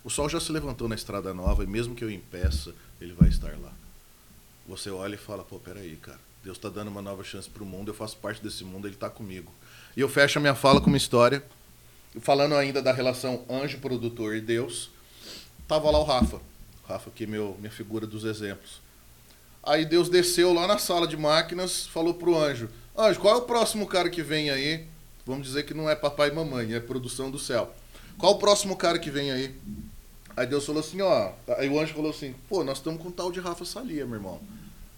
o 0.03 0.09
sol 0.09 0.27
já 0.27 0.37
se 0.37 0.51
levantou 0.51 0.89
na 0.89 0.95
estrada 0.95 1.33
nova 1.33 1.63
e 1.63 1.67
mesmo 1.67 1.95
que 1.95 2.03
eu 2.03 2.11
impeça, 2.11 2.73
ele 2.99 3.13
vai 3.13 3.29
estar 3.29 3.57
lá. 3.57 3.71
Você 4.67 4.89
olha 4.89 5.15
e 5.15 5.17
fala, 5.17 5.45
pô, 5.45 5.57
peraí, 5.59 5.95
cara, 5.95 6.19
Deus 6.43 6.57
está 6.57 6.67
dando 6.67 6.89
uma 6.89 7.01
nova 7.01 7.23
chance 7.23 7.49
para 7.49 7.63
o 7.63 7.65
mundo, 7.65 7.89
eu 7.89 7.95
faço 7.95 8.17
parte 8.17 8.43
desse 8.43 8.65
mundo, 8.65 8.85
ele 8.85 8.95
está 8.95 9.09
comigo. 9.09 9.53
E 9.95 10.01
eu 10.01 10.09
fecho 10.09 10.39
a 10.39 10.41
minha 10.41 10.55
fala 10.55 10.81
com 10.81 10.87
uma 10.87 10.97
história, 10.97 11.41
falando 12.19 12.55
ainda 12.55 12.81
da 12.81 12.91
relação 12.91 13.43
anjo-produtor 13.49 14.35
e 14.35 14.41
Deus. 14.41 14.89
Tava 15.67 15.91
lá 15.91 15.99
o 15.99 16.03
Rafa, 16.03 16.41
Rafa 16.87 17.09
aqui, 17.09 17.27
meu, 17.27 17.55
minha 17.59 17.71
figura 17.71 18.07
dos 18.07 18.23
exemplos. 18.23 18.81
Aí 19.61 19.85
Deus 19.85 20.09
desceu 20.09 20.53
lá 20.53 20.65
na 20.65 20.77
sala 20.77 21.07
de 21.07 21.17
máquinas, 21.17 21.85
falou 21.85 22.13
pro 22.13 22.37
anjo, 22.37 22.69
anjo, 22.97 23.19
qual 23.19 23.35
é 23.35 23.37
o 23.37 23.41
próximo 23.43 23.85
cara 23.85 24.09
que 24.09 24.23
vem 24.23 24.49
aí? 24.49 24.87
Vamos 25.25 25.45
dizer 25.45 25.63
que 25.63 25.73
não 25.73 25.89
é 25.89 25.95
papai 25.95 26.29
e 26.29 26.33
mamãe, 26.33 26.73
é 26.73 26.79
produção 26.79 27.29
do 27.29 27.37
céu. 27.37 27.71
Qual 28.17 28.33
o 28.33 28.39
próximo 28.39 28.75
cara 28.75 28.97
que 28.97 29.11
vem 29.11 29.31
aí? 29.31 29.55
Aí 30.35 30.47
Deus 30.47 30.65
falou 30.65 30.79
assim, 30.79 31.01
ó. 31.01 31.31
Aí 31.57 31.69
o 31.69 31.79
anjo 31.79 31.93
falou 31.93 32.09
assim, 32.09 32.33
pô, 32.47 32.63
nós 32.63 32.77
estamos 32.77 33.01
com 33.01 33.09
o 33.09 33.11
tal 33.11 33.31
de 33.31 33.39
Rafa 33.39 33.65
Salia, 33.65 34.05
meu 34.05 34.15
irmão. 34.15 34.41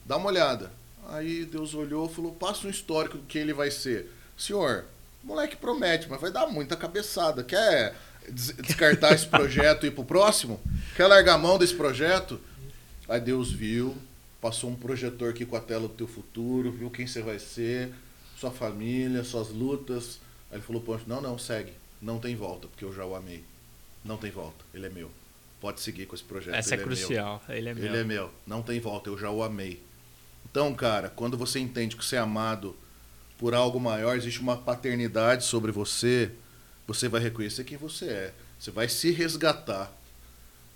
Dá 0.06 0.18
uma 0.18 0.28
olhada. 0.28 0.72
Aí 1.10 1.46
Deus 1.46 1.74
olhou 1.74 2.08
falou, 2.08 2.32
passa 2.32 2.68
um 2.68 2.70
histórico 2.70 3.18
do 3.18 3.26
que 3.26 3.38
ele 3.38 3.52
vai 3.52 3.70
ser. 3.70 4.10
Senhor, 4.38 4.86
moleque 5.24 5.56
promete, 5.56 6.08
mas 6.10 6.20
vai 6.20 6.32
dar 6.32 6.48
muita 6.48 6.76
cabeçada. 6.76 7.44
Quer 7.44 7.96
des- 8.30 8.56
descartar 8.58 9.14
esse 9.14 9.28
projeto 9.28 9.86
e 9.86 9.88
ir 9.88 9.92
pro 9.92 10.04
próximo? 10.04 10.60
Quer 10.96 11.08
largar 11.08 11.36
a 11.36 11.38
mão 11.38 11.58
desse 11.58 11.76
projeto? 11.76 12.40
Aí 13.08 13.20
Deus 13.20 13.52
viu, 13.52 13.96
passou 14.40 14.70
um 14.70 14.76
projetor 14.76 15.30
aqui 15.30 15.46
com 15.46 15.56
a 15.56 15.60
tela 15.62 15.88
do 15.88 15.94
teu 15.94 16.08
futuro, 16.08 16.72
viu 16.72 16.90
quem 16.90 17.06
você 17.06 17.22
vai 17.22 17.40
ser, 17.40 17.94
sua 18.38 18.52
família, 18.52 19.24
suas 19.24 19.50
lutas. 19.50 20.20
Aí 20.50 20.58
ele 20.58 20.64
falou, 20.64 20.82
Poncho, 20.82 21.06
não, 21.08 21.22
não, 21.22 21.38
segue. 21.38 21.74
Não 22.02 22.20
tem 22.20 22.36
volta, 22.36 22.68
porque 22.68 22.84
eu 22.84 22.94
já 22.94 23.06
o 23.06 23.16
amei. 23.16 23.44
Não 24.04 24.18
tem 24.18 24.32
volta, 24.32 24.66
ele 24.74 24.88
é 24.88 24.90
meu. 24.90 25.12
Pode 25.60 25.80
seguir 25.80 26.08
com 26.08 26.16
esse 26.16 26.24
projeto. 26.24 26.56
Essa 26.56 26.74
é 26.74 26.78
ele 26.78 26.86
meu. 26.86 26.96
crucial. 26.96 27.44
Ele 27.48 27.70
é 27.70 27.74
meu. 27.74 27.86
Ele 27.86 27.98
é 27.98 28.04
meu. 28.04 28.32
Não 28.48 28.64
tem 28.64 28.80
volta, 28.80 29.10
eu 29.10 29.18
já 29.18 29.30
o 29.30 29.44
amei. 29.44 29.82
Então, 30.50 30.74
cara, 30.74 31.10
quando 31.10 31.38
você 31.38 31.60
entende 31.60 31.96
que 31.96 32.04
você 32.04 32.16
é 32.16 32.20
amado 32.20 32.76
por 33.42 33.56
algo 33.56 33.80
maior, 33.80 34.16
existe 34.16 34.40
uma 34.40 34.56
paternidade 34.56 35.46
sobre 35.46 35.72
você, 35.72 36.30
você 36.86 37.10
vai 37.10 37.20
reconhecer 37.20 37.64
quem 37.64 37.76
você 37.76 38.06
é. 38.06 38.34
Você 38.60 38.70
vai 38.70 38.88
se 38.88 39.10
resgatar 39.10 39.92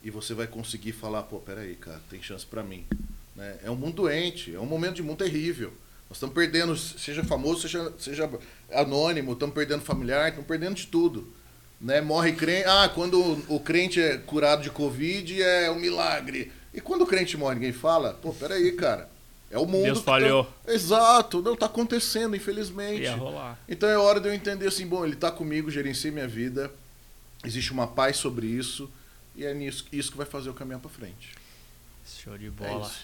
e 0.03 0.09
você 0.09 0.33
vai 0.33 0.47
conseguir 0.47 0.91
falar, 0.91 1.21
pô, 1.21 1.37
peraí, 1.37 1.75
cara, 1.75 2.01
tem 2.09 2.19
chance 2.23 2.43
pra 2.43 2.63
mim. 2.63 2.83
Né? 3.35 3.59
É 3.63 3.69
um 3.69 3.75
mundo 3.75 3.97
doente, 3.97 4.55
é 4.55 4.59
um 4.59 4.65
momento 4.65 4.95
de 4.95 5.03
mundo 5.03 5.19
terrível. 5.19 5.71
Nós 6.09 6.17
estamos 6.17 6.33
perdendo, 6.33 6.75
seja 6.75 7.23
famoso, 7.23 7.61
seja, 7.61 7.93
seja 7.99 8.27
anônimo, 8.71 9.33
estamos 9.33 9.53
perdendo 9.53 9.83
familiar, 9.83 10.29
estamos 10.29 10.47
perdendo 10.47 10.73
de 10.73 10.87
tudo. 10.87 11.31
Né? 11.79 12.01
Morre 12.01 12.31
crente. 12.31 12.67
Ah, 12.67 12.89
quando 12.89 13.21
o, 13.21 13.57
o 13.57 13.59
crente 13.59 14.01
é 14.01 14.17
curado 14.17 14.63
de 14.63 14.71
Covid 14.71 15.39
é 15.39 15.69
um 15.69 15.79
milagre. 15.79 16.51
E 16.73 16.81
quando 16.81 17.03
o 17.03 17.07
crente 17.07 17.37
morre, 17.37 17.55
ninguém 17.55 17.73
fala? 17.73 18.15
Pô, 18.15 18.33
peraí, 18.33 18.71
cara. 18.71 19.13
É 19.51 19.57
o 19.57 19.65
mundo. 19.65 19.83
Deus 19.83 19.99
que 19.99 20.05
tá- 20.05 20.11
falhou. 20.11 20.47
Exato, 20.67 21.41
não 21.41 21.55
tá 21.55 21.67
acontecendo, 21.67 22.35
infelizmente. 22.35 23.03
Ia 23.03 23.15
rolar. 23.15 23.57
Então 23.69 23.87
é 23.87 23.97
hora 23.97 24.19
de 24.19 24.27
eu 24.27 24.33
entender 24.33 24.67
assim, 24.67 24.85
bom, 24.87 25.05
ele 25.05 25.15
tá 25.15 25.31
comigo, 25.31 25.69
gerenciei 25.71 26.11
minha 26.11 26.27
vida, 26.27 26.71
existe 27.43 27.71
uma 27.71 27.87
paz 27.87 28.17
sobre 28.17 28.47
isso, 28.47 28.89
e 29.35 29.45
é 29.45 29.53
nisso, 29.53 29.85
isso 29.91 30.11
que 30.11 30.17
vai 30.17 30.25
fazer 30.25 30.49
eu 30.49 30.53
caminhar 30.53 30.79
pra 30.79 30.89
frente. 30.89 31.31
Show 32.05 32.37
de 32.37 32.47
É 32.47 32.49
bola. 32.49 32.85
isso. 32.87 32.99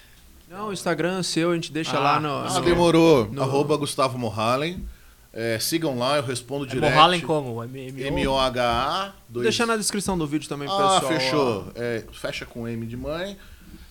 Não, 0.49 0.67
o 0.69 0.73
Instagram 0.73 1.23
seu, 1.23 1.51
a 1.51 1.55
gente 1.55 1.71
deixa 1.71 1.95
Ah, 1.95 1.99
lá 2.01 2.19
no. 2.19 2.29
Ah, 2.29 2.53
no- 2.59 2.61
demorou. 2.65 3.27
no- 3.31 3.41
Arroba 3.41 3.77
Gustavo 3.77 4.17
Mohalen. 4.17 4.83
É, 5.33 5.57
sigam 5.59 5.97
lá, 5.97 6.17
eu 6.17 6.23
respondo 6.23 6.65
É 6.65 6.67
direto. 6.67 6.91
Mohalen 6.91 7.21
como? 7.21 7.63
M- 7.63 7.87
M- 7.87 8.03
M-O-H-A. 8.03 9.13
Vou 9.29 9.41
deixar 9.43 9.65
na 9.65 9.77
descrição 9.77 10.17
do 10.17 10.27
vídeo 10.27 10.49
também, 10.49 10.67
pro 10.67 10.77
Ah, 10.77 10.99
pessoal. 10.99 11.19
fechou. 11.19 11.71
É, 11.75 12.03
fecha 12.11 12.45
com 12.45 12.67
M 12.67 12.85
de 12.85 12.97
mãe. 12.97 13.37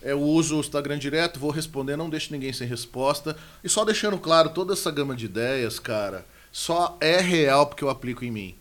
Eu 0.03 0.21
uso 0.21 0.57
o 0.57 0.61
Instagram 0.61 0.99
direto, 0.99 1.39
vou 1.39 1.51
responder, 1.51 1.97
não 1.97 2.09
deixo 2.09 2.33
ninguém 2.33 2.53
sem 2.53 2.67
resposta. 2.67 3.37
E 3.63 3.69
só 3.69 3.85
deixando 3.85 4.19
claro, 4.19 4.51
toda 4.51 4.73
essa 4.73 4.91
gama 4.91 5.15
de 5.15 5.27
ideias, 5.27 5.79
cara, 5.79 6.25
só 6.51 6.97
é 7.01 7.21
real 7.21 7.67
porque 7.67 7.85
eu 7.85 7.91
aplico 7.91 8.25
em 8.25 8.31
mim. 8.31 8.55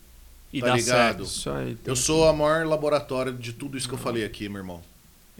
E 0.52 0.60
Tá 0.60 0.66
dá 0.68 0.74
ligado? 0.76 1.24
certo. 1.26 1.38
Isso 1.38 1.50
aí. 1.50 1.78
Eu 1.86 1.96
sou 1.96 2.28
a 2.28 2.32
maior 2.32 2.66
laboratório 2.66 3.32
de 3.32 3.52
tudo 3.52 3.78
isso 3.78 3.88
que 3.88 3.94
eu 3.94 3.98
falei 3.98 4.24
aqui, 4.24 4.48
meu 4.48 4.58
irmão. 4.58 4.82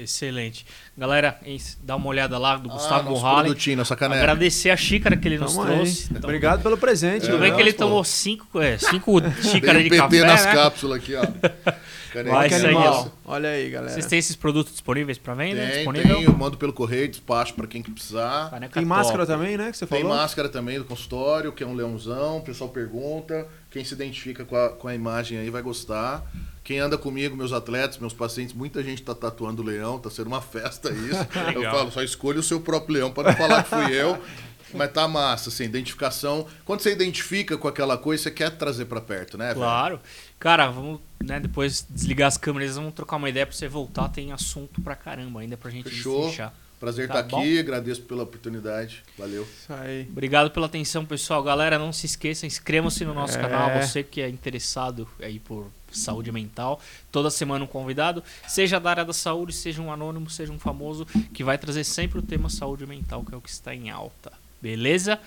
Excelente. 0.02 0.64
Galera, 0.96 1.38
dá 1.82 1.96
uma 1.96 2.06
olhada 2.06 2.38
lá 2.38 2.56
do 2.56 2.70
ah, 2.70 2.72
Gustavo 2.72 3.20
produtinho, 3.20 3.76
nossa 3.76 3.94
caneca. 3.94 4.20
Agradecer 4.20 4.70
a 4.70 4.76
xícara 4.76 5.16
que 5.16 5.28
ele 5.28 5.38
nos 5.38 5.54
Tamo 5.54 5.66
trouxe. 5.66 6.08
Então, 6.10 6.22
Obrigado 6.24 6.62
pelo 6.62 6.76
presente. 6.78 7.26
Tudo 7.26 7.38
bem 7.38 7.50
né? 7.50 7.56
que 7.56 7.62
ele 7.62 7.72
pô. 7.72 7.84
tomou 7.84 8.04
cinco, 8.04 8.60
é, 8.60 8.78
cinco 8.78 9.20
Tem 9.20 9.30
xícaras 9.42 9.80
um 9.80 9.84
de 9.84 9.90
PT 9.90 10.02
café, 10.02 10.24
nas 10.24 10.44
né? 10.46 10.54
cápsulas 10.54 10.98
aqui, 10.98 11.14
ó. 11.14 11.22
Vai 12.28 12.50
segue 12.50 12.74
lá. 12.74 13.06
Olha 13.24 13.50
aí, 13.50 13.70
galera. 13.70 13.92
Vocês 13.92 14.06
têm 14.06 14.18
esses 14.18 14.34
produtos 14.34 14.72
disponíveis 14.72 15.16
para 15.16 15.34
venda? 15.34 15.60
Tem, 15.60 15.76
Disponível? 15.76 16.16
tem, 16.16 16.24
eu 16.24 16.32
mando 16.32 16.56
pelo 16.58 16.72
correio, 16.72 17.08
despacho 17.08 17.54
pra 17.54 17.66
quem 17.68 17.82
que 17.82 17.90
precisar. 17.90 18.50
Caneca 18.50 18.74
Tem 18.74 18.84
máscara 18.84 19.24
top. 19.24 19.38
também, 19.38 19.56
né? 19.56 19.70
Que 19.70 19.76
você 19.76 19.86
Tem 19.86 20.02
falou? 20.02 20.16
máscara 20.16 20.48
também 20.48 20.78
do 20.78 20.84
consultório, 20.84 21.52
que 21.52 21.62
é 21.62 21.66
um 21.66 21.74
leãozão. 21.74 22.38
O 22.38 22.42
pessoal 22.42 22.70
pergunta. 22.70 23.46
Quem 23.70 23.84
se 23.84 23.94
identifica 23.94 24.44
com 24.44 24.56
a, 24.56 24.70
com 24.70 24.88
a 24.88 24.94
imagem 24.94 25.38
aí 25.38 25.48
vai 25.48 25.62
gostar. 25.62 26.24
Quem 26.64 26.78
anda 26.78 26.98
comigo, 26.98 27.36
meus 27.36 27.52
atletas, 27.52 27.98
meus 27.98 28.12
pacientes, 28.12 28.54
muita 28.54 28.82
gente 28.82 29.02
tá 29.02 29.14
tatuando 29.14 29.62
o 29.62 29.64
leão, 29.64 29.98
tá 29.98 30.10
sendo 30.10 30.26
uma 30.26 30.40
festa 30.40 30.90
isso. 30.90 31.26
eu 31.54 31.62
falo, 31.62 31.90
só 31.90 32.02
escolha 32.02 32.40
o 32.40 32.42
seu 32.42 32.60
próprio 32.60 32.94
leão 32.94 33.10
para 33.10 33.30
não 33.30 33.36
falar 33.36 33.62
que 33.62 33.70
fui 33.70 33.92
eu. 33.92 34.20
Mas 34.72 34.92
tá 34.92 35.08
massa, 35.08 35.48
assim, 35.48 35.64
identificação. 35.64 36.46
Quando 36.64 36.80
você 36.80 36.92
identifica 36.92 37.58
com 37.58 37.66
aquela 37.66 37.98
coisa, 37.98 38.22
você 38.22 38.30
quer 38.30 38.50
trazer 38.50 38.84
pra 38.84 39.00
perto, 39.00 39.36
né? 39.36 39.48
velho? 39.48 39.56
Claro. 39.58 40.00
Cara, 40.38 40.68
vamos, 40.68 41.00
né, 41.22 41.40
depois 41.40 41.84
desligar 41.90 42.28
as 42.28 42.36
câmeras, 42.36 42.76
vamos 42.76 42.94
trocar 42.94 43.16
uma 43.16 43.28
ideia 43.28 43.44
pra 43.46 43.54
você 43.54 43.66
voltar. 43.66 44.08
Tem 44.08 44.32
assunto 44.32 44.80
pra 44.80 44.94
caramba 44.94 45.40
ainda 45.40 45.56
pra 45.56 45.70
gente 45.70 45.90
Fechou. 45.90 46.30
fechar. 46.30 46.54
Prazer 46.80 47.08
Tá 47.08 47.20
estar 47.20 47.36
aqui, 47.36 47.58
agradeço 47.58 48.00
pela 48.02 48.22
oportunidade. 48.22 49.02
Valeu. 49.18 49.42
Isso 49.42 49.70
aí. 49.72 50.08
Obrigado 50.10 50.50
pela 50.50 50.64
atenção, 50.64 51.04
pessoal. 51.04 51.42
Galera, 51.42 51.78
não 51.78 51.92
se 51.92 52.06
esqueçam, 52.06 52.46
inscrevam-se 52.46 53.04
no 53.04 53.12
nosso 53.12 53.36
É. 53.36 53.40
canal. 53.42 53.82
Você 53.82 54.02
que 54.02 54.22
é 54.22 54.28
interessado 54.30 55.06
aí 55.20 55.38
por 55.38 55.66
saúde 55.92 56.32
mental. 56.32 56.80
Toda 57.12 57.30
semana 57.30 57.64
um 57.64 57.68
convidado, 57.68 58.24
seja 58.48 58.80
da 58.80 58.88
área 58.90 59.04
da 59.04 59.12
saúde, 59.12 59.52
seja 59.52 59.82
um 59.82 59.92
anônimo, 59.92 60.30
seja 60.30 60.50
um 60.52 60.58
famoso, 60.58 61.04
que 61.34 61.44
vai 61.44 61.58
trazer 61.58 61.84
sempre 61.84 62.18
o 62.18 62.22
tema 62.22 62.48
saúde 62.48 62.86
mental, 62.86 63.22
que 63.24 63.34
é 63.34 63.36
o 63.36 63.40
que 63.42 63.50
está 63.50 63.74
em 63.74 63.90
alta. 63.90 64.32
Beleza? 64.62 65.20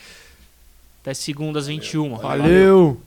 Até 1.02 1.14
segunda 1.14 1.60
às 1.60 1.68
21. 1.68 2.16
Valeu. 2.18 3.00